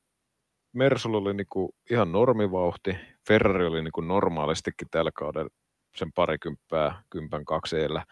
[0.73, 2.97] Mersulla oli niin kuin ihan normivauhti,
[3.29, 5.51] Ferrari oli niin kuin normaalistikin tällä kaudella
[5.97, 8.05] sen parikymppää, kympän kaksi eellä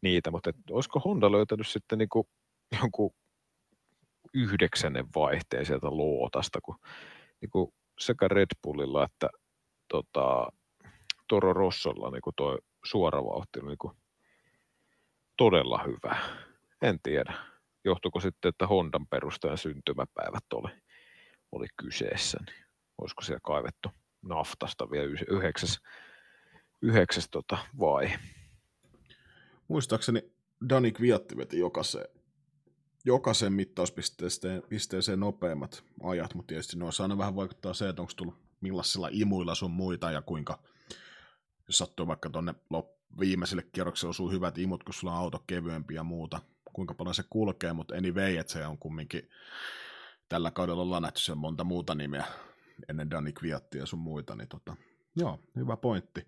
[0.00, 2.28] niitä, mutta et, olisiko Honda löytänyt sitten niin kuin
[2.80, 3.10] jonkun
[4.34, 6.76] yhdeksännen vaihteen sieltä luotasta, kun
[7.40, 9.28] niin kuin sekä Red Bullilla että
[9.88, 10.52] tota,
[11.28, 13.96] Toro Rossolla niin kuin toi suora vauhti oli niin
[15.36, 16.16] todella hyvä.
[16.82, 17.34] En tiedä.
[17.84, 20.70] Johtuiko sitten, että Hondan perustajan syntymäpäivät oli,
[21.52, 22.64] oli kyseessä, niin
[22.98, 23.90] olisiko siellä kaivettu
[24.22, 25.80] naftasta vielä yhdeksäs,
[26.82, 28.12] yhdeksäs tota vai?
[29.68, 30.32] Muistaakseni
[30.68, 32.08] Danik Viatti veti jokaiseen,
[33.04, 39.08] jokaisen mittauspisteeseen nopeimmat ajat, mutta tietysti noissa aina vähän vaikuttaa se, että onko tullut millaisilla
[39.12, 40.58] imuilla sun muita ja kuinka,
[41.66, 42.54] jos sattuu vaikka tuonne
[43.20, 46.40] viimeiselle kierrokselle osuu hyvät imut, kun sulla on auto kevyempi ja muuta,
[46.72, 49.30] kuinka paljon se kulkee, mutta anyway, että se on kumminkin
[50.28, 52.24] tällä kaudella ollaan nähty sen monta muuta nimeä
[52.88, 54.76] ennen Dani Kviattia ja sun muita, niin tota,
[55.16, 56.26] joo, hyvä pointti.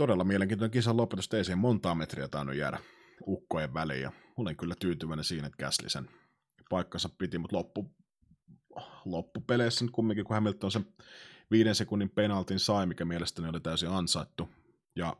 [0.00, 2.78] Todella mielenkiintoinen kisan lopetus, ei siihen montaa metriä tainnut jäädä
[3.26, 6.10] ukkojen väliin, ja olen kyllä tyytyväinen siinä, että Gasly sen
[6.70, 7.94] paikkansa piti, mutta loppu,
[9.04, 10.86] loppupeleissä nyt kumminkin, kun Hamilton sen
[11.50, 14.48] viiden sekunnin penaltin sai, mikä mielestäni oli täysin ansaittu,
[14.96, 15.16] ja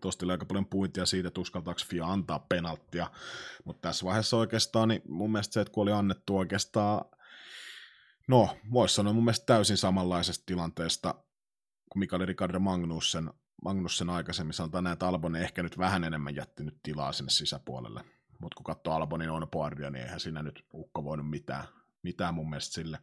[0.00, 3.10] Tuosta oli aika paljon puintia siitä, että uskaltaako FIA antaa penalttia,
[3.64, 7.04] mutta tässä vaiheessa oikeastaan, niin mun mielestä se, että kun oli annettu oikeastaan,
[8.28, 11.14] no voisi sanoa mun mielestä täysin samanlaisesta tilanteesta
[11.90, 13.30] kuin Mikael Ricardo Magnussen
[13.64, 18.04] Magnussen aikaisemmin, sanotaan että Albon ehkä nyt vähän enemmän jättänyt tilaa sinne sisäpuolelle.
[18.40, 21.64] Mutta kun katsoo Albonin on boardia, niin eihän siinä nyt ukko voinut mitään,
[22.02, 22.98] mitään mun mielestä sille.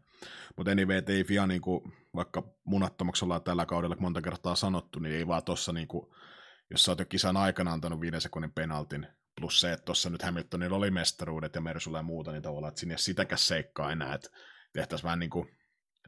[0.58, 5.16] Mutta anyway, ei FIA, niin kuin, vaikka munattomaksi ollaan tällä kaudella monta kertaa sanottu, niin
[5.16, 5.88] ei vaan tuossa, niin
[6.72, 9.08] jos sä oot jo kisan aikana antanut viiden sekunnin penaltin,
[9.40, 12.80] plus se, että tuossa nyt Hamiltonilla oli mestaruudet ja Mersulla ja muuta, niin tavallaan, että
[12.80, 14.30] sinne ei sitäkään seikkaa enää, että
[14.74, 15.58] tehtäisiin vähän niin kuin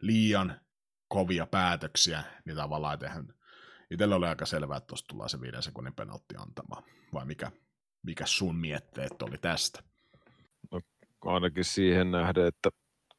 [0.01, 0.61] liian
[1.07, 3.23] kovia päätöksiä, niin tavallaan, että
[3.91, 6.83] itsellä oli aika selvää, että tuosta tullaan se viiden sekunnin penaltti antamaan,
[7.13, 7.51] vai mikä,
[8.05, 9.83] mikä sun mietteet oli tästä?
[10.71, 10.81] No,
[11.21, 12.69] ainakin siihen nähden, että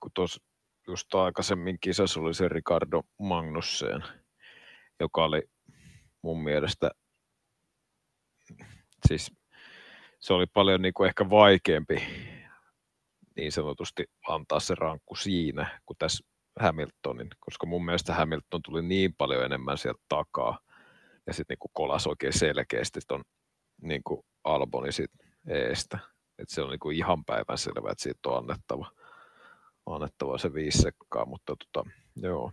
[0.01, 0.43] kun tuossa
[0.89, 4.05] just aikaisemmin kisassa oli se Ricardo Magnussen,
[5.01, 5.43] joka oli
[6.23, 6.91] mun mielestä,
[9.09, 9.33] siis
[10.21, 12.03] se oli paljon niin kuin ehkä vaikeampi
[13.37, 16.30] niin sanotusti antaa se rankku siinä, kuin tässä
[16.61, 20.59] Hamiltonin, koska mun mielestä Hamilton tuli niin paljon enemmän sieltä takaa,
[21.27, 23.23] ja sitten niin kolas oikein selkeästi ton
[23.83, 25.11] niin kuin Alboni sit
[25.49, 25.99] eestä.
[26.39, 28.93] että se on niin kuin ihan päivän selvä, että siitä on annettava,
[29.87, 32.53] annettava se viisi sekkaa, mutta tota, joo.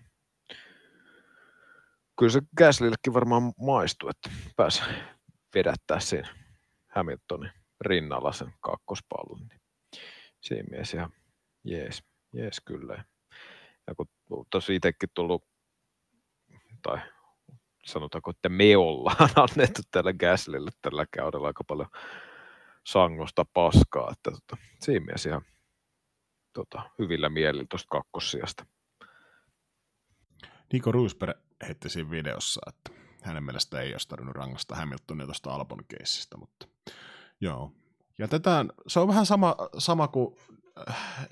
[2.20, 4.84] Kyllä se Gaslillekin varmaan maistuu, että pääsi
[5.56, 6.30] vedättää siinä
[6.88, 7.52] Hamiltonin
[7.82, 9.48] rinnalla sen kakkospallon.
[9.48, 9.62] Niin
[10.42, 11.14] siinä mielessä ihan
[11.64, 12.04] jees,
[12.34, 13.04] jees kyllä.
[13.88, 14.08] Ja kun
[14.50, 15.44] tosi itsekin tullut,
[16.82, 16.98] tai
[17.86, 21.90] sanotaanko, että me ollaan annettu tällä Gaslille tällä kaudella aika paljon
[22.86, 25.46] sangosta paskaa, että tota, siinä mielessä ihan
[26.54, 28.66] tota, hyvillä mielillä tuosta kakkossiasta.
[30.74, 31.38] Niko Roosberg
[31.68, 32.92] heitti siinä videossa, että
[33.22, 36.68] hänen mielestä ei olisi tarvinnut rangasta Hamiltonia tuosta Albon keissistä, mutta
[37.42, 37.72] joo.
[38.20, 40.36] Jätetään, se on vähän sama, sama kuin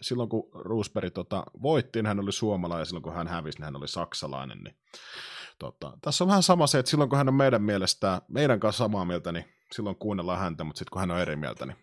[0.01, 3.65] silloin kun Roosberg tota, voitti, niin hän oli suomalainen, ja silloin kun hän hävisi, niin
[3.65, 4.57] hän oli saksalainen.
[4.57, 4.75] Niin,
[5.59, 8.83] tota, tässä on vähän sama se, että silloin kun hän on meidän mielestä, meidän kanssa
[8.83, 11.77] samaa mieltä, niin silloin kuunnellaan häntä, mutta sitten kun hän on eri mieltä, niin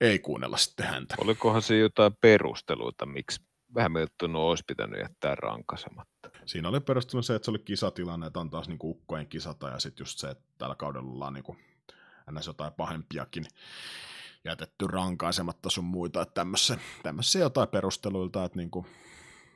[0.00, 1.14] ei kuunnella sitten häntä.
[1.18, 3.42] Olikohan se jotain perusteluita, miksi
[3.78, 6.30] Hamilton olisi pitänyt jättää rankasematta?
[6.44, 9.78] Siinä oli perustunut se, että se oli kisatilanne, että on taas niinku ukkojen kisata, ja
[9.78, 11.56] sitten just se, että tällä kaudella ollaan niinku,
[12.30, 12.46] ns.
[12.46, 13.44] jotain pahempiakin
[14.48, 18.86] jätetty rankaisematta sun muita, että tämmöisiä, tämmöisiä jotain perusteluilta, että niinku,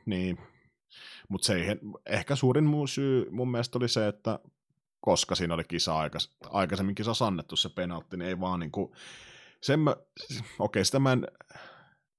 [0.06, 0.38] niin,
[1.28, 4.38] mutta se ei, ehkä suurin muu syy mun mielestä oli se, että
[5.00, 8.94] koska siinä oli kisa aikais, aikaisemmin kisa annettu se penaltti, niin ei vaan niinku,
[9.60, 9.96] sen mä,
[10.58, 11.26] okei, sitä mä en,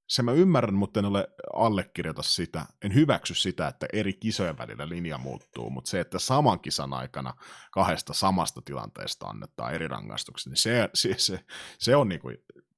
[0.09, 4.89] sen mä ymmärrän, mutta en ole allekirjoita sitä, en hyväksy sitä, että eri kisojen välillä
[4.89, 7.33] linja muuttuu, mutta se, että saman kisan aikana
[7.71, 11.45] kahdesta samasta tilanteesta annetaan eri rangaistuksia, niin se, se, se,
[11.79, 12.29] se, on, niinku,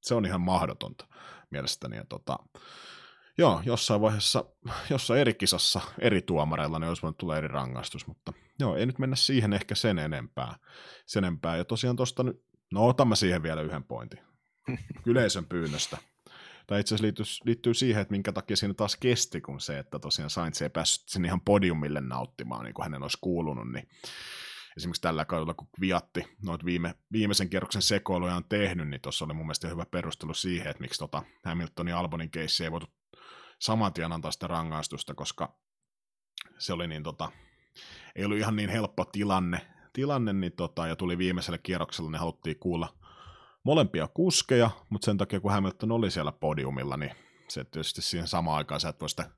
[0.05, 1.07] se on ihan mahdotonta
[1.49, 1.95] mielestäni.
[1.95, 2.39] Ja tota,
[3.37, 4.45] joo, jossain vaiheessa,
[4.89, 8.99] jossain eri kisassa eri tuomareilla, niin olisi voinut tulla eri rangaistus, mutta joo, ei nyt
[8.99, 10.55] mennä siihen ehkä sen enempää.
[11.05, 11.57] Sen enempää.
[11.57, 14.19] Ja tosiaan tuosta nyt, no otamme siihen vielä yhden pointin.
[15.05, 15.97] Yleisön pyynnöstä.
[16.67, 19.99] Tai itse asiassa liittyy, liittyy siihen, että minkä takia siinä taas kesti, kun se, että
[19.99, 23.87] tosiaan Sainz ei päässyt sen ihan podiumille nauttimaan, niin kuin hänen olisi kuulunut, niin
[24.77, 29.33] esimerkiksi tällä kaudella, kun Viatti noit viime, viimeisen kierroksen sekoiluja on tehnyt, niin tuossa oli
[29.33, 32.87] mun mielestä hyvä perustelu siihen, että miksi tota Hamiltonin ja Albonin keissi ei voitu
[33.59, 35.57] saman tien antaa sitä rangaistusta, koska
[36.57, 37.31] se oli niin tota,
[38.15, 39.61] ei ollut ihan niin helppo tilanne,
[39.93, 42.97] tilanne niin tota, ja tuli viimeiselle kierrokselle, niin haluttiin kuulla
[43.63, 47.11] molempia kuskeja, mutta sen takia kun Hamilton oli siellä podiumilla, niin
[47.47, 49.29] se tietysti siihen samaan aikaan sä et voi sitä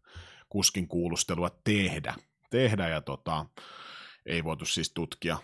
[0.50, 2.16] kuskin kuulustelua tehdä,
[2.50, 3.46] tehdä ja tota,
[4.28, 5.38] ei voitu siis tutkia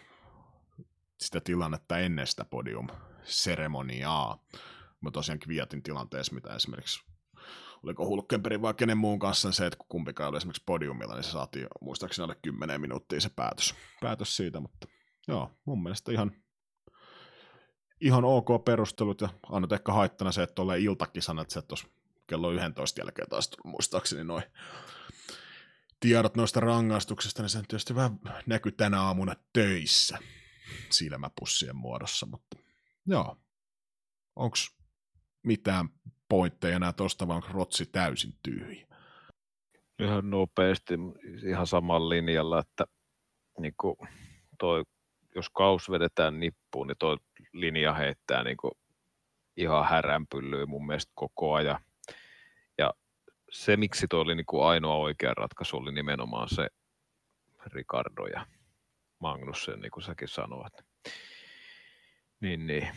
[1.18, 4.45] sitä tilannetta ennen sitä podium-seremoniaa.
[5.01, 7.03] Mutta tosiaan Kviatin tilanteessa, mitä esimerkiksi
[7.84, 11.31] oliko Hulkenbergin vai kenen muun kanssa se, että kun kumpikaan oli esimerkiksi podiumilla, niin se
[11.31, 14.88] saatiin muistaakseni alle 10 minuuttia se päätös, päätös siitä, mutta
[15.27, 16.31] joo, mun mielestä ihan,
[18.01, 21.88] ihan ok perustelut ja annat ehkä haittana se, että tuolle iltakisan, että se tuossa
[22.27, 24.43] kello 11 jälkeen taas muistaakseni noin
[26.03, 30.17] tiedot noista rangaistuksista, niin sen tietysti vähän näkyy tänä aamuna töissä
[30.89, 32.57] silmäpussien muodossa, mutta
[33.05, 33.38] joo,
[34.35, 34.55] onko
[35.43, 35.89] mitään
[36.30, 38.88] pointteja enää tosta, vaan rotsi täysin tyhjä?
[39.99, 40.93] Ihan nopeasti,
[41.47, 42.85] ihan samalla linjalla, että
[43.59, 43.95] niin kuin
[44.59, 44.84] toi,
[45.35, 47.17] jos kaus vedetään nippuun, niin toi
[47.53, 48.71] linja heittää niin kuin
[49.57, 51.80] ihan häränpyllyä mun mielestä koko ajan.
[53.53, 56.67] Se, miksi toi oli niin ainoa oikea ratkaisu, oli nimenomaan se
[57.65, 58.47] Ricardo ja
[59.19, 60.73] Magnussen, niin kuin säkin sanoit.
[62.39, 62.88] Niin, niin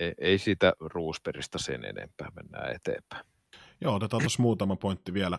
[0.00, 3.26] ei, ei siitä Roosbergista sen enempää, mennään eteenpäin.
[3.80, 5.38] Joo, otetaan tuossa muutama pointti vielä.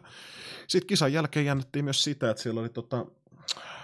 [0.68, 3.06] Sitten kisan jälkeen jännittiin myös sitä, että siellä oli tota,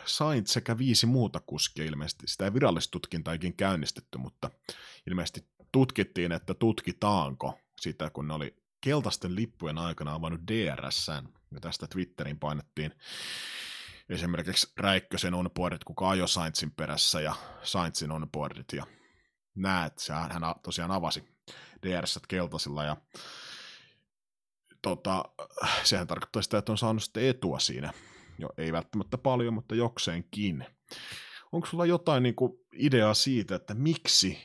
[0.05, 2.27] Sainz sekä viisi muuta kuskia ilmeisesti.
[2.27, 4.49] Sitä ei ikin käynnistetty, mutta
[5.07, 11.07] ilmeisesti tutkittiin, että tutkitaanko sitä, kun ne oli keltaisten lippujen aikana avannut DRS,
[11.51, 12.93] ja tästä Twitterin painettiin
[14.09, 18.85] esimerkiksi Räikkösen onboardit, kuka ajoi Sainzin perässä ja Sainzin onboardit, ja
[19.55, 19.93] näet,
[20.29, 21.23] hän tosiaan avasi
[21.83, 22.97] DRS keltaisilla, ja
[24.81, 25.25] tota,
[25.83, 27.93] sehän tarkoittaa sitä, että on saanut sitten etua siinä.
[28.39, 30.65] Jo, ei välttämättä paljon, mutta jokseenkin.
[31.51, 34.37] Onko sulla jotain niin kuin, ideaa siitä, että miksi,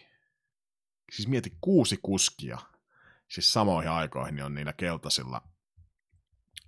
[1.13, 2.59] siis mieti kuusi kuskia,
[3.29, 5.43] siis samoihin aikoihin niin on niillä keltaisilla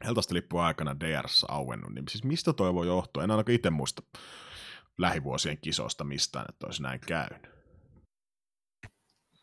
[0.02, 3.24] keltaista lippua aikana DRS auennut, niin siis mistä toi voi johtua?
[3.24, 4.02] En ainakaan itse muista
[4.98, 7.48] lähivuosien kisosta mistään, että olisi näin käynyt.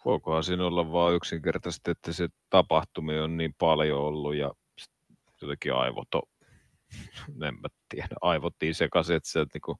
[0.06, 4.52] Voikohan siinä olla vaan yksinkertaisesti, että se tapahtumia on niin paljon ollut ja
[5.42, 6.22] jotenkin aivot on,
[7.48, 9.78] en mä tiedä, aivottiin sekaisin, että se niinku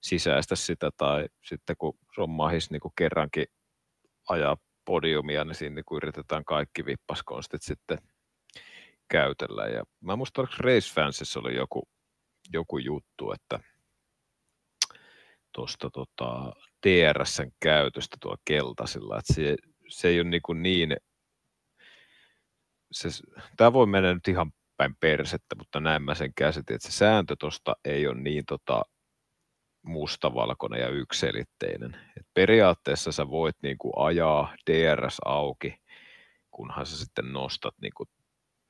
[0.00, 3.46] sisäistä sitä tai sitten kun rommahis niinku kerrankin
[4.28, 4.56] ajaa
[4.86, 7.98] podiumia, niin siinä niinku yritetään kaikki vippaskonstit sitten
[9.08, 9.66] käytellä.
[9.66, 11.88] Ja mä muistan, että Race Fansissa oli joku,
[12.52, 13.60] joku juttu, että
[15.52, 19.56] tuosta tota, TRSn käytöstä tuolla keltaisilla, että se,
[19.88, 20.96] se ei ole niin, kuin niin
[22.92, 23.08] se,
[23.56, 27.36] tämä voi mennä nyt ihan päin persettä, mutta näin mä sen käsitin, että se sääntö
[27.38, 28.82] tuosta ei ole niin tota,
[29.82, 31.96] mustavalkoinen ja ykselitteinen.
[32.36, 35.78] Et periaatteessa sä voit niin kuin ajaa DRS auki,
[36.50, 38.08] kunhan sä sitten nostat niin kuin,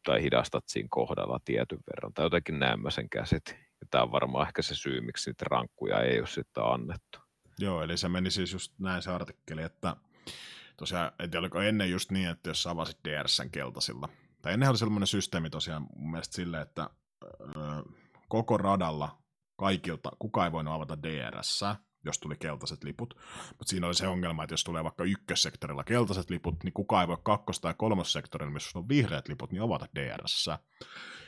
[0.05, 2.15] tai hidastat siinä kohdalla tietyn verran.
[2.15, 3.55] Tai jotenkin näin mä sen käsitin.
[3.81, 7.19] Ja tämä on varmaan ehkä se syy, miksi niitä rankkuja ei ole sitten annettu.
[7.59, 9.97] Joo, eli se meni siis just näin se artikkeli, että
[10.77, 14.09] tosiaan, että oliko ennen just niin, että jos avasit DRSn keltaisilla,
[14.43, 16.91] tai ennen oli sellainen systeemi tosiaan mun mielestä silleen, että
[17.25, 17.83] öö,
[18.29, 19.19] koko radalla
[19.57, 21.65] kaikilta, kuka ei voinut avata DRS,
[22.07, 23.15] jos tuli keltaiset liput.
[23.49, 27.09] Mutta siinä oli se ongelma, että jos tulee vaikka ykkössektorilla keltaiset liput, niin kuka ei
[27.09, 30.47] voi kakkos- tai kolmossektorilla, missä on vihreät liput, niin avata DRS.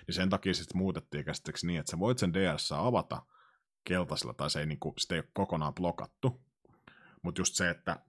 [0.06, 3.22] Niin sen takia sitten muutettiin käsitteeksi niin, että sä voit sen DRS avata
[3.84, 6.40] keltaisella, tai se ei, niin kuin, sitä ei ole kokonaan blokattu.
[7.22, 8.00] Mutta just se, että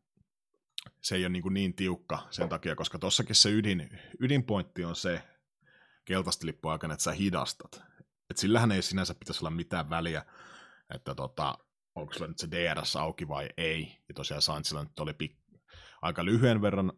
[1.02, 3.90] se ei ole niin, niin tiukka sen takia, koska tossakin se ydin,
[4.20, 5.24] ydinpointti on se
[6.06, 7.84] keltaista lippua aikana, että sä hidastat.
[8.30, 10.26] Et sillähän ei sinänsä pitäisi olla mitään väliä,
[10.96, 11.58] että tota,
[12.02, 13.98] onko sulla nyt se DRS auki vai ei.
[14.08, 15.60] Ja tosiaan Sainzilla nyt oli pik-
[16.02, 16.94] aika lyhyen verran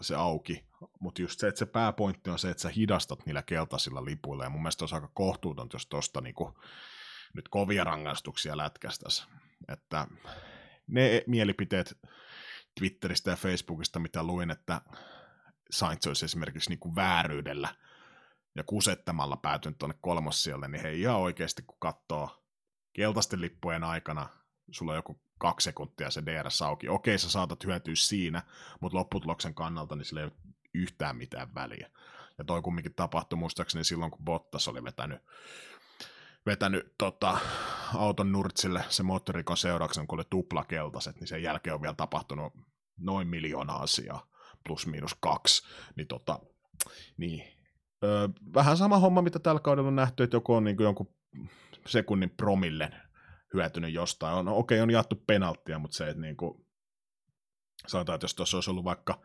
[0.00, 0.64] se auki,
[1.00, 4.50] mutta just se, että se pääpointti on se, että sä hidastat niillä keltaisilla lipuilla, ja
[4.50, 6.58] mun mielestä olisi aika kohtuutonta, jos tuosta niinku,
[7.34, 9.26] nyt kovia rangaistuksia lätkästäisi.
[9.68, 10.06] Että
[10.86, 11.98] ne mielipiteet
[12.78, 14.80] Twitteristä ja Facebookista, mitä luin, että
[15.70, 17.68] Sainz olisi esimerkiksi niin vääryydellä
[18.54, 22.44] ja kusettamalla päätynyt tuonne kolmossijalle, niin hei ihan oikeasti kun katsoo
[22.92, 24.28] keltaisten lippujen aikana,
[24.72, 26.88] sulla on joku kaksi sekuntia se DRS auki.
[26.88, 28.42] Okei, sä saatat hyötyä siinä,
[28.80, 31.90] mutta lopputuloksen kannalta niin sillä ei ole yhtään mitään väliä.
[32.38, 35.22] Ja toi kumminkin tapahtui muistaakseni silloin, kun Bottas oli vetänyt,
[36.46, 37.38] vetänyt tota,
[37.94, 42.52] auton nurtsille se moottorikon seurauksena, kun oli tuplakeltaiset, niin sen jälkeen on vielä tapahtunut
[42.98, 44.26] noin miljoona asiaa,
[44.66, 45.62] plus miinus kaksi.
[45.96, 46.40] Niin, tota,
[47.16, 47.44] niin.
[48.04, 51.14] Öö, vähän sama homma, mitä tällä kaudella on nähty, että joku on niin jonkun
[51.86, 53.02] sekunnin promillen
[53.54, 54.34] hyötynyt jostain.
[54.34, 56.66] On, okei, okay, on jaettu penalttia, mutta se, että niin kuin,
[57.86, 59.22] sanotaan, että jos tuossa olisi ollut vaikka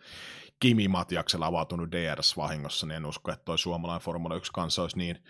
[0.60, 5.24] Kimi Matiaksella avautunut DRS-vahingossa, niin en usko, että toi suomalainen Formula 1 kanssa olisi niin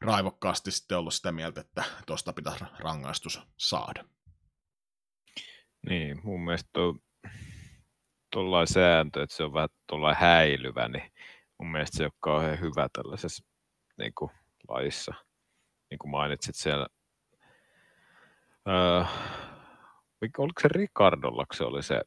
[0.00, 4.04] raivokkaasti sitten ollut sitä mieltä, että tuosta pitäisi rangaistus saada.
[5.88, 6.70] Niin, mun mielestä
[8.32, 11.12] tuollainen sääntö, että se on vähän tuollainen häilyvä, niin
[11.58, 13.44] mun mielestä se ole kauhean hyvä tällaisessa
[13.98, 14.30] niin kuin,
[14.68, 15.14] laissa.
[15.90, 16.86] Niin kuin mainitsit siellä
[18.68, 19.04] Öö,
[20.22, 22.02] oliko se Ricardolla, se oli se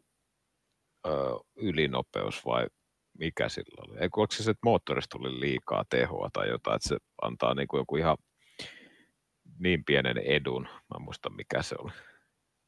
[1.07, 1.13] öö,
[1.55, 2.67] ylinopeus vai
[3.19, 3.99] mikä sillä oli?
[3.99, 7.80] Eikö oliko se, että moottorista tuli liikaa tehoa tai jotain, että se antaa niin kuin
[7.80, 8.17] joku ihan
[9.59, 10.63] niin pienen edun.
[10.63, 11.91] Mä en muista mikä se oli.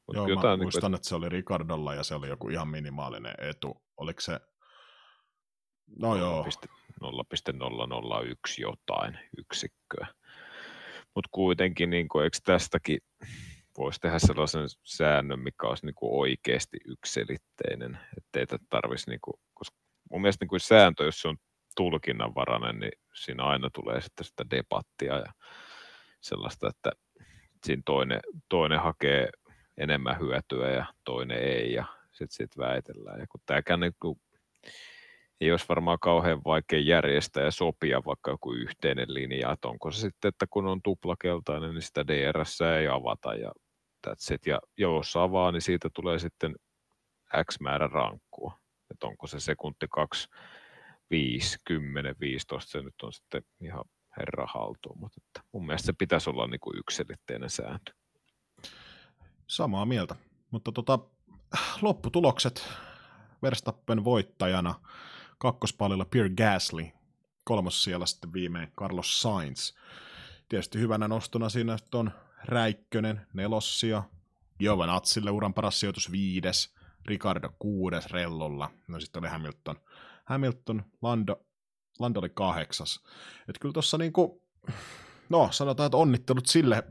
[0.07, 2.49] Mut Joo, jotain, mä niin muistan, kuin, että se oli Ricardolla ja se oli joku
[2.49, 3.81] ihan minimaalinen etu.
[3.97, 4.39] Oliko se...
[5.99, 6.45] No 0, joo.
[7.01, 10.07] 0,001 jotain yksikköä.
[11.15, 12.99] Mutta kuitenkin, niin kuin, eikö tästäkin
[13.77, 19.33] voisi tehdä sellaisen säännön, mikä olisi niin kuin oikeasti yksilitteinen, ettei tätä tarvitsisi, niin kuin,
[19.53, 19.77] koska
[20.11, 21.37] mun mielestä niin kuin sääntö, jos se on
[21.75, 25.33] tulkinnanvarainen, niin siinä aina tulee sitten sitä debattia ja
[26.21, 26.91] sellaista, että
[27.65, 28.19] siinä toinen,
[28.49, 29.29] toinen hakee
[29.77, 33.19] enemmän hyötyä ja toinen ei ja sitten sit väitellään.
[33.19, 34.19] Ja kun tämäkään niin kuin,
[35.41, 39.99] ei olisi varmaan kauhean vaikea järjestää ja sopia vaikka joku yhteinen linja, että onko se
[39.99, 43.51] sitten, että kun on tuplakeltainen, niin sitä DRS ei avata ja
[44.07, 44.45] that's it.
[44.47, 46.55] Ja jos avaa, niin siitä tulee sitten
[47.51, 48.59] X määrä rankkua.
[48.91, 50.29] Että onko se sekunti 2,
[51.09, 53.83] 5, 10, 15, se nyt on sitten ihan
[54.17, 57.93] herra haltuun, mutta että mun mielestä se pitäisi olla niin kuin yksilitteinen sääntö.
[59.47, 60.15] Samaa mieltä,
[60.51, 60.99] mutta tota,
[61.81, 62.67] lopputulokset
[63.41, 64.75] Verstappen voittajana
[65.37, 66.87] kakkospalilla Pierre Gasly,
[67.43, 69.73] kolmas siellä sitten viimein Carlos Sainz.
[70.49, 72.11] Tietysti hyvänä nostona siinä on
[72.47, 74.03] Räikkönen nelossia,
[74.91, 79.75] Atsille uran paras sijoitus viides, Ricardo kuudes rellolla, no sitten oli Hamilton,
[80.25, 81.45] Hamilton Lando,
[81.99, 83.03] Lando oli kahdeksas.
[83.39, 84.43] Että kyllä tuossa niinku,
[85.29, 86.83] no sanotaan, että onnittelut sille,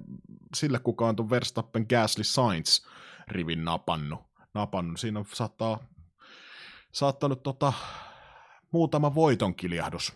[0.54, 2.86] sille kuka on tuon Verstappen Gasly Sainz
[3.28, 4.20] rivin napannut.
[4.54, 5.00] napannut.
[5.00, 5.78] Siinä on, saattaa,
[6.92, 7.72] saattanut tota,
[8.70, 10.12] muutama voiton kiljahdus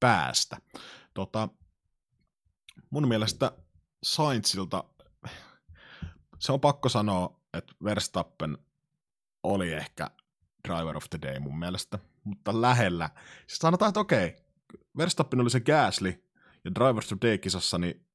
[0.00, 0.56] päästä.
[1.14, 1.48] Tota,
[2.90, 3.52] mun mielestä
[4.06, 4.84] Sainzilta,
[6.38, 8.58] se on pakko sanoa, että Verstappen
[9.42, 10.10] oli ehkä
[10.68, 13.10] driver of the day mun mielestä, mutta lähellä.
[13.46, 14.36] Siis sanotaan, että okei,
[14.96, 16.24] Verstappen oli se Gasly,
[16.64, 18.06] ja driver of the day-kisassa, niin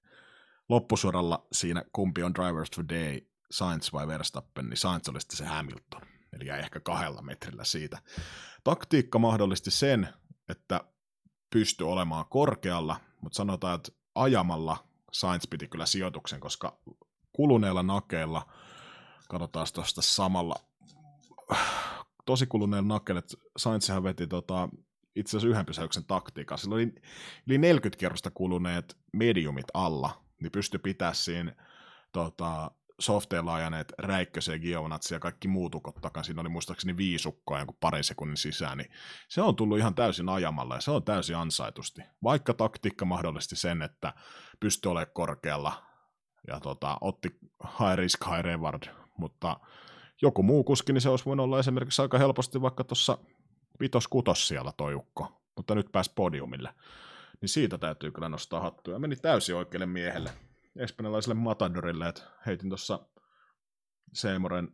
[0.70, 5.38] loppusuoralla siinä kumpi on driver of the day, Sainz vai Verstappen, niin Sainz oli sitten
[5.38, 6.02] se Hamilton,
[6.34, 8.02] eli jäi ehkä kahdella metrillä siitä.
[8.64, 10.08] Taktiikka mahdollisti sen,
[10.50, 10.82] että
[11.50, 16.78] pystyi olemaan korkealla, mutta sanotaan, että ajamalla Sainz piti kyllä sijoituksen, koska
[17.34, 18.52] kuluneella nakeella,
[19.30, 20.56] katsotaan tuosta samalla,
[22.26, 23.22] tosi kuluneella nakeella,
[23.58, 24.70] Sainzhan veti tota,
[25.16, 26.58] itse asiassa yhden pysäyksen taktiikkaa.
[26.58, 26.94] Sillä oli
[27.48, 31.56] yli 40 kerrosta kuluneet mediumit alla, niin pystyi pitää siinä
[32.12, 32.72] tota,
[33.02, 36.24] softeilla ajaneet Räikkösen, Giovinazzi ja kaikki muut ukot takana.
[36.24, 38.92] Siinä oli muistaakseni viisukkoa jonkun parin sekunnin sisään, niin
[39.30, 42.02] se on tullut ihan täysin ajamalla ja se on täysin ansaitusti.
[42.24, 44.14] Vaikka taktiikka mahdollisti sen, että
[44.60, 45.84] pystyi olemaan korkealla
[46.48, 47.30] ja tota, otti
[47.80, 48.84] high risk, high reward,
[49.18, 49.60] mutta
[50.22, 53.18] joku muu kuski, niin se olisi voinut olla esimerkiksi aika helposti vaikka tuossa
[53.80, 56.74] vitos kutos siellä toi ukko, mutta nyt pääsi podiumille.
[57.42, 59.00] Niin siitä täytyy kyllä nostaa hattua.
[59.00, 60.32] Meni täysin oikealle miehelle
[60.76, 63.00] espanjalaiselle Matadorille, että heitin tuossa
[64.14, 64.72] Seemoren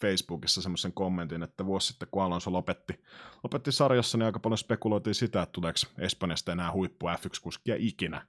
[0.00, 3.04] Facebookissa semmoisen kommentin, että vuosi sitten kun Alonso lopetti,
[3.42, 8.26] lopetti sarjassa, niin aika paljon spekuloitiin sitä, että tuleeko Espanjasta enää huippu F1-kuskia ikinä.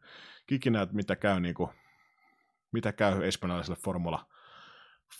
[0.52, 1.69] Ikinä, että mitä käy, niin kuin,
[2.72, 4.26] mitä käy espanjalaiselle formula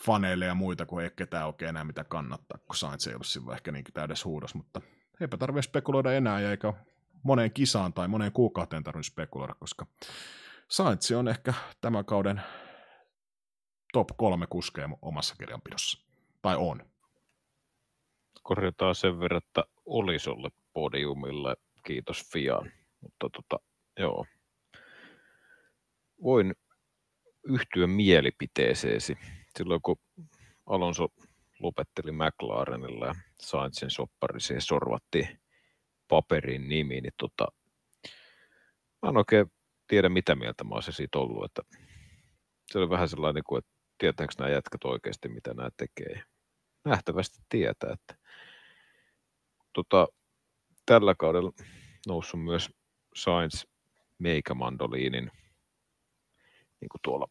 [0.04, 3.54] faneille ja muita, kun ei ketään oikein enää mitä kannattaa, kun Sainz ei ollut silloin
[3.54, 4.80] ehkä niin täydessä huudos, mutta
[5.20, 6.72] eipä tarvitse spekuloida enää, ja eikä
[7.22, 9.86] moneen kisaan tai moneen kuukauteen tarvitse spekuloida, koska
[10.70, 12.42] Sainz on ehkä tämän kauden
[13.92, 16.04] top kolme kuskeja omassa kirjanpidossa.
[16.42, 16.90] Tai on.
[18.42, 21.56] Korjataan sen verran, että Olisolle podiumille.
[21.86, 22.72] Kiitos Fian.
[23.00, 23.64] Mutta tota,
[23.98, 24.26] joo.
[26.22, 26.54] Voin
[27.44, 29.18] yhtyä mielipiteeseesi.
[29.58, 29.96] Silloin kun
[30.66, 31.08] Alonso
[31.58, 35.40] lopetteli McLarenilla ja Sainzin soppari siihen sorvattiin
[36.08, 37.46] paperin nimi, niin tota,
[39.02, 39.46] mä en oikein
[39.86, 41.44] tiedä, mitä mieltä mä olisin siitä ollut.
[41.44, 41.62] Että
[42.72, 46.22] se oli vähän sellainen, kuin, että tietääkö nämä jätkät oikeasti, mitä nämä tekee.
[46.84, 48.16] Nähtävästi tietää, että
[49.72, 50.08] tota,
[50.86, 51.52] tällä kaudella
[52.06, 52.70] noussut myös
[53.16, 53.66] Science
[54.54, 55.30] Mandoliinin
[56.80, 57.26] niin kuin tuolla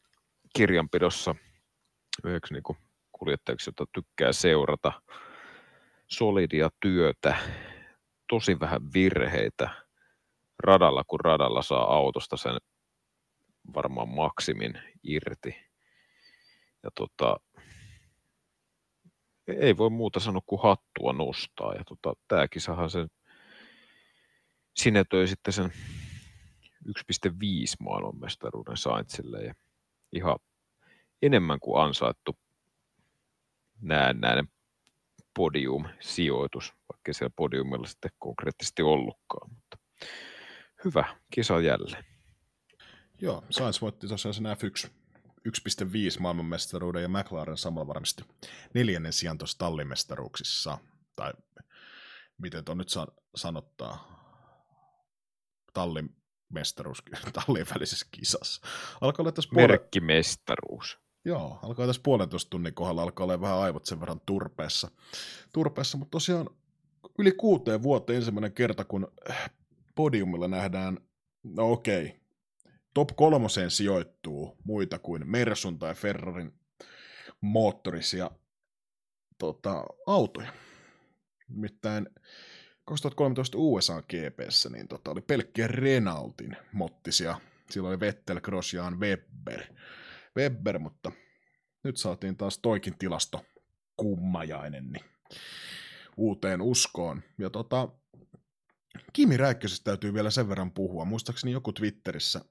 [0.55, 1.35] kirjanpidossa
[2.23, 2.77] yhdeksi niin kuin
[3.11, 5.01] kuljettajaksi, jota tykkää seurata.
[6.07, 7.37] Solidia työtä,
[8.29, 9.82] tosi vähän virheitä,
[10.59, 12.57] radalla kuin radalla saa autosta sen
[13.75, 15.55] varmaan maksimin irti.
[16.83, 17.37] Ja tota,
[19.47, 21.73] ei voi muuta sanoa kuin hattua nostaa.
[21.73, 23.07] Ja tota, tämä kisahan sen
[24.75, 25.73] sinetöi sitten sen
[26.87, 26.93] 1,5
[27.79, 29.53] maailmanmestaruuden Saintsille ja
[30.11, 30.39] ihan
[31.21, 32.37] enemmän kuin ansaittu
[33.81, 34.47] näennäinen
[35.33, 39.49] podium-sijoitus, vaikka siellä podiumilla sitten konkreettisesti ollutkaan.
[39.53, 39.77] Mutta
[40.85, 42.05] Hyvä, kisa jälleen.
[43.21, 44.89] Joo, Sainz voitti tosiaan sen F1
[45.49, 48.23] 1.5 maailmanmestaruuden ja McLaren samalla varmasti
[48.73, 50.77] neljännen sijaan tuossa tallimestaruuksissa.
[51.15, 51.33] Tai
[52.37, 54.13] miten tuon nyt sa- sanottaa?
[55.73, 56.15] Tallin
[56.49, 57.03] mestaruus,
[57.45, 58.67] tallin välisessä kisassa.
[59.01, 59.69] Alkaa olla tässä puolen...
[59.69, 60.97] Merkkimestaruus.
[61.25, 64.91] Joo, alkaa tässä puolentoista tunnin kohdalla alkaa olla vähän aivot sen verran turpeessa.
[65.53, 66.49] turpeessa mutta tosiaan
[67.19, 69.11] yli kuuteen vuoteen ensimmäinen kerta, kun
[69.95, 70.97] podiumilla nähdään,
[71.43, 72.19] no okei,
[72.93, 76.53] top kolmoseen sijoittuu muita kuin Mersun tai Ferrarin
[77.41, 78.31] moottorisia
[79.37, 80.53] tota, autoja.
[81.49, 82.09] Nimittäin
[82.85, 87.39] 2013 USA GPssä niin tota, oli pelkkiä Renaultin mottisia.
[87.69, 89.63] Silloin oli Vettel, Grosjean, Webber.
[90.37, 91.11] Webber, mutta
[91.83, 93.45] nyt saatiin taas toikin tilasto
[93.97, 95.05] kummajainen niin
[96.17, 97.23] uuteen uskoon.
[97.37, 97.89] Ja tota,
[99.13, 101.05] Kimi Räikkösestä täytyy vielä sen verran puhua.
[101.05, 102.41] Muistaakseni joku Twitterissä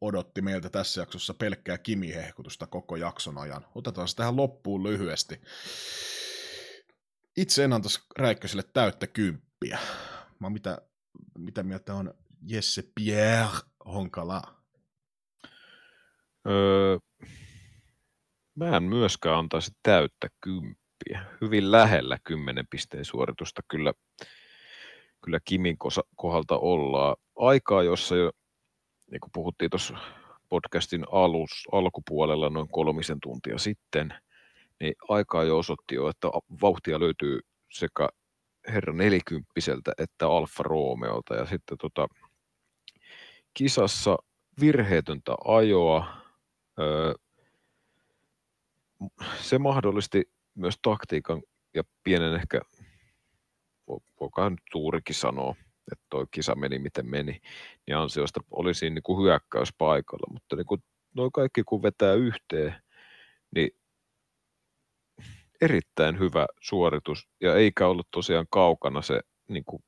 [0.00, 3.66] odotti meiltä tässä jaksossa pelkkää Kimi-hehkutusta koko jakson ajan.
[3.74, 5.40] Otetaan se tähän loppuun lyhyesti.
[7.36, 9.78] Itse en antaisi Räikköselle täyttä kymppiä.
[10.40, 10.78] Mä mitä,
[11.38, 14.42] mitä mieltä on Jesse Pierre Honkala?
[16.48, 16.98] Öö,
[18.54, 21.24] mä en myöskään antaisi täyttä kymppiä.
[21.40, 23.92] Hyvin lähellä kymmenen pisteen suoritusta kyllä,
[25.24, 25.76] kyllä Kimin
[26.16, 27.16] kohdalta ollaan.
[27.36, 28.30] Aikaa, jossa jo,
[29.10, 29.98] niin kuin puhuttiin tuossa
[30.48, 34.14] podcastin alus, alkupuolella noin kolmisen tuntia sitten,
[34.80, 36.28] niin aikaa jo osoitti jo, että
[36.62, 37.40] vauhtia löytyy
[37.70, 38.08] sekä
[38.68, 41.34] herra nelikymppiseltä että Alfa Romeolta.
[41.34, 42.08] Ja sitten tota,
[43.54, 44.16] kisassa
[44.60, 46.06] virheetöntä ajoa.
[46.80, 47.14] Öö,
[49.40, 50.22] se mahdollisti
[50.54, 51.42] myös taktiikan
[51.74, 52.60] ja pienen ehkä,
[54.20, 55.54] voikaan nyt tuurikin sanoa,
[55.92, 57.40] että toi kisa meni miten meni,
[57.86, 60.82] niin ansiosta oli siinä niin kuin hyökkäys paikalla, mutta niin kuin
[61.14, 62.74] noin kaikki kun vetää yhteen,
[63.54, 63.70] niin
[65.60, 69.84] erittäin hyvä suoritus ja eikä ollut tosiaan kaukana se niin kuin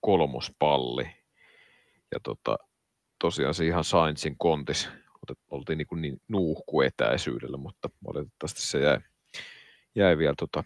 [0.00, 1.04] kolmospalli.
[2.12, 2.56] Ja tota,
[3.18, 4.88] tosiaan se ihan Sainzin kontis,
[5.50, 8.98] oltiin niin, kuin niin nuuhku etäisyydellä, mutta valitettavasti se jäi,
[9.94, 10.64] jäi vielä tota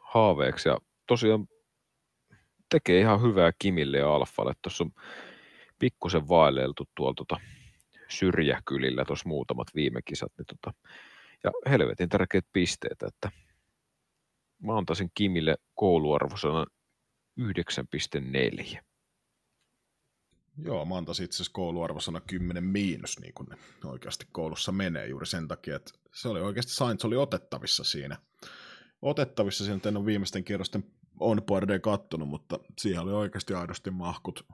[0.00, 0.68] haaveeksi.
[0.68, 1.46] Ja tosiaan
[2.70, 4.52] tekee ihan hyvää Kimille ja Alfalle.
[4.62, 4.90] Tuossa on
[5.78, 7.40] pikkusen vaeleltu tuolla tota
[8.08, 10.78] syrjäkylillä tuossa muutamat viime kisat, niin tota,
[11.44, 13.30] ja helvetin tärkeät pisteet, että
[14.62, 16.66] mä antaisin Kimille kouluarvosana
[17.40, 18.80] 9,4.
[20.64, 25.26] Joo, mä antaisin itse asiassa kouluarvosana 10 miinus, niin kuin ne oikeasti koulussa menee juuri
[25.26, 28.16] sen takia, että se oli oikeasti Sainz oli otettavissa siinä.
[29.04, 30.84] Otettavissa siinä, en ole viimeisten kierrosten
[31.20, 34.46] onboardia kattonut, mutta siihen oli oikeasti aidosti mahkut.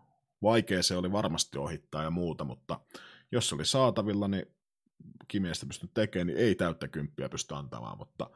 [0.42, 2.80] Vaikea se oli varmasti ohittaa ja muuta, mutta
[3.32, 4.46] jos se oli saatavilla, niin
[5.28, 8.30] Kimiestä pystynyt tekemään, niin ei täyttä kymppiä pysty antamaan, mutta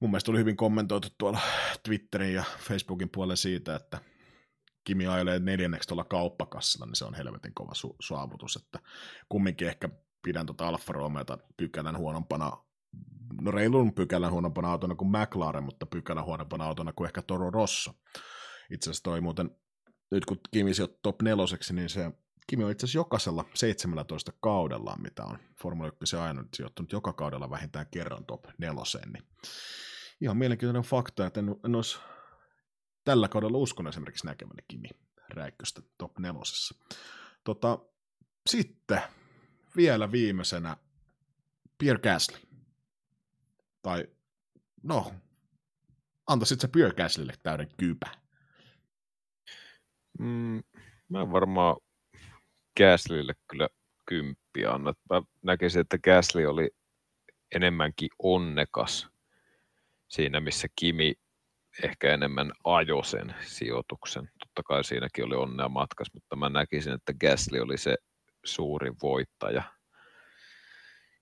[0.00, 1.40] mun mielestä oli hyvin kommentoitu tuolla
[1.82, 4.00] Twitterin ja Facebookin puolella siitä, että
[4.84, 8.78] Kimi ajelee neljänneksi tuolla kauppakassilla, niin se on helvetin kova su- saavutus, että
[9.28, 9.88] kumminkin ehkä
[10.22, 12.65] pidän tuota Alfa Romeota pykälän huonompana, no
[13.46, 17.92] reilun pykälän huonompana autona kuin McLaren, mutta pykälän huonompana autona kuin ehkä Toro Rosso.
[18.70, 19.50] Itse asiassa toi muuten,
[20.10, 22.10] nyt kun Kimi sijoittui top neloseksi, niin se
[22.46, 27.50] Kimi on itse asiassa jokaisella 17 kaudella, mitä on Formula 1 ajanut, sijoittunut joka kaudella
[27.50, 29.12] vähintään kerran top neloseen.
[29.12, 29.24] Niin
[30.20, 31.98] ihan mielenkiintoinen fakta, että en, en olisi
[33.04, 34.88] tällä kaudella uskon esimerkiksi näkemäni Kimi
[35.28, 36.74] Räikköstä top nelosessa.
[37.44, 37.78] Tota,
[38.50, 39.00] sitten
[39.76, 40.76] vielä viimeisenä
[41.78, 42.45] Pierre Gasly.
[43.86, 44.04] Tai
[44.82, 45.12] no,
[46.26, 48.06] antaisit Pierre Gaslylle täyden kyypä?
[50.18, 50.62] Mm,
[51.08, 51.76] mä varmaan
[52.76, 53.68] Gaslylle kyllä
[54.06, 54.94] kymppiä anna.
[55.10, 56.70] Mä näkisin, että Gasly oli
[57.54, 59.08] enemmänkin onnekas
[60.08, 61.14] siinä, missä Kimi
[61.82, 64.30] ehkä enemmän ajo sen sijoituksen.
[64.38, 67.96] Totta kai siinäkin oli onnea matkas, mutta mä näkisin, että Gasly oli se
[68.44, 69.62] suurin voittaja.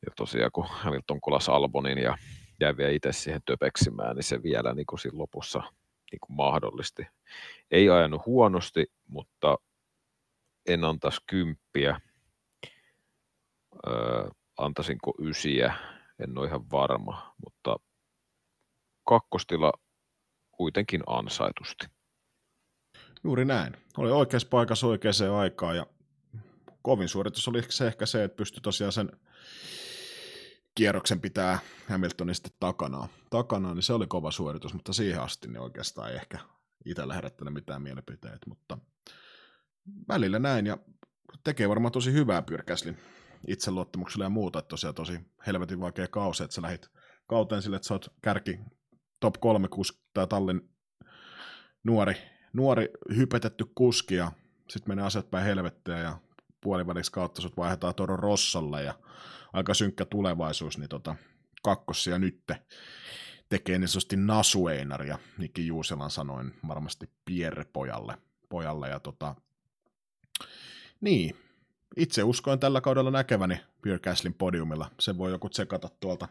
[0.06, 2.18] Ja tosiaan kun Hamilton kolas Albonin ja
[2.60, 5.58] jäi vielä itse siihen töpeksimään, niin se vielä niin kuin siinä lopussa
[6.12, 7.06] niin kuin mahdollisti.
[7.70, 9.58] Ei ajanut huonosti, mutta
[10.66, 12.00] en antaisi kymppiä.
[13.86, 14.28] Öö,
[14.58, 15.74] antaisinko ysiä,
[16.18, 17.76] en ole ihan varma, mutta
[19.04, 19.72] kakkostila
[20.52, 21.86] kuitenkin ansaitusti.
[23.24, 23.76] Juuri näin.
[23.96, 25.86] Oli oikeassa paikassa oikeaan aikaan ja
[26.82, 29.10] kovin suoritus oli se ehkä se, että pystyi tosiaan sen
[30.74, 33.08] kierroksen pitää Hamiltonin sitten takana.
[33.30, 36.38] takana, niin se oli kova suoritus, mutta siihen asti niin oikeastaan ei ehkä
[36.84, 38.78] itsellä herättänyt mitään mielipiteitä, mutta
[40.08, 40.78] välillä näin, ja
[41.44, 42.96] tekee varmaan tosi hyvää Pyrkäslin
[43.46, 46.90] itseluottamuksella ja muuta, että tosiaan tosi helvetin vaikea kausi, että sä lähit
[47.26, 48.60] kauteen sille, että sä oot kärki
[49.20, 50.70] top 3 kuski, tai tallin
[51.84, 52.14] nuori,
[52.52, 54.32] nuori hypetetty kuski, ja
[54.70, 56.18] sitten menee asiat päin helvettiä, ja
[56.60, 58.94] puoliväliksi kautta sut vaihdetaan Toro Rossalle, ja
[59.54, 61.16] aika synkkä tulevaisuus, niin tota,
[61.62, 62.62] kakkossia nytte
[63.48, 68.18] tekee niin sanotusti Nasueinar, ja Niki Juuselan sanoin varmasti Pierre pojalle,
[68.48, 69.34] pojalle ja tota,
[71.00, 71.36] niin,
[71.96, 74.90] itse uskoin tällä kaudella näkeväni Pierre Gaslin podiumilla.
[75.00, 76.28] Se voi joku tsekata tuolta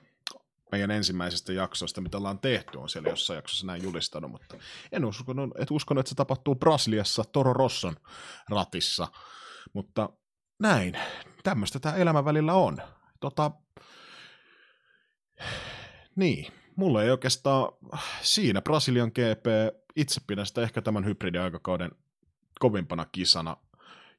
[0.72, 4.58] meidän ensimmäisestä jaksoista, mitä ollaan tehty, on siellä jossain jaksossa näin julistanut, mutta
[4.92, 7.96] en uskonut, että uskonut, että se tapahtuu Brasiliassa Toro Rosson
[8.50, 9.08] ratissa,
[9.74, 10.10] mutta
[10.60, 10.98] näin,
[11.44, 12.82] tämmöistä tämä elämä välillä on.
[13.24, 13.52] Tota,
[16.16, 17.72] niin, mulla ei oikeastaan
[18.22, 21.92] siinä Brasilian GP, itse pidän sitä ehkä tämän hybridiaikakauden
[22.60, 23.58] kovimpana kisana,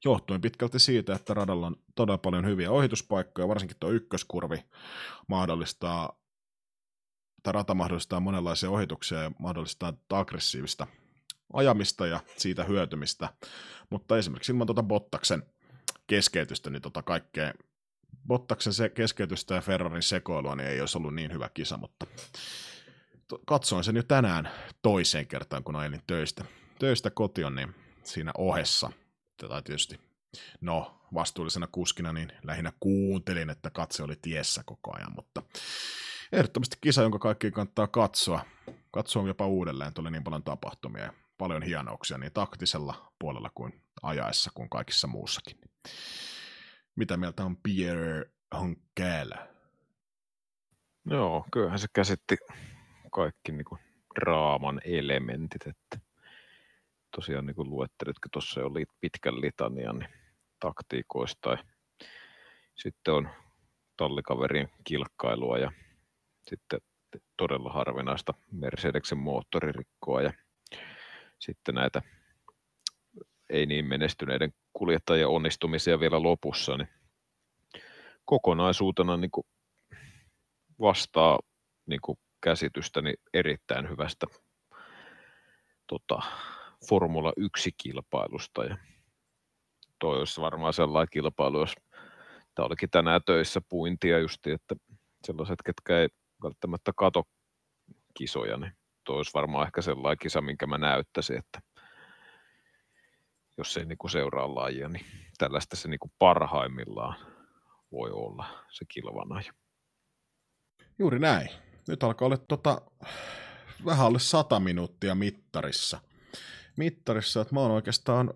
[0.05, 4.65] johtuen pitkälti siitä, että radalla on todella paljon hyviä ohituspaikkoja, varsinkin tuo ykköskurvi
[5.27, 6.21] mahdollistaa,
[7.43, 10.87] tai rata mahdollistaa monenlaisia ohituksia ja mahdollistaa aggressiivista
[11.53, 13.29] ajamista ja siitä hyötymistä,
[13.91, 15.43] mutta esimerkiksi ilman tuota Bottaksen
[16.07, 17.53] keskeytystä, niin tota kaikkea
[18.27, 22.07] Bottaksen se keskeytystä ja Ferrarin sekoilua, niin ei olisi ollut niin hyvä kisa, mutta
[23.47, 24.51] katsoin sen jo tänään
[24.83, 26.45] toiseen kertaan, kun ajelin töistä,
[26.79, 28.93] töistä kotiin, niin siinä ohessa,
[29.49, 30.01] tai tietysti,
[30.61, 35.43] no vastuullisena kuskina, niin lähinnä kuuntelin, että katse oli tiessä koko ajan, mutta
[36.33, 38.45] ehdottomasti kisa, jonka kaikki kannattaa katsoa.
[38.91, 44.51] Katsoa jopa uudelleen, tuli niin paljon tapahtumia ja paljon hienouksia niin taktisella puolella kuin ajaessa
[44.55, 45.59] kuin kaikissa muussakin.
[46.97, 49.49] Mitä mieltä on Pierre Honkäälä?
[51.11, 52.37] Joo, kyllähän se käsitti
[53.13, 53.81] kaikki niin kuin
[54.21, 56.07] draaman elementit, että
[57.17, 60.11] tosiaan niin kuin luettelitkin tuossa jo pitkän litanian niin
[60.61, 61.59] taktiikoista ja
[62.75, 63.29] sitten on
[63.97, 65.73] tallikaverin kilkkailua ja
[66.43, 66.81] sitten
[67.37, 70.33] todella harvinaista Mercedeksen moottoririkkoa ja
[71.39, 72.03] sitten näitä
[73.51, 76.89] ei niin menestyneiden kuljettajien onnistumisia vielä lopussa, niin
[78.25, 79.47] kokonaisuutena niin kuin
[80.81, 81.39] vastaa
[81.87, 84.27] niin kuin käsitystäni erittäin hyvästä
[85.87, 86.23] tota,
[86.89, 88.65] Formula 1-kilpailusta.
[88.65, 88.79] Ja
[89.99, 91.75] toi olisi varmaan sellainen kilpailu, jos
[92.55, 94.75] tämä olikin tänään töissä puintia justi, että
[95.27, 96.09] sellaiset, ketkä ei
[96.43, 97.23] välttämättä kato
[98.15, 98.73] kisoja, niin
[99.05, 101.61] toi olisi varmaan ehkä sellainen kisa, minkä mä näyttäisin, että
[103.59, 105.07] jos ei niinku seuraa lajia, niin
[105.39, 107.17] tällaista se niinku parhaimmillaan
[107.93, 109.43] voi olla se kilvana.
[110.99, 111.49] Juuri näin.
[111.89, 112.81] Nyt alkaa olla tota,
[113.85, 116.01] vähän alle sata minuuttia mittarissa.
[116.77, 118.35] Mittarissa, että mä oon oikeastaan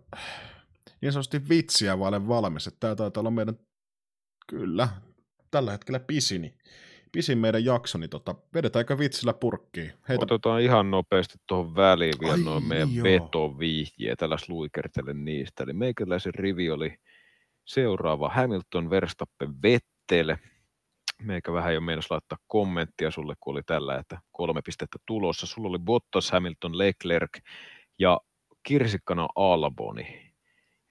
[1.00, 2.66] niin sanotusti vitsiä vaille valmis.
[2.66, 3.58] Että tää taitaa olla meidän,
[4.46, 4.88] kyllä,
[5.50, 6.58] tällä hetkellä pisini
[7.12, 9.92] pisin meidän jakso, niin tota, vedetäänkö vitsillä purkkiin?
[10.08, 10.22] Heitä...
[10.22, 13.04] Otetaan ihan nopeasti tuohon väliin vielä noin meidän joo.
[13.04, 15.64] vetovihjiä, tällais luikertele niistä.
[15.64, 16.98] Eli meikäläisen rivi oli
[17.64, 20.36] seuraava Hamilton, Verstappen, Vettel.
[21.22, 25.46] Meikä vähän jo meinas laittaa kommenttia sulle, kun oli tällä, että kolme pistettä tulossa.
[25.46, 27.38] Sulla oli Bottas, Hamilton, Leclerc
[27.98, 28.20] ja
[28.62, 30.32] kirsikkana Alboni.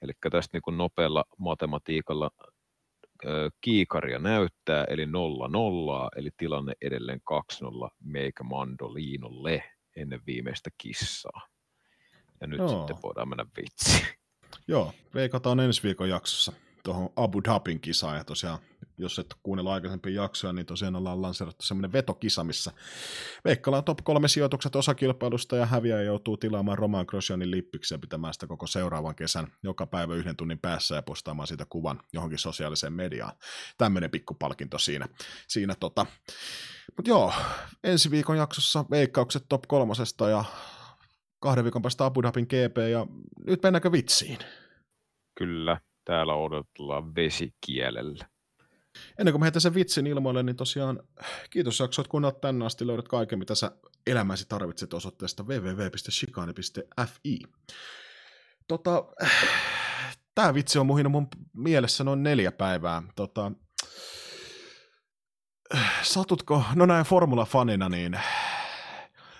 [0.01, 2.29] Eli tästä niin nopealla matematiikalla
[3.61, 7.21] kiikaria näyttää, eli 0 0 eli tilanne edelleen
[7.87, 9.63] 2-0 meikä Mandoliinolle
[9.95, 11.47] ennen viimeistä kissaa.
[12.41, 12.69] Ja nyt Joo.
[12.69, 14.07] sitten voidaan mennä vitsiin.
[14.67, 16.53] Joo, veikataan ensi viikon jaksossa
[16.83, 18.59] tuohon Abu Dhabin kisaan, ja tosiaan,
[18.97, 22.71] jos et kuunnella aikaisempia jaksoja, niin tosiaan ollaan lanseerattu semmoinen vetokisa, missä
[23.45, 28.47] veikkaillaan top kolme sijoitukset osakilpailusta, ja häviäjä joutuu tilaamaan Roman Grosjeanin lippiksi ja pitämään sitä
[28.47, 33.33] koko seuraavan kesän joka päivä yhden tunnin päässä ja postaamaan siitä kuvan johonkin sosiaaliseen mediaan.
[33.77, 35.07] Tämmöinen pikkupalkinto siinä.
[35.47, 36.05] siinä tota.
[36.97, 37.33] Mutta joo,
[37.83, 40.43] ensi viikon jaksossa veikkaukset top kolmosesta ja
[41.39, 43.07] kahden viikon päästä Abu Dhabin GP ja
[43.47, 44.37] nyt mennäänkö vitsiin?
[45.37, 48.25] Kyllä, täällä odotellaan vesikielellä.
[49.19, 50.99] Ennen kuin heitän sen vitsin ilmoille, niin tosiaan
[51.49, 52.87] kiitos jakso, että kuunnellut tänne asti.
[52.87, 53.71] Löydät kaiken, mitä sä
[54.07, 57.39] elämäsi tarvitset osoitteesta www.shikane.fi.
[58.67, 59.03] Tota,
[60.35, 63.03] tämä vitsi on muhinut mun mielessä noin neljä päivää.
[63.15, 63.51] Tota,
[66.01, 68.19] satutko, no näin formula-fanina, niin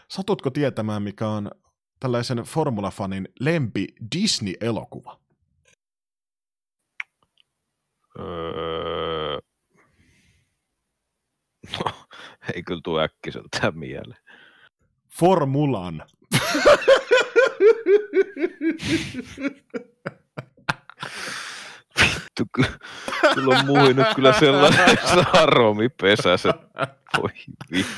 [0.09, 1.51] satutko tietämään, mikä on
[1.99, 5.26] tällaisen formula-fanin lempi Disney-elokuva?
[8.19, 9.39] Öö...
[11.79, 11.91] No,
[12.55, 14.21] ei kyllä tule äkkiseltä mieleen.
[15.19, 16.03] Formulan.
[22.01, 22.45] Vittu,
[23.33, 24.97] kyllä on muinut kyllä sellainen
[25.33, 26.53] saromipesässä.
[27.17, 27.29] Voi
[27.71, 27.97] vittu.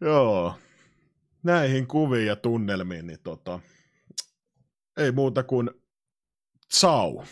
[0.00, 0.58] Joo.
[1.42, 3.60] Näihin kuviin ja tunnelmiin, niin tota,
[4.96, 5.70] ei muuta kuin
[6.72, 7.24] ciao.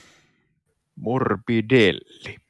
[0.97, 2.42] Morbidelli.